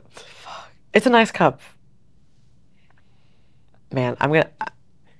it's 0.94 1.06
a 1.06 1.10
nice 1.10 1.32
cup. 1.32 1.60
Man, 3.92 4.16
I'm 4.22 4.30
gonna. 4.32 4.50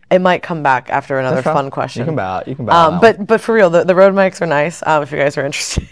It 0.10 0.20
might 0.20 0.42
come 0.42 0.64
back 0.64 0.90
after 0.90 1.20
another 1.20 1.42
fun 1.42 1.70
question. 1.70 2.02
You 2.02 2.06
can 2.06 2.16
bow. 2.16 2.42
You 2.48 2.56
can 2.56 2.70
on 2.70 2.94
Um, 2.94 3.02
but 3.02 3.28
but 3.28 3.42
for 3.42 3.54
real, 3.54 3.70
the, 3.70 3.84
the 3.84 3.94
Rode 3.94 4.14
mics 4.14 4.42
are 4.42 4.46
nice. 4.48 4.82
Um, 4.88 5.04
if 5.04 5.12
you 5.12 5.18
guys 5.18 5.38
are 5.38 5.46
interested, 5.46 5.88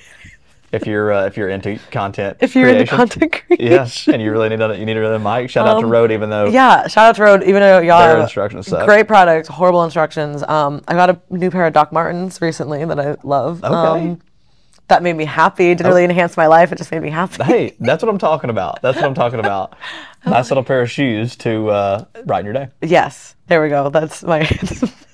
if 0.71 0.85
you're 0.85 1.11
uh, 1.13 1.25
if 1.25 1.37
you're 1.37 1.49
into 1.49 1.79
content, 1.91 2.37
if 2.41 2.55
you're 2.55 2.67
into 2.69 2.85
creation, 2.85 2.97
content 2.97 3.31
creation, 3.47 3.65
yeah, 4.07 4.13
and 4.13 4.21
you 4.21 4.31
really 4.31 4.49
need 4.49 4.59
a, 4.61 4.77
you 4.77 4.85
need 4.85 4.97
another 4.97 5.19
mic. 5.19 5.49
Shout 5.49 5.67
out 5.67 5.79
to 5.79 5.85
Um, 5.85 5.91
Rode, 5.91 6.11
even 6.11 6.29
though 6.29 6.45
yeah. 6.45 6.87
Shout 6.87 7.05
out 7.09 7.15
to 7.15 7.23
Rode, 7.23 7.43
even 7.43 7.61
though 7.61 7.79
y'all 7.79 7.99
Their 8.07 8.19
instructions 8.21 8.67
suck. 8.67 8.85
great 8.85 9.07
product, 9.07 9.47
horrible 9.47 9.83
instructions. 9.83 10.43
Um, 10.43 10.81
I 10.87 10.93
got 10.93 11.09
a 11.09 11.19
new 11.29 11.49
pair 11.49 11.65
of 11.65 11.73
Doc 11.73 11.91
Martens 11.93 12.41
recently 12.41 12.83
that 12.85 12.99
I 12.99 13.15
love. 13.23 13.63
Okay. 13.63 13.73
Um, 13.73 14.21
that 14.89 15.03
made 15.03 15.17
me 15.17 15.25
happy. 15.25 15.71
It 15.71 15.75
didn't 15.79 15.89
really 15.89 16.05
enhance 16.05 16.37
my 16.37 16.47
life. 16.47 16.71
It 16.71 16.77
just 16.77 16.91
made 16.91 17.01
me 17.01 17.09
happy. 17.09 17.43
hey, 17.43 17.75
that's 17.79 18.01
what 18.01 18.09
I'm 18.09 18.17
talking 18.17 18.49
about. 18.49 18.81
That's 18.81 18.95
what 18.95 19.05
I'm 19.05 19.13
talking 19.15 19.39
about. 19.39 19.75
Nice 20.25 20.49
little 20.49 20.63
pair 20.63 20.81
of 20.81 20.91
shoes 20.91 21.37
to 21.37 21.69
uh, 21.69 22.05
brighten 22.25 22.43
your 22.45 22.53
day. 22.53 22.67
Yes, 22.81 23.35
there 23.47 23.61
we 23.61 23.69
go. 23.69 23.89
That's 23.89 24.23
my. 24.23 24.39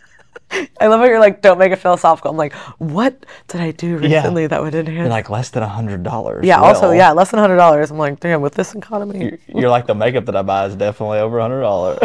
I 0.80 0.88
love 0.88 1.00
how 1.00 1.06
you're 1.06 1.20
like, 1.20 1.42
don't 1.42 1.58
make 1.58 1.72
it 1.72 1.78
philosophical. 1.78 2.32
I'm 2.32 2.38
like, 2.38 2.54
what 2.80 3.26
did 3.48 3.62
I 3.62 3.72
do 3.72 4.00
Yeah. 4.02 4.18
recently 4.18 4.48
that 4.48 4.62
would 4.62 4.76
enhance? 4.76 4.98
You're 4.98 5.08
like 5.08 5.30
less 5.30 5.50
than 5.50 5.64
a 5.64 5.68
hundred 5.68 6.04
dollars. 6.04 6.46
yeah. 6.46 6.60
also, 6.60 6.92
yeah, 6.92 7.12
less 7.12 7.32
than 7.32 7.40
hundred 7.40 7.58
dollars. 7.58 7.92
I'm 7.92 7.98
like, 7.98 8.20
damn, 8.20 8.42
with 8.42 8.54
this 8.56 8.74
economy. 8.76 9.38
You're 9.48 9.70
like 9.70 9.88
the 9.88 9.96
makeup 9.96 10.26
that 10.26 10.36
I 10.36 10.42
buy 10.42 10.66
is 10.66 10.76
definitely 10.76 11.20
over 11.20 11.40
a 11.40 11.42
hundred 11.42 11.62
dollars. 11.62 12.00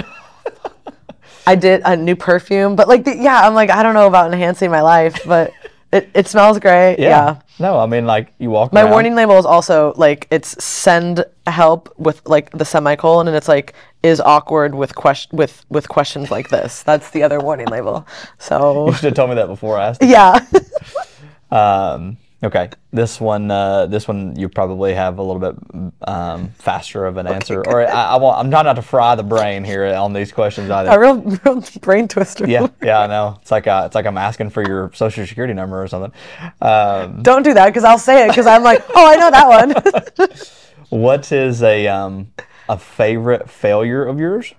I 1.47 1.55
did 1.55 1.81
a 1.85 1.97
new 1.97 2.15
perfume, 2.15 2.77
but 2.77 2.89
like, 2.89 3.05
the, 3.05 3.17
yeah, 3.17 3.47
I'm 3.47 3.55
like, 3.55 3.71
I 3.71 3.83
don't 3.83 3.95
know 3.95 4.07
about 4.07 4.33
enhancing 4.33 4.71
my 4.71 4.83
life, 4.83 5.19
but 5.25 5.53
it, 5.93 6.11
it 6.15 6.27
smells 6.29 6.59
great. 6.59 6.97
Yeah. 6.99 7.41
No, 7.59 7.79
I 7.81 7.87
mean 7.87 8.07
like 8.07 8.33
you 8.39 8.51
walk. 8.51 8.73
My 8.73 8.83
around, 8.83 8.91
warning 8.93 9.15
label 9.17 9.37
is 9.39 9.47
also 9.47 9.93
like 9.97 10.29
it's 10.31 10.63
send 10.63 11.25
help 11.47 11.93
with 11.99 12.21
like 12.25 12.51
the 12.51 12.65
semicolon, 12.65 13.27
and 13.27 13.37
it's 13.37 13.49
like 13.49 13.73
is 14.03 14.21
awkward 14.21 14.75
with 14.75 14.95
question 14.95 15.37
with 15.37 15.65
with 15.69 15.89
questions 15.89 16.31
like 16.31 16.49
this. 16.51 16.83
That's 16.83 17.11
the 17.11 17.23
other 17.23 17.41
warning 17.41 17.67
label. 17.67 18.07
So 18.39 18.87
You 18.89 18.93
should 18.95 19.05
have 19.05 19.15
told 19.15 19.31
me 19.31 19.37
that 19.37 19.47
before 19.49 19.79
I 19.79 19.89
asked. 19.89 20.03
yeah, 20.03 20.45
Um, 21.51 22.19
okay, 22.45 22.69
this 22.93 23.19
one, 23.21 23.51
uh, 23.51 23.87
this 23.87 24.07
one, 24.07 24.37
you 24.37 24.51
probably 24.51 24.93
have 24.93 25.17
a 25.19 25.23
little 25.23 25.41
bit 25.41 25.93
um, 26.07 26.51
faster 26.51 27.07
of 27.07 27.17
an 27.17 27.27
answer, 27.27 27.63
or 27.67 27.87
I, 27.89 27.91
I 27.91 28.17
want, 28.17 28.39
I'm 28.39 28.51
trying 28.51 28.67
not 28.67 28.75
to 28.75 28.83
fry 28.83 29.15
the 29.15 29.23
brain 29.23 29.65
here 29.65 29.87
on 29.87 30.13
these 30.13 30.31
questions 30.31 30.69
either. 30.71 30.91
a 30.91 30.99
real, 31.01 31.17
real 31.23 31.65
brain 31.81 32.07
twister. 32.07 32.47
yeah, 32.47 32.67
yeah, 32.83 33.01
I 33.01 33.07
know. 33.07 33.39
It's 33.41 33.51
like 33.51 33.67
uh, 33.67 33.85
it's 33.87 33.95
like 33.95 34.05
I'm 34.05 34.19
asking 34.19 34.51
for 34.51 34.63
your 34.63 34.91
social 34.93 35.27
security 35.27 35.55
number 35.55 35.83
or 35.83 35.89
something. 35.89 36.13
Um, 36.61 37.23
Don't 37.23 37.43
do 37.45 37.55
that 37.55 37.67
because 37.67 37.85
I'll 37.85 37.99
say 37.99 38.27
it 38.27 38.29
because 38.29 38.47
I'm 38.47 38.63
like, 38.63 38.85
oh, 38.95 39.07
I 39.07 39.17
know 39.17 39.31
that 39.31 40.19
one. 40.19 40.29
what 40.91 41.33
is 41.33 41.63
a 41.63 41.89
um, 41.89 42.31
a 42.69 42.79
favorite 42.79 43.49
failure 43.49 44.05
of 44.05 44.19
yours, 44.19 44.55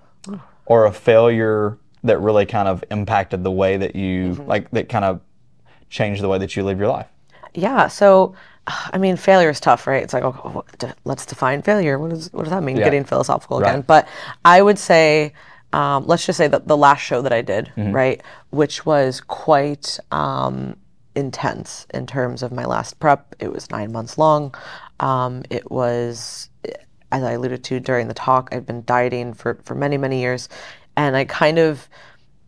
or 0.65 0.85
a 0.85 0.91
failure 0.91 1.77
that 2.03 2.19
really 2.19 2.45
kind 2.45 2.67
of 2.67 2.83
impacted 2.91 3.43
the 3.43 3.51
way 3.51 3.77
that 3.77 3.95
you 3.95 4.31
Mm-hmm. 4.31 4.47
like 4.47 4.71
that 4.71 4.89
kind 4.89 5.05
of 5.05 5.21
changed 5.89 6.21
the 6.21 6.29
way 6.29 6.37
that 6.37 6.55
you 6.55 6.63
live 6.63 6.79
your 6.79 6.87
life? 6.87 7.07
yeah. 7.55 7.87
So, 7.87 8.35
I 8.67 8.97
mean, 8.99 9.15
failure 9.17 9.49
is 9.49 9.59
tough, 9.59 9.87
right? 9.87 10.03
It's 10.03 10.13
like, 10.13 10.23
oh, 10.23 10.63
let's 11.03 11.25
define 11.25 11.61
failure. 11.63 11.97
What 11.97 12.11
does 12.11 12.31
what 12.31 12.43
does 12.43 12.51
that 12.51 12.61
mean? 12.63 12.77
Yeah. 12.77 12.83
Getting 12.83 13.03
philosophical 13.03 13.59
Right. 13.59 13.69
again. 13.69 13.81
But 13.87 14.07
I 14.45 14.61
would 14.61 14.77
say, 14.77 15.33
um, 15.73 16.05
let's 16.07 16.25
just 16.25 16.37
say 16.37 16.47
that 16.47 16.67
the 16.67 16.77
last 16.77 16.99
show 17.01 17.21
that 17.23 17.33
I 17.33 17.41
did, 17.41 17.71
right, 17.77 18.21
which 18.51 18.85
was 18.85 19.19
quite 19.21 19.99
um, 20.11 20.75
intense 21.15 21.87
in 21.93 22.05
terms 22.05 22.43
of 22.43 22.51
my 22.51 22.65
last 22.65 22.99
prep. 22.99 23.35
It 23.39 23.51
was 23.51 23.69
nine 23.71 23.91
months 23.91 24.17
long. 24.17 24.53
Um, 24.99 25.43
it 25.49 25.69
was, 25.71 26.48
as 27.11 27.23
I 27.23 27.31
alluded 27.31 27.63
to 27.65 27.79
during 27.79 28.07
the 28.07 28.13
talk, 28.13 28.49
I've 28.51 28.65
been 28.65 28.83
dieting 28.85 29.33
for 29.33 29.59
for 29.63 29.75
many 29.75 29.97
many 29.97 30.21
years, 30.21 30.49
and 30.95 31.15
I 31.15 31.25
kind 31.25 31.59
of 31.59 31.89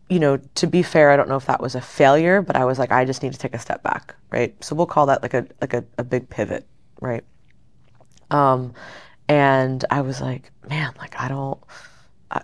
you 0.08 0.20
know, 0.20 0.36
to 0.56 0.66
be 0.66 0.82
fair, 0.82 1.10
I 1.10 1.16
don't 1.16 1.28
know 1.28 1.36
if 1.36 1.46
that 1.46 1.62
was 1.62 1.74
a 1.74 1.80
failure, 1.80 2.42
but 2.42 2.54
I 2.54 2.66
was 2.66 2.78
like, 2.78 2.92
I 2.92 3.06
just 3.06 3.22
need 3.22 3.32
to 3.32 3.38
take 3.38 3.54
a 3.54 3.58
step 3.58 3.82
back, 3.82 4.14
right? 4.30 4.54
So 4.62 4.74
we'll 4.76 4.84
call 4.84 5.06
that 5.06 5.22
like 5.22 5.32
a 5.32 5.46
like 5.62 5.72
a, 5.72 5.84
a 5.96 6.04
big 6.04 6.28
pivot, 6.28 6.66
right? 7.00 7.24
Um, 8.30 8.74
and 9.28 9.82
I 9.90 10.02
was 10.02 10.20
like, 10.20 10.50
man, 10.68 10.92
like 10.98 11.18
I 11.18 11.28
don't, 11.28 11.58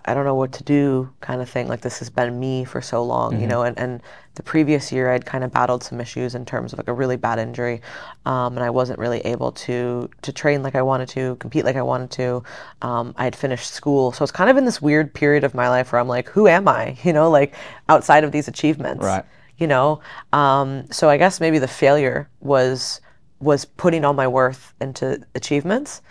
I, 0.05 0.13
don't 0.13 0.25
know 0.25 0.35
what 0.35 0.51
to 0.53 0.63
do, 0.63 1.09
kind 1.21 1.41
of 1.41 1.49
thing. 1.49 1.67
Like 1.67 1.81
this 1.81 1.99
has 1.99 2.09
been 2.09 2.39
me 2.39 2.63
for 2.63 2.81
so 2.81 3.03
long, 3.03 3.41
you 3.41 3.47
know. 3.47 3.63
And 3.63 3.77
and 3.79 4.01
the 4.35 4.43
previous 4.43 4.91
year, 4.91 5.11
I'd 5.11 5.25
kind 5.25 5.43
of 5.43 5.51
battled 5.51 5.83
some 5.83 5.99
issues 5.99 6.35
in 6.35 6.45
terms 6.45 6.73
of 6.73 6.79
like 6.79 6.87
a 6.87 6.93
really 6.93 7.17
bad 7.17 7.39
injury, 7.39 7.81
um, 8.25 8.55
and 8.55 8.63
I 8.63 8.69
wasn't 8.69 8.99
really 8.99 9.19
able 9.21 9.51
to 9.53 10.09
to 10.21 10.31
train 10.31 10.61
like 10.61 10.75
I 10.75 10.81
wanted 10.83 11.09
to, 11.09 11.35
compete 11.37 11.65
like 11.65 11.75
I 11.75 11.81
wanted 11.81 12.11
to. 12.11 12.43
Um, 12.83 13.13
I 13.17 13.23
had 13.23 13.35
finished 13.35 13.73
school, 13.73 14.11
so 14.11 14.23
it's 14.23 14.31
kind 14.31 14.49
of 14.49 14.57
in 14.57 14.65
this 14.65 14.81
weird 14.81 15.13
period 15.13 15.43
of 15.43 15.53
my 15.55 15.69
life 15.69 15.91
where 15.91 15.99
I'm 15.99 16.07
like, 16.07 16.29
who 16.29 16.47
am 16.47 16.67
I? 16.67 16.95
You 17.03 17.13
know, 17.13 17.29
like 17.31 17.55
outside 17.87 18.23
of 18.23 18.31
these 18.31 18.47
achievements, 18.47 19.03
Right. 19.03 19.25
you 19.57 19.65
know 19.67 19.99
um, 20.31 20.85
so 20.91 21.09
i 21.09 21.17
guess 21.17 21.39
maybe 21.39 21.57
the 21.59 21.67
failure 21.67 22.29
was 22.39 23.01
was 23.41 23.65
putting 23.65 24.05
all 24.05 24.13
my 24.13 24.27
worth 24.27 24.73
into 24.79 25.19
achievements 25.35 26.01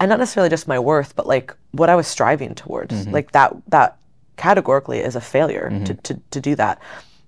and 0.00 0.08
not 0.08 0.18
necessarily 0.18 0.50
just 0.50 0.68
my 0.68 0.78
worth 0.78 1.14
but 1.16 1.26
like 1.26 1.54
what 1.72 1.90
i 1.90 1.96
was 1.96 2.06
striving 2.06 2.54
towards. 2.54 2.94
Mm-hmm. 2.94 3.12
Like 3.12 3.32
that 3.32 3.54
that 3.68 3.98
categorically 4.36 5.00
is 5.00 5.16
a 5.16 5.20
failure 5.20 5.68
mm-hmm. 5.72 5.84
to, 5.84 5.94
to, 5.94 6.20
to 6.30 6.40
do 6.40 6.54
that. 6.54 6.80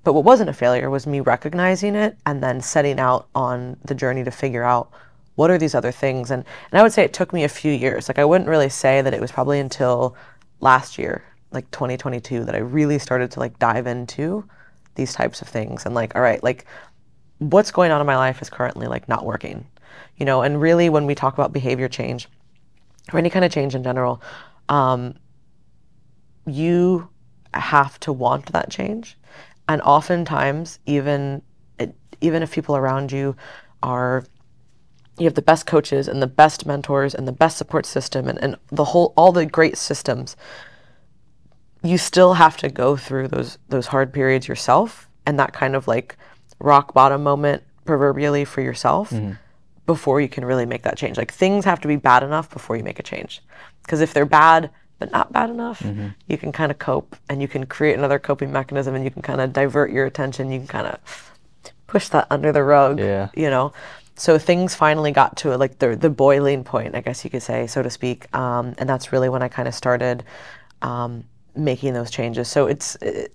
But 0.04 0.12
what 0.12 0.24
wasn't 0.24 0.48
a 0.48 0.54
failure 0.54 0.88
was 0.88 1.06
me 1.06 1.20
recognizing 1.20 1.94
it 1.94 2.16
and 2.24 2.42
then 2.42 2.60
setting 2.60 3.00
out 3.00 3.26
on 3.34 3.76
the 3.84 3.94
journey 3.94 4.24
to 4.24 4.30
figure 4.30 4.62
out 4.62 4.90
what 5.34 5.50
are 5.50 5.58
these 5.58 5.74
other 5.74 5.92
things. 5.92 6.30
And, 6.30 6.44
and 6.70 6.78
i 6.78 6.82
would 6.82 6.92
say 6.92 7.04
it 7.04 7.12
took 7.12 7.32
me 7.32 7.44
a 7.44 7.48
few 7.48 7.72
years. 7.72 8.08
Like 8.08 8.18
i 8.18 8.24
wouldn't 8.24 8.48
really 8.48 8.68
say 8.68 9.02
that 9.02 9.14
it 9.14 9.20
was 9.20 9.32
probably 9.32 9.60
until 9.60 10.16
last 10.60 10.98
year 10.98 11.24
like 11.52 11.68
2022 11.72 12.44
that 12.44 12.54
i 12.54 12.58
really 12.58 12.98
started 12.98 13.30
to 13.30 13.40
like 13.40 13.58
dive 13.58 13.86
into 13.86 14.44
these 14.94 15.14
types 15.14 15.40
of 15.42 15.48
things 15.48 15.86
and 15.86 15.94
like 15.94 16.14
all 16.14 16.20
right 16.20 16.44
like 16.44 16.66
what's 17.38 17.70
going 17.70 17.90
on 17.90 18.00
in 18.00 18.06
my 18.06 18.16
life 18.16 18.42
is 18.42 18.50
currently 18.50 18.86
like 18.86 19.08
not 19.08 19.24
working 19.24 19.66
you 20.20 20.26
know? 20.26 20.42
And 20.42 20.60
really 20.60 20.88
when 20.88 21.06
we 21.06 21.14
talk 21.16 21.34
about 21.34 21.52
behavior 21.52 21.88
change 21.88 22.28
or 23.12 23.18
any 23.18 23.30
kind 23.30 23.44
of 23.44 23.50
change 23.50 23.74
in 23.74 23.82
general 23.82 24.22
um, 24.68 25.14
you 26.46 27.08
have 27.54 27.98
to 28.00 28.12
want 28.12 28.52
that 28.52 28.70
change. 28.70 29.18
And 29.68 29.82
oftentimes 29.82 30.78
even 30.86 31.42
even 32.20 32.42
if 32.42 32.52
people 32.52 32.76
around 32.76 33.12
you 33.12 33.36
are 33.82 34.24
you 35.18 35.24
have 35.24 35.34
the 35.34 35.42
best 35.42 35.66
coaches 35.66 36.08
and 36.08 36.22
the 36.22 36.26
best 36.26 36.66
mentors 36.66 37.14
and 37.14 37.26
the 37.26 37.32
best 37.32 37.56
support 37.56 37.86
system 37.86 38.28
and, 38.28 38.42
and 38.42 38.56
the 38.68 38.84
whole 38.84 39.12
all 39.16 39.32
the 39.32 39.46
great 39.46 39.76
systems 39.76 40.36
you 41.82 41.96
still 41.96 42.34
have 42.34 42.56
to 42.58 42.68
go 42.68 42.96
through 42.96 43.28
those 43.28 43.58
those 43.68 43.86
hard 43.86 44.12
periods 44.12 44.48
yourself 44.48 45.08
and 45.24 45.38
that 45.38 45.52
kind 45.52 45.74
of 45.76 45.86
like 45.88 46.16
rock 46.58 46.92
bottom 46.92 47.22
moment 47.22 47.62
proverbially 47.84 48.44
for 48.44 48.60
yourself 48.60 49.12
before 49.86 50.20
you 50.20 50.28
can 50.28 50.44
really 50.44 50.66
make 50.66 50.82
that 50.82 50.96
change. 50.96 51.16
Like 51.16 51.32
things 51.32 51.64
have 51.64 51.80
to 51.80 51.88
be 51.88 51.96
bad 51.96 52.22
enough 52.22 52.50
before 52.50 52.76
you 52.76 52.84
make 52.84 52.98
a 52.98 53.02
change. 53.02 53.42
Because 53.82 54.00
if 54.00 54.12
they're 54.14 54.26
bad 54.26 54.70
but 54.98 55.10
not 55.12 55.32
bad 55.32 55.48
enough 55.48 55.80
you 56.28 56.36
can 56.36 56.52
kind 56.52 56.70
of 56.70 56.78
cope 56.78 57.16
and 57.30 57.40
you 57.40 57.48
can 57.48 57.64
create 57.64 57.96
another 57.96 58.18
coping 58.18 58.52
mechanism 58.52 58.94
and 58.94 59.02
you 59.02 59.10
can 59.10 59.22
kind 59.22 59.40
of 59.40 59.52
divert 59.52 59.90
your 59.90 60.04
attention. 60.06 60.50
You 60.52 60.58
can 60.58 60.68
kind 60.68 60.86
of 60.86 61.32
push 61.86 62.08
that 62.10 62.26
under 62.30 62.52
the 62.52 62.62
rug 62.62 62.98
Yeah. 62.98 63.28
you 63.34 63.48
know? 63.50 63.72
So 64.16 64.38
things 64.38 64.74
finally 64.74 65.12
got 65.12 65.36
to 65.38 65.56
like 65.56 65.78
the 65.78 65.96
the 65.96 66.10
boiling 66.10 66.62
point 66.62 66.94
i 66.94 67.00
guess 67.00 67.24
you 67.24 67.30
could 67.30 67.42
say 67.42 67.66
so 67.66 67.82
to 67.82 67.88
speak 67.88 68.32
um, 68.36 68.74
and 68.76 68.86
that's 68.86 69.12
really 69.12 69.30
when 69.30 69.42
i 69.42 69.48
kind 69.48 69.66
of 69.66 69.74
started 69.74 70.22
um, 70.82 71.24
making 71.56 71.94
those 71.94 72.10
changes. 72.10 72.48
So 72.48 72.66
it's 72.66 72.96
it, 72.96 73.32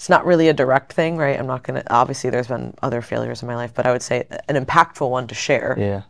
it's 0.00 0.08
not 0.08 0.24
really 0.24 0.48
a 0.48 0.54
direct 0.54 0.94
thing 0.94 1.18
right 1.18 1.38
i'm 1.38 1.46
not 1.46 1.62
gonna 1.62 1.82
obviously 1.90 2.30
there's 2.30 2.46
been 2.48 2.72
other 2.82 3.02
failures 3.02 3.42
in 3.42 3.48
my 3.48 3.54
life 3.54 3.74
but 3.74 3.84
i 3.84 3.92
would 3.92 4.00
say 4.00 4.24
an 4.48 4.56
impactful 4.64 5.08
one 5.10 5.26
to 5.26 5.34
share 5.34 5.76
Yeah. 5.78 6.02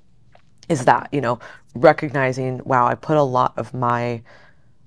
is 0.68 0.84
that 0.84 1.08
you 1.10 1.20
know 1.20 1.40
recognizing 1.74 2.60
wow 2.64 2.86
i 2.86 2.94
put 2.94 3.16
a 3.16 3.22
lot 3.24 3.52
of 3.58 3.74
my 3.74 4.22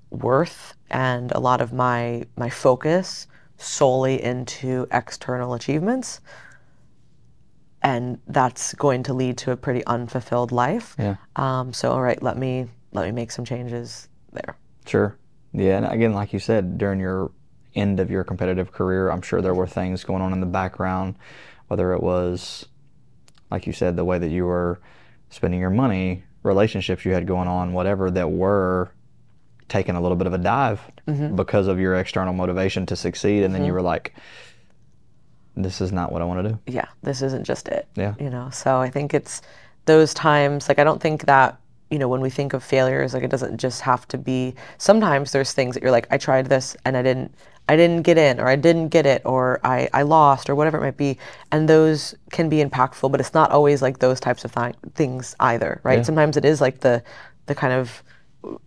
worth 0.10 0.74
and 0.90 1.34
a 1.34 1.40
lot 1.42 1.60
of 1.60 1.74
my 1.74 2.24
my 2.38 2.50
focus 2.50 3.28
solely 3.58 4.24
into 4.24 4.88
external 4.90 5.54
achievements 5.54 6.22
and 7.82 8.18
that's 8.28 8.74
going 8.76 9.04
to 9.04 9.14
lead 9.14 9.38
to 9.40 9.52
a 9.52 9.58
pretty 9.58 9.86
unfulfilled 9.86 10.54
life 10.54 10.96
Yeah. 10.98 11.18
um, 11.36 11.74
so 11.74 11.92
all 11.92 12.02
right 12.02 12.24
let 12.24 12.38
me 12.38 12.68
let 12.94 13.06
me 13.06 13.12
make 13.12 13.32
some 13.32 13.44
changes 13.44 14.08
there 14.32 14.56
Sure. 14.86 15.18
Yeah, 15.54 15.78
and 15.78 15.86
again, 15.86 16.14
like 16.14 16.34
you 16.34 16.40
said, 16.40 16.78
during 16.80 17.00
your 17.00 17.32
end 17.76 18.00
of 18.00 18.10
your 18.12 18.24
competitive 18.24 18.72
career, 18.72 19.10
I'm 19.10 19.22
sure 19.22 19.42
there 19.42 19.54
were 19.54 19.68
things 19.68 20.04
going 20.04 20.22
on 20.22 20.34
in 20.34 20.40
the 20.40 20.46
background, 20.46 21.16
whether 21.68 21.94
it 21.94 22.02
was, 22.02 22.66
like 23.50 23.68
you 23.68 23.74
said, 23.74 23.96
the 23.96 24.06
way 24.06 24.20
that 24.20 24.30
you 24.30 24.46
were 24.46 24.80
spending 25.30 25.60
your 25.60 25.70
money, 25.70 26.24
relationships 26.44 27.06
you 27.06 27.14
had 27.14 27.26
going 27.26 27.48
on, 27.48 27.74
whatever 27.74 28.12
that 28.12 28.30
were 28.30 28.92
taking 29.70 29.96
a 29.96 30.02
little 30.02 30.18
bit 30.18 30.28
of 30.28 30.34
a 30.34 30.38
dive 30.38 30.82
mm-hmm. 31.08 31.36
because 31.36 31.68
of 31.68 31.80
your 31.80 31.96
external 31.96 32.34
motivation 32.34 32.86
to 32.86 32.96
succeed, 32.96 33.44
and 33.44 33.54
then 33.56 33.62
you 33.62 33.68
mm-hmm. 33.68 33.76
were 33.76 33.82
like, 33.82 34.14
"This 35.56 35.82
is 35.82 35.92
not 35.92 36.12
what 36.12 36.22
I 36.22 36.26
want 36.26 36.46
to 36.46 36.50
do." 36.52 36.60
yeah, 36.68 36.86
this 37.02 37.22
isn't 37.22 37.44
just 37.44 37.68
it. 37.70 37.88
Yeah. 37.96 38.14
You 38.20 38.30
know, 38.30 38.50
so 38.52 38.78
I 38.78 38.90
think 38.90 39.14
it's 39.14 39.42
those 39.86 40.14
times, 40.14 40.68
like, 40.70 40.80
I 40.80 40.84
don't 40.84 41.02
think 41.02 41.26
that, 41.26 41.60
you 41.90 42.00
know, 42.00 42.08
when 42.08 42.22
we 42.22 42.30
think 42.30 42.54
of 42.54 42.64
failures, 42.64 43.14
like, 43.14 43.24
it 43.24 43.32
doesn't 43.32 43.58
just 43.58 43.82
have 43.82 44.08
to 44.10 44.18
be, 44.18 44.56
sometimes 44.78 45.32
there's 45.32 45.54
things 45.54 45.74
that 45.74 45.84
you're 45.84 45.92
like, 45.92 46.08
I 46.10 46.18
tried 46.18 46.48
this 46.48 46.76
and 46.86 46.96
I 46.96 47.02
didn't, 47.02 47.34
I 47.70 47.76
didn't 47.78 48.02
get 48.02 48.18
in, 48.18 48.40
or 48.40 48.48
I 48.48 48.56
didn't 48.58 48.90
get 48.90 49.06
it, 49.06 49.22
or 49.26 49.60
I, 49.64 49.90
I 49.94 50.02
lost, 50.02 50.50
or 50.50 50.56
whatever 50.56 50.78
it 50.78 50.82
might 50.82 50.98
be. 50.98 51.18
And 51.52 51.68
those 51.70 52.14
can 52.32 52.50
be 52.50 52.64
impactful, 52.64 53.10
but 53.12 53.20
it's 53.20 53.34
not 53.34 53.52
always 53.52 53.82
like 53.82 54.00
those 54.00 54.20
types 54.20 54.44
of 54.44 54.52
thi- 54.52 54.74
things 54.96 55.36
either, 55.40 55.80
right? 55.84 56.00
Sometimes 56.06 56.36
it 56.38 56.46
is 56.46 56.60
like 56.60 56.82
the, 56.82 57.02
the 57.46 57.56
kind 57.56 57.74
of, 57.74 58.04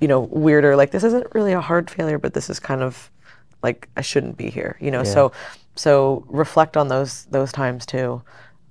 you 0.00 0.08
know, 0.08 0.20
weirder, 0.20 0.76
like, 0.76 0.90
this 0.92 1.04
isn't 1.04 1.26
really 1.34 1.52
a 1.52 1.60
hard 1.60 1.90
failure, 1.90 2.18
but 2.18 2.32
this 2.32 2.48
is 2.48 2.58
kind 2.58 2.82
of 2.82 3.10
like, 3.62 3.88
I 3.96 4.00
shouldn't 4.00 4.36
be 4.38 4.48
here, 4.48 4.76
you 4.80 4.90
know? 4.90 5.02
So, 5.04 5.32
so 5.74 6.24
reflect 6.28 6.76
on 6.76 6.88
those 6.88 7.26
those 7.26 7.52
times 7.52 7.84
too, 7.84 8.22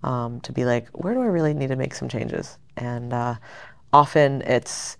um, 0.03 0.39
to 0.41 0.51
be 0.51 0.65
like, 0.65 0.87
where 0.89 1.13
do 1.13 1.21
I 1.21 1.27
really 1.27 1.53
need 1.53 1.67
to 1.69 1.75
make 1.75 1.93
some 1.93 2.09
changes? 2.09 2.57
And 2.77 3.13
uh, 3.13 3.35
often 3.93 4.41
it's 4.41 4.97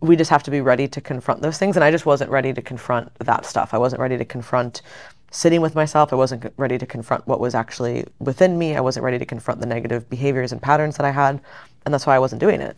we 0.00 0.16
just 0.16 0.30
have 0.30 0.42
to 0.44 0.50
be 0.50 0.60
ready 0.60 0.88
to 0.88 1.00
confront 1.00 1.42
those 1.42 1.58
things. 1.58 1.76
And 1.76 1.84
I 1.84 1.90
just 1.90 2.06
wasn't 2.06 2.30
ready 2.30 2.52
to 2.52 2.62
confront 2.62 3.14
that 3.18 3.44
stuff. 3.44 3.74
I 3.74 3.78
wasn't 3.78 4.00
ready 4.00 4.16
to 4.16 4.24
confront 4.24 4.82
sitting 5.30 5.60
with 5.60 5.74
myself. 5.74 6.12
I 6.12 6.16
wasn't 6.16 6.52
ready 6.56 6.78
to 6.78 6.86
confront 6.86 7.26
what 7.26 7.40
was 7.40 7.54
actually 7.54 8.04
within 8.18 8.58
me. 8.58 8.76
I 8.76 8.80
wasn't 8.80 9.04
ready 9.04 9.18
to 9.18 9.26
confront 9.26 9.60
the 9.60 9.66
negative 9.66 10.08
behaviors 10.08 10.52
and 10.52 10.60
patterns 10.60 10.96
that 10.96 11.06
I 11.06 11.10
had, 11.10 11.40
and 11.84 11.94
that's 11.94 12.06
why 12.06 12.16
I 12.16 12.18
wasn't 12.18 12.40
doing 12.40 12.60
it. 12.60 12.76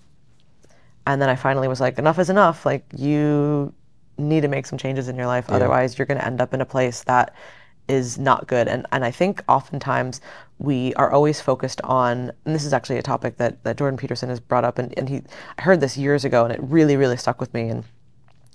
And 1.07 1.21
then 1.21 1.29
I 1.29 1.37
finally 1.37 1.69
was 1.69 1.81
like, 1.81 1.99
enough 1.99 2.19
is 2.19 2.31
enough. 2.31 2.67
Like 2.67 2.85
you 2.97 3.73
need 4.19 4.43
to 4.43 4.49
make 4.49 4.67
some 4.67 4.79
changes 4.79 5.09
in 5.09 5.17
your 5.17 5.27
life. 5.27 5.49
Otherwise, 5.49 5.99
you're 5.99 6.07
going 6.07 6.19
to 6.19 6.27
end 6.27 6.41
up 6.41 6.53
in 6.55 6.61
a 6.61 6.67
place 6.67 7.03
that 7.05 7.35
is 7.89 8.19
not 8.19 8.47
good. 8.47 8.69
And 8.69 8.87
and 8.93 9.05
I 9.05 9.11
think 9.11 9.43
oftentimes 9.49 10.21
we 10.59 10.95
are 10.95 11.11
always 11.11 11.41
focused 11.41 11.81
on, 11.83 12.33
and 12.45 12.55
this 12.55 12.65
is 12.65 12.73
actually 12.73 12.99
a 12.99 13.03
topic 13.03 13.37
that, 13.39 13.63
that 13.65 13.77
Jordan 13.77 13.97
Peterson 13.97 14.29
has 14.29 14.39
brought 14.41 14.65
up, 14.65 14.79
and, 14.79 14.97
and 14.97 15.09
he 15.09 15.23
I 15.59 15.63
heard 15.63 15.81
this 15.81 15.97
years 15.97 16.25
ago, 16.25 16.45
and 16.45 16.53
it 16.53 16.61
really 16.63 16.97
really 16.97 17.17
stuck 17.17 17.41
with 17.41 17.53
me. 17.53 17.69
And 17.69 17.85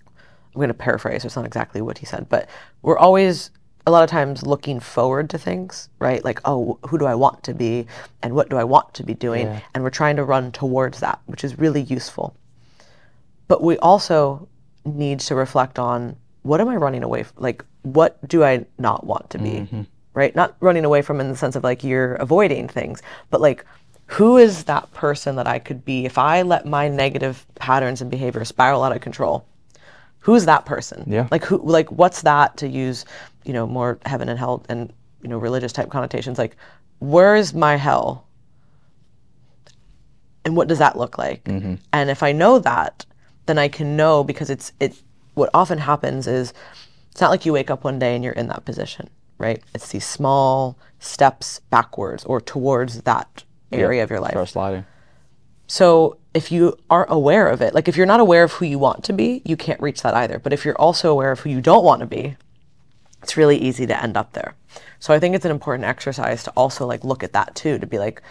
I'm 0.08 0.60
going 0.60 0.70
to 0.70 0.74
paraphrase. 0.74 1.26
It's 1.26 1.36
not 1.36 1.46
exactly 1.46 1.82
what 1.82 1.98
he 2.00 2.06
said, 2.06 2.30
but 2.30 2.50
we're 2.82 2.98
always 2.98 3.52
a 3.86 3.92
lot 3.92 4.04
of 4.04 4.10
times 4.10 4.46
looking 4.46 4.80
forward 4.82 5.30
to 5.30 5.38
things, 5.38 5.88
right? 6.00 6.24
Like, 6.26 6.42
oh, 6.44 6.78
who 6.90 6.98
do 6.98 7.06
I 7.06 7.16
want 7.16 7.44
to 7.44 7.54
be, 7.54 7.88
and 8.22 8.34
what 8.36 8.50
do 8.50 8.58
I 8.58 8.64
want 8.66 8.94
to 8.96 9.04
be 9.04 9.14
doing, 9.14 9.48
Yeah. 9.48 9.60
and 9.74 9.84
we're 9.84 9.90
trying 9.92 10.18
to 10.18 10.26
run 10.26 10.52
towards 10.52 11.00
that, 11.00 11.20
which 11.26 11.44
is 11.46 11.58
really 11.58 11.82
useful. 11.82 12.36
But 13.48 13.64
we 13.64 13.78
also 13.78 14.50
need 14.84 15.20
to 15.22 15.36
reflect 15.36 15.80
on 15.80 16.18
what 16.48 16.62
am 16.62 16.70
I 16.70 16.76
running 16.76 17.04
away 17.04 17.24
from? 17.24 17.44
Like, 17.44 17.64
what 17.84 18.26
do 18.28 18.44
I 18.44 18.66
not 18.78 19.06
want 19.06 19.30
to 19.32 19.38
be? 19.38 19.52
Mm-hmm. 19.52 19.82
Right? 20.14 20.36
Not 20.36 20.56
running 20.60 20.86
away 20.86 21.02
from 21.02 21.20
in 21.20 21.30
the 21.30 21.36
sense 21.36 21.56
of 21.56 21.64
like 21.64 21.84
you're 21.84 22.16
avoiding 22.16 22.68
things, 22.68 23.02
but 23.30 23.40
like, 23.40 23.66
who 24.08 24.38
is 24.38 24.64
that 24.64 24.92
person 24.94 25.36
that 25.36 25.48
I 25.48 25.60
could 25.60 25.84
be 25.84 26.06
if 26.06 26.18
I 26.18 26.42
let 26.42 26.66
my 26.66 26.88
negative 26.88 27.46
patterns 27.56 28.02
and 28.02 28.10
behavior 28.10 28.44
spiral 28.46 28.84
out 28.84 28.96
of 28.96 29.02
control? 29.02 29.46
Who's 30.20 30.46
that 30.46 30.66
person? 30.66 31.04
Yeah. 31.06 31.28
Like 31.30 31.44
who? 31.44 31.58
Like 31.58 31.92
what's 31.92 32.22
that? 32.24 32.58
To 32.58 32.68
use, 32.68 33.06
you 33.44 33.54
know, 33.54 33.68
more 33.68 34.00
heaven 34.06 34.28
and 34.30 34.40
hell 34.40 34.66
and 34.70 34.92
you 35.22 35.30
know 35.30 35.38
religious 35.38 35.72
type 35.74 35.90
connotations. 35.90 36.38
Like, 36.38 36.56
where 37.00 37.36
is 37.36 37.54
my 37.54 37.76
hell? 37.76 38.28
and 40.48 40.56
what 40.56 40.70
does 40.70 40.80
that 40.80 40.98
look 40.98 41.18
like 41.18 41.44
mm-hmm. 41.44 41.76
and 41.92 42.10
if 42.10 42.24
i 42.24 42.32
know 42.32 42.58
that 42.58 43.06
then 43.48 43.58
i 43.58 43.68
can 43.68 43.98
know 43.98 44.24
because 44.24 44.50
it's 44.50 44.72
it 44.80 44.96
what 45.38 45.50
often 45.54 45.78
happens 45.78 46.28
is 46.28 46.54
it's 47.12 47.22
not 47.22 47.32
like 47.32 47.46
you 47.46 47.54
wake 47.54 47.72
up 47.72 47.84
one 47.84 48.00
day 48.00 48.16
and 48.16 48.24
you're 48.24 48.34
in 48.34 48.48
that 48.48 48.66
position 48.66 49.10
right 49.38 49.64
it's 49.74 49.90
these 49.90 50.06
small 50.06 50.78
steps 51.00 51.60
backwards 51.70 52.24
or 52.26 52.42
towards 52.42 53.02
that 53.04 53.44
area 53.72 54.04
of 54.04 54.10
your 54.10 54.20
life 54.20 54.32
Start 54.32 54.50
sliding. 54.50 54.86
so 55.68 56.18
if 56.38 56.52
you 56.52 56.78
aren't 56.90 57.12
aware 57.12 57.48
of 57.48 57.62
it, 57.62 57.74
like 57.74 57.88
if 57.88 57.98
you're 57.98 58.06
not 58.06 58.20
aware 58.20 58.44
of 58.44 58.52
who 58.54 58.66
you 58.66 58.78
want 58.78 59.04
to 59.06 59.12
be, 59.12 59.42
you 59.44 59.58
can't 59.58 59.82
reach 59.82 60.04
that 60.04 60.14
either. 60.14 60.38
But 60.38 60.54
if 60.54 60.64
you're 60.64 60.80
also 60.80 61.12
aware 61.12 61.32
of 61.32 61.40
who 61.40 61.50
you 61.50 61.62
don't 61.62 61.84
want 61.84 62.02
to 62.02 62.06
be, 62.06 62.38
it's 63.24 63.36
really 63.36 63.58
easy 63.58 63.88
to 63.88 64.04
end 64.04 64.16
up 64.16 64.34
there. 64.34 64.54
So 65.00 65.16
I 65.16 65.20
think 65.20 65.34
it's 65.34 65.46
an 65.46 65.52
important 65.52 65.86
exercise 65.86 66.44
to 66.44 66.52
also 66.52 66.86
like 66.86 67.04
look 67.04 67.24
at 67.24 67.34
that 67.34 67.56
too, 67.56 67.80
to 67.80 67.88
be 67.88 67.98
like, 67.98 68.22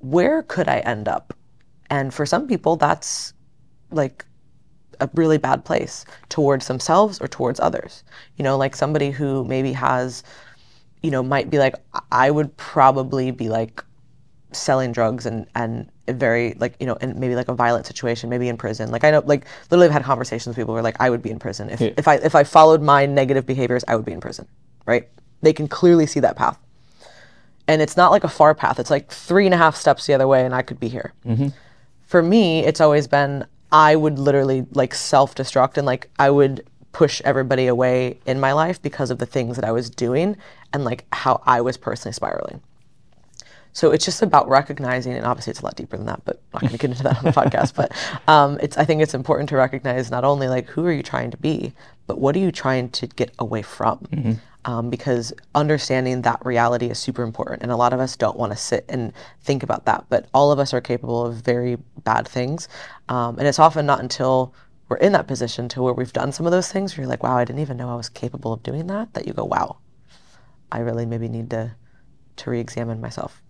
where 0.00 0.42
could 0.42 0.66
I 0.68 0.80
end 0.80 1.06
up? 1.06 1.34
And 1.88 2.12
for 2.12 2.26
some 2.26 2.48
people, 2.48 2.74
that's 2.74 3.32
like 3.92 4.24
a 5.00 5.08
really 5.14 5.38
bad 5.38 5.64
place 5.64 6.04
towards 6.28 6.66
themselves 6.68 7.20
or 7.20 7.28
towards 7.28 7.60
others. 7.60 8.02
You 8.36 8.44
know, 8.44 8.56
like 8.56 8.74
somebody 8.76 9.10
who 9.10 9.44
maybe 9.44 9.72
has, 9.72 10.22
you 11.02 11.10
know, 11.10 11.22
might 11.22 11.50
be 11.50 11.58
like, 11.58 11.74
I 12.12 12.30
would 12.30 12.56
probably 12.56 13.30
be 13.30 13.48
like 13.48 13.82
selling 14.52 14.90
drugs 14.92 15.26
and 15.26 15.46
and 15.54 15.90
very 16.08 16.54
like 16.58 16.76
you 16.80 16.86
know 16.86 16.96
and 17.00 17.16
maybe 17.16 17.34
like 17.34 17.48
a 17.48 17.54
violent 17.54 17.84
situation 17.84 18.30
maybe 18.30 18.48
in 18.48 18.56
prison. 18.56 18.90
Like 18.90 19.04
i 19.04 19.10
know 19.10 19.22
like 19.26 19.44
literally 19.70 19.86
i've 19.86 19.92
had 19.92 20.04
conversations 20.04 20.46
with 20.46 20.56
people 20.56 20.72
who 20.72 20.78
are 20.78 20.82
like 20.82 20.96
i 21.00 21.10
would 21.10 21.20
be 21.20 21.30
in 21.30 21.38
prison. 21.38 21.68
If, 21.68 21.80
Yeah. 21.80 21.90
if 21.98 22.08
i 22.08 22.14
if 22.14 22.34
i 22.34 22.44
followed 22.44 22.80
my 22.80 23.04
negative 23.06 23.44
behaviors 23.44 23.84
i 23.88 23.96
would 23.96 24.04
be 24.04 24.12
in 24.12 24.20
prison 24.20 24.46
right? 24.86 25.08
They 25.42 25.52
can 25.52 25.66
clearly 25.68 26.06
see 26.06 26.20
that 26.20 26.36
path. 26.36 26.58
And 27.68 27.82
it's 27.82 27.96
not 27.96 28.12
like 28.12 28.22
a 28.22 28.28
far 28.28 28.54
path. 28.54 28.78
It's 28.78 28.88
like 28.90 29.10
three 29.10 29.46
and 29.46 29.52
a 29.54 29.56
half 29.58 29.74
steps 29.74 30.06
the 30.06 30.14
other 30.14 30.28
way 30.28 30.44
and 30.46 30.54
i 30.54 30.62
could 30.62 30.78
be 30.80 30.88
here. 30.88 31.12
Mm-hmm. 31.26 31.48
For 32.06 32.22
me 32.22 32.64
it's 32.64 32.80
always 32.80 33.06
been 33.08 33.44
i 33.72 33.96
would 33.96 34.18
literally 34.18 34.66
like 34.72 34.94
self-destruct 34.94 35.76
and 35.76 35.86
like 35.86 36.10
i 36.18 36.30
would 36.30 36.66
push 36.92 37.20
everybody 37.24 37.66
away 37.66 38.18
in 38.24 38.40
my 38.40 38.52
life 38.52 38.80
because 38.80 39.10
of 39.10 39.18
the 39.18 39.26
things 39.26 39.56
that 39.56 39.64
i 39.64 39.72
was 39.72 39.90
doing 39.90 40.36
and 40.72 40.84
like 40.84 41.04
how 41.12 41.42
i 41.46 41.60
was 41.60 41.76
personally 41.76 42.12
spiraling 42.12 42.60
so 43.76 43.90
it's 43.90 44.06
just 44.06 44.22
about 44.22 44.48
recognizing, 44.48 45.12
and 45.12 45.26
obviously 45.26 45.50
it's 45.50 45.60
a 45.60 45.64
lot 45.66 45.76
deeper 45.76 45.98
than 45.98 46.06
that, 46.06 46.22
but 46.24 46.40
I'm 46.46 46.50
not 46.54 46.60
going 46.62 46.72
to 46.72 46.78
get 46.78 46.90
into 46.92 47.02
that 47.02 47.18
on 47.18 47.24
the 47.24 47.30
podcast. 47.30 47.74
But 47.74 47.92
um, 48.26 48.58
it's 48.62 48.78
I 48.78 48.86
think 48.86 49.02
it's 49.02 49.12
important 49.12 49.50
to 49.50 49.56
recognize 49.58 50.10
not 50.10 50.24
only 50.24 50.48
like 50.48 50.64
who 50.68 50.86
are 50.86 50.92
you 50.92 51.02
trying 51.02 51.30
to 51.30 51.36
be, 51.36 51.74
but 52.06 52.18
what 52.18 52.34
are 52.36 52.38
you 52.38 52.50
trying 52.50 52.88
to 52.88 53.06
get 53.06 53.32
away 53.38 53.60
from? 53.60 54.40
Um, 54.66 54.90
because 54.90 55.32
understanding 55.54 56.22
that 56.22 56.44
reality 56.44 56.86
is 56.86 56.98
super 56.98 57.22
important, 57.22 57.62
and 57.62 57.70
a 57.70 57.76
lot 57.76 57.92
of 57.92 58.00
us 58.00 58.16
don't 58.16 58.36
want 58.36 58.52
to 58.52 58.58
sit 58.58 58.84
and 58.88 59.12
think 59.42 59.62
about 59.62 59.84
that. 59.86 60.06
But 60.08 60.26
all 60.34 60.50
of 60.50 60.58
us 60.58 60.74
are 60.74 60.80
capable 60.80 61.24
of 61.24 61.36
very 61.36 61.78
bad 62.02 62.26
things, 62.26 62.68
um, 63.08 63.38
and 63.38 63.46
it's 63.46 63.60
often 63.60 63.86
not 63.86 64.00
until 64.00 64.52
we're 64.88 64.96
in 64.96 65.12
that 65.12 65.28
position 65.28 65.68
to 65.68 65.82
where 65.82 65.94
we've 65.94 66.12
done 66.12 66.32
some 66.32 66.46
of 66.46 66.52
those 66.52 66.70
things 66.70 66.96
where 66.96 67.02
you're 67.02 67.08
like, 67.08 67.22
wow, 67.22 67.36
I 67.36 67.44
didn't 67.44 67.60
even 67.60 67.76
know 67.76 67.88
I 67.88 67.94
was 67.94 68.08
capable 68.08 68.52
of 68.52 68.62
doing 68.64 68.88
that. 68.88 69.14
That 69.14 69.26
you 69.26 69.32
go, 69.32 69.44
wow, 69.44 69.78
I 70.72 70.80
really 70.80 71.06
maybe 71.06 71.28
need 71.28 71.50
to 71.50 71.76
to 72.36 72.50
re-examine 72.50 73.00
myself. 73.00 73.42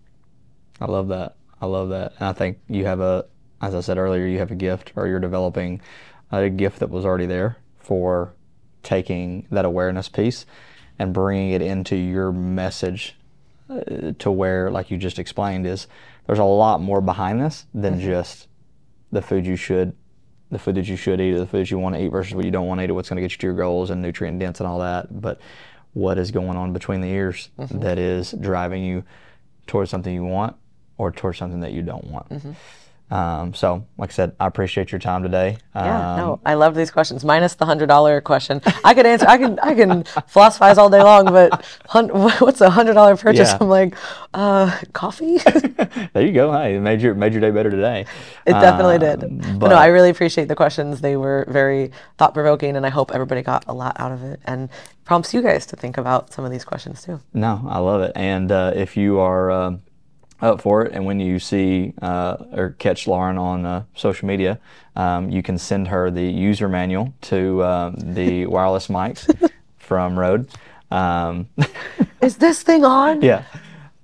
I 0.79 0.85
love 0.85 1.07
that. 1.07 1.35
I 1.59 1.65
love 1.65 1.89
that. 1.89 2.13
And 2.19 2.29
I 2.29 2.33
think 2.33 2.59
you 2.69 2.85
have 2.85 2.99
a, 2.99 3.25
as 3.59 3.73
I 3.73 3.81
said 3.81 3.97
earlier, 3.97 4.27
you 4.27 4.37
have 4.37 4.51
a 4.51 4.55
gift 4.55 4.93
or 4.95 5.07
you're 5.07 5.19
developing 5.19 5.81
a 6.31 6.49
gift 6.49 6.79
that 6.79 6.89
was 6.89 7.05
already 7.05 7.25
there 7.25 7.57
for 7.77 8.33
taking 8.83 9.47
that 9.51 9.65
awareness 9.65 10.07
piece 10.07 10.45
and 10.99 11.13
bringing 11.13 11.51
it 11.51 11.61
into 11.61 11.95
your 11.95 12.31
message 12.31 13.15
uh, 13.69 14.13
to 14.19 14.31
where, 14.31 14.71
like 14.71 14.91
you 14.91 14.97
just 14.97 15.19
explained, 15.19 15.65
is 15.67 15.87
there's 16.25 16.39
a 16.39 16.43
lot 16.43 16.81
more 16.81 17.01
behind 17.01 17.41
this 17.41 17.65
than 17.73 17.93
mm-hmm. 17.93 18.07
just 18.07 18.47
the 19.11 19.21
food 19.21 19.45
you 19.45 19.55
should, 19.55 19.95
the 20.51 20.59
food 20.59 20.75
that 20.75 20.87
you 20.87 20.95
should 20.95 21.21
eat, 21.21 21.33
or 21.33 21.39
the 21.39 21.47
food 21.47 21.69
you 21.69 21.77
want 21.77 21.95
to 21.95 22.01
eat 22.01 22.11
versus 22.11 22.33
what 22.33 22.45
you 22.45 22.51
don't 22.51 22.67
want 22.67 22.79
to 22.79 22.85
eat, 22.85 22.89
or 22.89 22.93
what's 22.93 23.09
going 23.09 23.17
to 23.17 23.21
get 23.21 23.31
you 23.31 23.37
to 23.37 23.47
your 23.47 23.55
goals 23.55 23.89
and 23.89 24.01
nutrient 24.01 24.39
dense 24.39 24.59
and 24.59 24.67
all 24.67 24.79
that. 24.79 25.21
But 25.21 25.39
what 25.93 26.17
is 26.17 26.31
going 26.31 26.57
on 26.57 26.73
between 26.73 27.01
the 27.01 27.07
ears 27.07 27.49
mm-hmm. 27.57 27.79
that 27.79 27.97
is 27.97 28.31
driving 28.31 28.83
you 28.83 29.03
towards 29.65 29.89
something 29.89 30.13
you 30.13 30.23
want 30.23 30.55
or 30.97 31.11
towards 31.11 31.37
something 31.37 31.59
that 31.61 31.73
you 31.73 31.81
don't 31.81 32.05
want. 32.05 32.29
Mm-hmm. 32.29 32.51
Um, 33.09 33.53
so, 33.53 33.85
like 33.97 34.09
I 34.09 34.13
said, 34.13 34.35
I 34.37 34.47
appreciate 34.47 34.91
your 34.91 34.99
time 34.99 35.23
today. 35.23 35.57
Yeah, 35.73 36.11
Um, 36.11 36.17
no, 36.17 36.39
I 36.45 36.55
love 36.55 36.75
these 36.75 36.91
questions. 36.91 37.23
Minus 37.23 37.55
the 37.55 37.65
hundred 37.65 37.87
dollar 37.87 38.19
question, 38.19 38.61
I 38.83 38.93
could 38.93 39.05
answer. 39.05 39.25
I 39.29 39.37
can 39.37 39.57
I 39.59 39.73
can 39.75 40.03
philosophize 40.27 40.77
all 40.77 40.89
day 40.89 41.01
long, 41.01 41.25
but 41.25 41.65
hun- 41.87 42.09
what's 42.39 42.59
a 42.59 42.69
hundred 42.69 42.95
dollar 42.95 43.15
purchase? 43.15 43.49
Yeah. 43.51 43.57
I'm 43.61 43.69
like, 43.69 43.95
uh, 44.33 44.77
coffee. 44.91 45.37
there 46.13 46.25
you 46.25 46.33
go. 46.33 46.51
Hey, 46.51 46.75
it 46.75 46.81
made 46.81 47.01
your 47.01 47.15
made 47.15 47.31
your 47.31 47.39
day 47.39 47.51
better 47.51 47.69
today. 47.71 48.05
It 48.45 48.51
definitely 48.51 48.99
did. 48.99 49.23
Um, 49.23 49.37
But, 49.37 49.59
but 49.59 49.67
no, 49.69 49.75
I 49.75 49.85
really 49.87 50.09
appreciate 50.09 50.49
the 50.49 50.55
questions. 50.55 50.99
They 50.99 51.15
were 51.15 51.45
very 51.47 51.91
thought 52.17 52.33
provoking, 52.33 52.75
and 52.75 52.85
I 52.85 52.89
hope 52.89 53.11
everybody 53.13 53.41
got 53.41 53.63
a 53.67 53.73
lot 53.73 53.95
out 53.99 54.11
of 54.11 54.21
it 54.23 54.41
and 54.43 54.67
prompts 55.05 55.33
you 55.33 55.41
guys 55.41 55.65
to 55.67 55.77
think 55.77 55.97
about 55.97 56.33
some 56.33 56.43
of 56.43 56.51
these 56.51 56.65
questions 56.65 57.01
too. 57.03 57.21
No, 57.33 57.65
I 57.69 57.79
love 57.79 58.01
it. 58.01 58.11
And 58.15 58.51
uh, 58.51 58.73
if 58.75 58.97
you 58.97 59.19
are 59.19 59.49
um 59.49 59.81
up 60.41 60.61
for 60.61 60.85
it, 60.85 60.93
and 60.93 61.05
when 61.05 61.19
you 61.19 61.39
see 61.39 61.93
uh, 62.01 62.37
or 62.53 62.75
catch 62.79 63.07
Laurin 63.07 63.37
on 63.37 63.65
uh, 63.65 63.83
social 63.95 64.27
media, 64.27 64.59
um, 64.95 65.29
you 65.29 65.41
can 65.41 65.57
send 65.57 65.87
her 65.87 66.11
the 66.11 66.23
user 66.23 66.69
manual 66.69 67.13
to 67.21 67.63
um, 67.63 67.95
the 67.97 68.45
wireless 68.47 68.87
mics 68.87 69.51
from 69.77 70.17
Rode. 70.17 70.49
Um, 70.91 71.47
Is 72.21 72.37
this 72.37 72.61
thing 72.63 72.85
on? 72.85 73.21
yeah. 73.21 73.43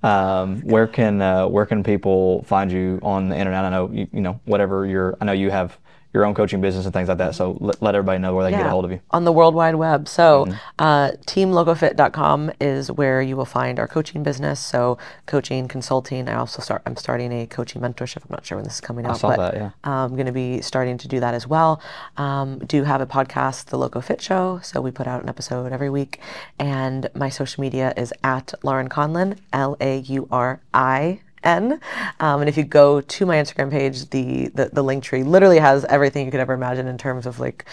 Um, 0.02 0.60
where 0.60 0.86
can 0.86 1.22
uh, 1.22 1.48
where 1.48 1.64
can 1.64 1.82
people 1.82 2.42
find 2.42 2.70
you 2.70 2.98
on 3.02 3.30
the 3.30 3.38
internet? 3.38 3.64
I 3.64 3.70
know 3.70 3.90
you, 3.90 4.06
you 4.12 4.20
know 4.20 4.38
whatever 4.44 4.84
your 4.84 5.16
I 5.18 5.24
know 5.24 5.32
you 5.32 5.50
have 5.50 5.78
your 6.14 6.24
own 6.24 6.32
coaching 6.32 6.60
business 6.60 6.84
and 6.84 6.94
things 6.94 7.08
like 7.08 7.18
that. 7.18 7.34
So 7.34 7.58
let, 7.60 7.82
let 7.82 7.96
everybody 7.96 8.20
know 8.20 8.34
where 8.34 8.44
they 8.44 8.52
can 8.52 8.60
get 8.60 8.66
a 8.68 8.70
hold 8.70 8.84
of 8.84 8.92
you. 8.92 9.00
On 9.10 9.24
the 9.24 9.32
World 9.32 9.54
Wide 9.54 9.74
Web. 9.74 10.06
So, 10.06 10.46
uh, 10.78 11.10
teamlocofit.com 11.26 12.52
is 12.60 12.90
where 12.92 13.20
you 13.20 13.36
will 13.36 13.44
find 13.44 13.80
our 13.80 13.88
coaching 13.88 14.22
business. 14.22 14.60
So, 14.60 14.96
coaching, 15.26 15.66
consulting. 15.66 16.28
I 16.28 16.34
also 16.36 16.62
start. 16.62 16.82
I'm 16.86 16.94
starting 16.94 17.32
a 17.32 17.46
coaching 17.46 17.82
mentorship. 17.82 18.18
I'm 18.18 18.30
not 18.30 18.46
sure 18.46 18.56
when 18.56 18.64
this 18.64 18.74
is 18.74 18.80
coming 18.80 19.06
out, 19.06 19.18
saw 19.18 19.30
but 19.30 19.52
that, 19.52 19.54
yeah. 19.54 19.70
I'm 19.82 20.14
going 20.14 20.26
to 20.26 20.32
be 20.32 20.60
starting 20.60 20.98
to 20.98 21.08
do 21.08 21.18
that 21.18 21.34
as 21.34 21.48
well. 21.48 21.82
Um, 22.16 22.60
do 22.60 22.84
have 22.84 23.00
a 23.00 23.06
podcast, 23.06 23.66
The 23.66 23.76
LoCoFit 23.76 24.20
Show. 24.20 24.60
So 24.62 24.80
we 24.80 24.92
put 24.92 25.08
out 25.08 25.20
an 25.20 25.28
episode 25.28 25.72
every 25.72 25.90
week, 25.90 26.20
and 26.60 27.10
my 27.16 27.28
social 27.28 27.60
media 27.60 27.92
is 27.96 28.12
at 28.22 28.54
Laurin 28.62 28.88
Conlin, 28.88 29.36
L 29.52 29.76
A 29.80 29.98
U 29.98 30.28
R 30.30 30.60
I. 30.72 31.20
N. 31.44 31.80
Um, 32.20 32.40
and 32.40 32.48
if 32.48 32.56
you 32.56 32.64
go 32.64 33.00
to 33.00 33.26
my 33.26 33.36
Instagram 33.36 33.70
page, 33.70 34.10
the, 34.10 34.48
the 34.48 34.70
the 34.72 34.82
link 34.82 35.04
tree 35.04 35.22
literally 35.22 35.58
has 35.58 35.84
everything 35.84 36.24
you 36.24 36.30
could 36.30 36.40
ever 36.40 36.54
imagine 36.54 36.86
in 36.88 36.98
terms 36.98 37.26
of 37.26 37.38
like 37.38 37.64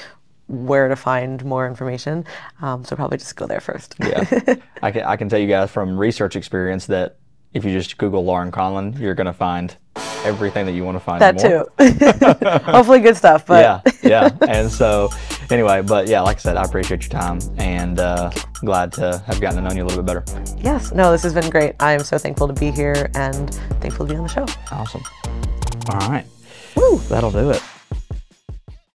where 0.48 0.90
to 0.90 0.96
find 0.96 1.44
more 1.46 1.66
information. 1.66 2.26
Um, 2.62 2.84
so 2.84 2.96
probably 2.96 3.18
just 3.18 3.36
go 3.36 3.48
there 3.48 3.62
first. 3.62 3.96
Yeah, 4.00 4.56
I 4.84 4.92
can 4.92 5.04
I 5.04 5.16
can 5.16 5.30
tell 5.30 5.40
you 5.40 5.48
guys 5.48 5.72
from 5.72 5.98
research 5.98 6.36
experience 6.36 6.88
that 6.88 7.18
if 7.54 7.66
you 7.66 7.72
just 7.72 7.98
Google 7.98 8.24
Laurin 8.24 8.52
Conlin, 8.52 8.94
you're 9.00 9.16
gonna 9.16 9.34
find 9.34 9.76
everything 10.24 10.66
that 10.66 10.74
you 10.74 10.84
want 10.84 10.96
to 10.96 11.00
find. 11.00 11.22
that 11.22 11.36
more. 11.36 11.68
too. 11.78 12.60
Hopefully, 12.72 13.00
good 13.00 13.18
stuff. 13.18 13.46
But 13.46 13.84
yeah, 13.84 13.94
yeah. 14.04 14.30
And 14.48 14.72
so, 14.72 15.10
anyway, 15.50 15.82
but 15.82 16.08
yeah, 16.08 16.22
like 16.22 16.38
I 16.38 16.40
said, 16.40 16.58
I 16.58 16.64
appreciate 16.64 17.02
your 17.02 17.10
time 17.20 17.40
and 17.58 18.00
uh, 18.00 18.30
glad 18.60 18.94
to 18.94 19.22
have 19.26 19.42
gotten 19.42 19.62
to 19.64 19.68
know 19.70 19.76
you 19.76 19.84
a 19.84 19.88
little 19.88 20.04
bit 20.04 20.24
better. 20.24 20.54
yes, 20.62 20.92
no, 20.94 21.12
this 21.12 21.24
has 21.24 21.34
been 21.34 21.50
great. 21.50 21.76
I 21.80 21.94
am 21.94 22.04
so 22.04 22.18
thankful 22.18 22.48
to 22.48 22.54
be 22.54 22.72
here 22.72 23.10
and 23.16 23.54
thankful 23.82 24.06
to 24.06 24.14
be 24.14 24.18
on 24.18 24.24
the 24.24 24.30
show. 24.30 24.46
Awesome. 24.72 25.04
All 25.90 26.10
right. 26.10 26.26
Woo. 26.76 27.00
That'll 27.10 27.32
do 27.32 27.50
it. 27.52 27.62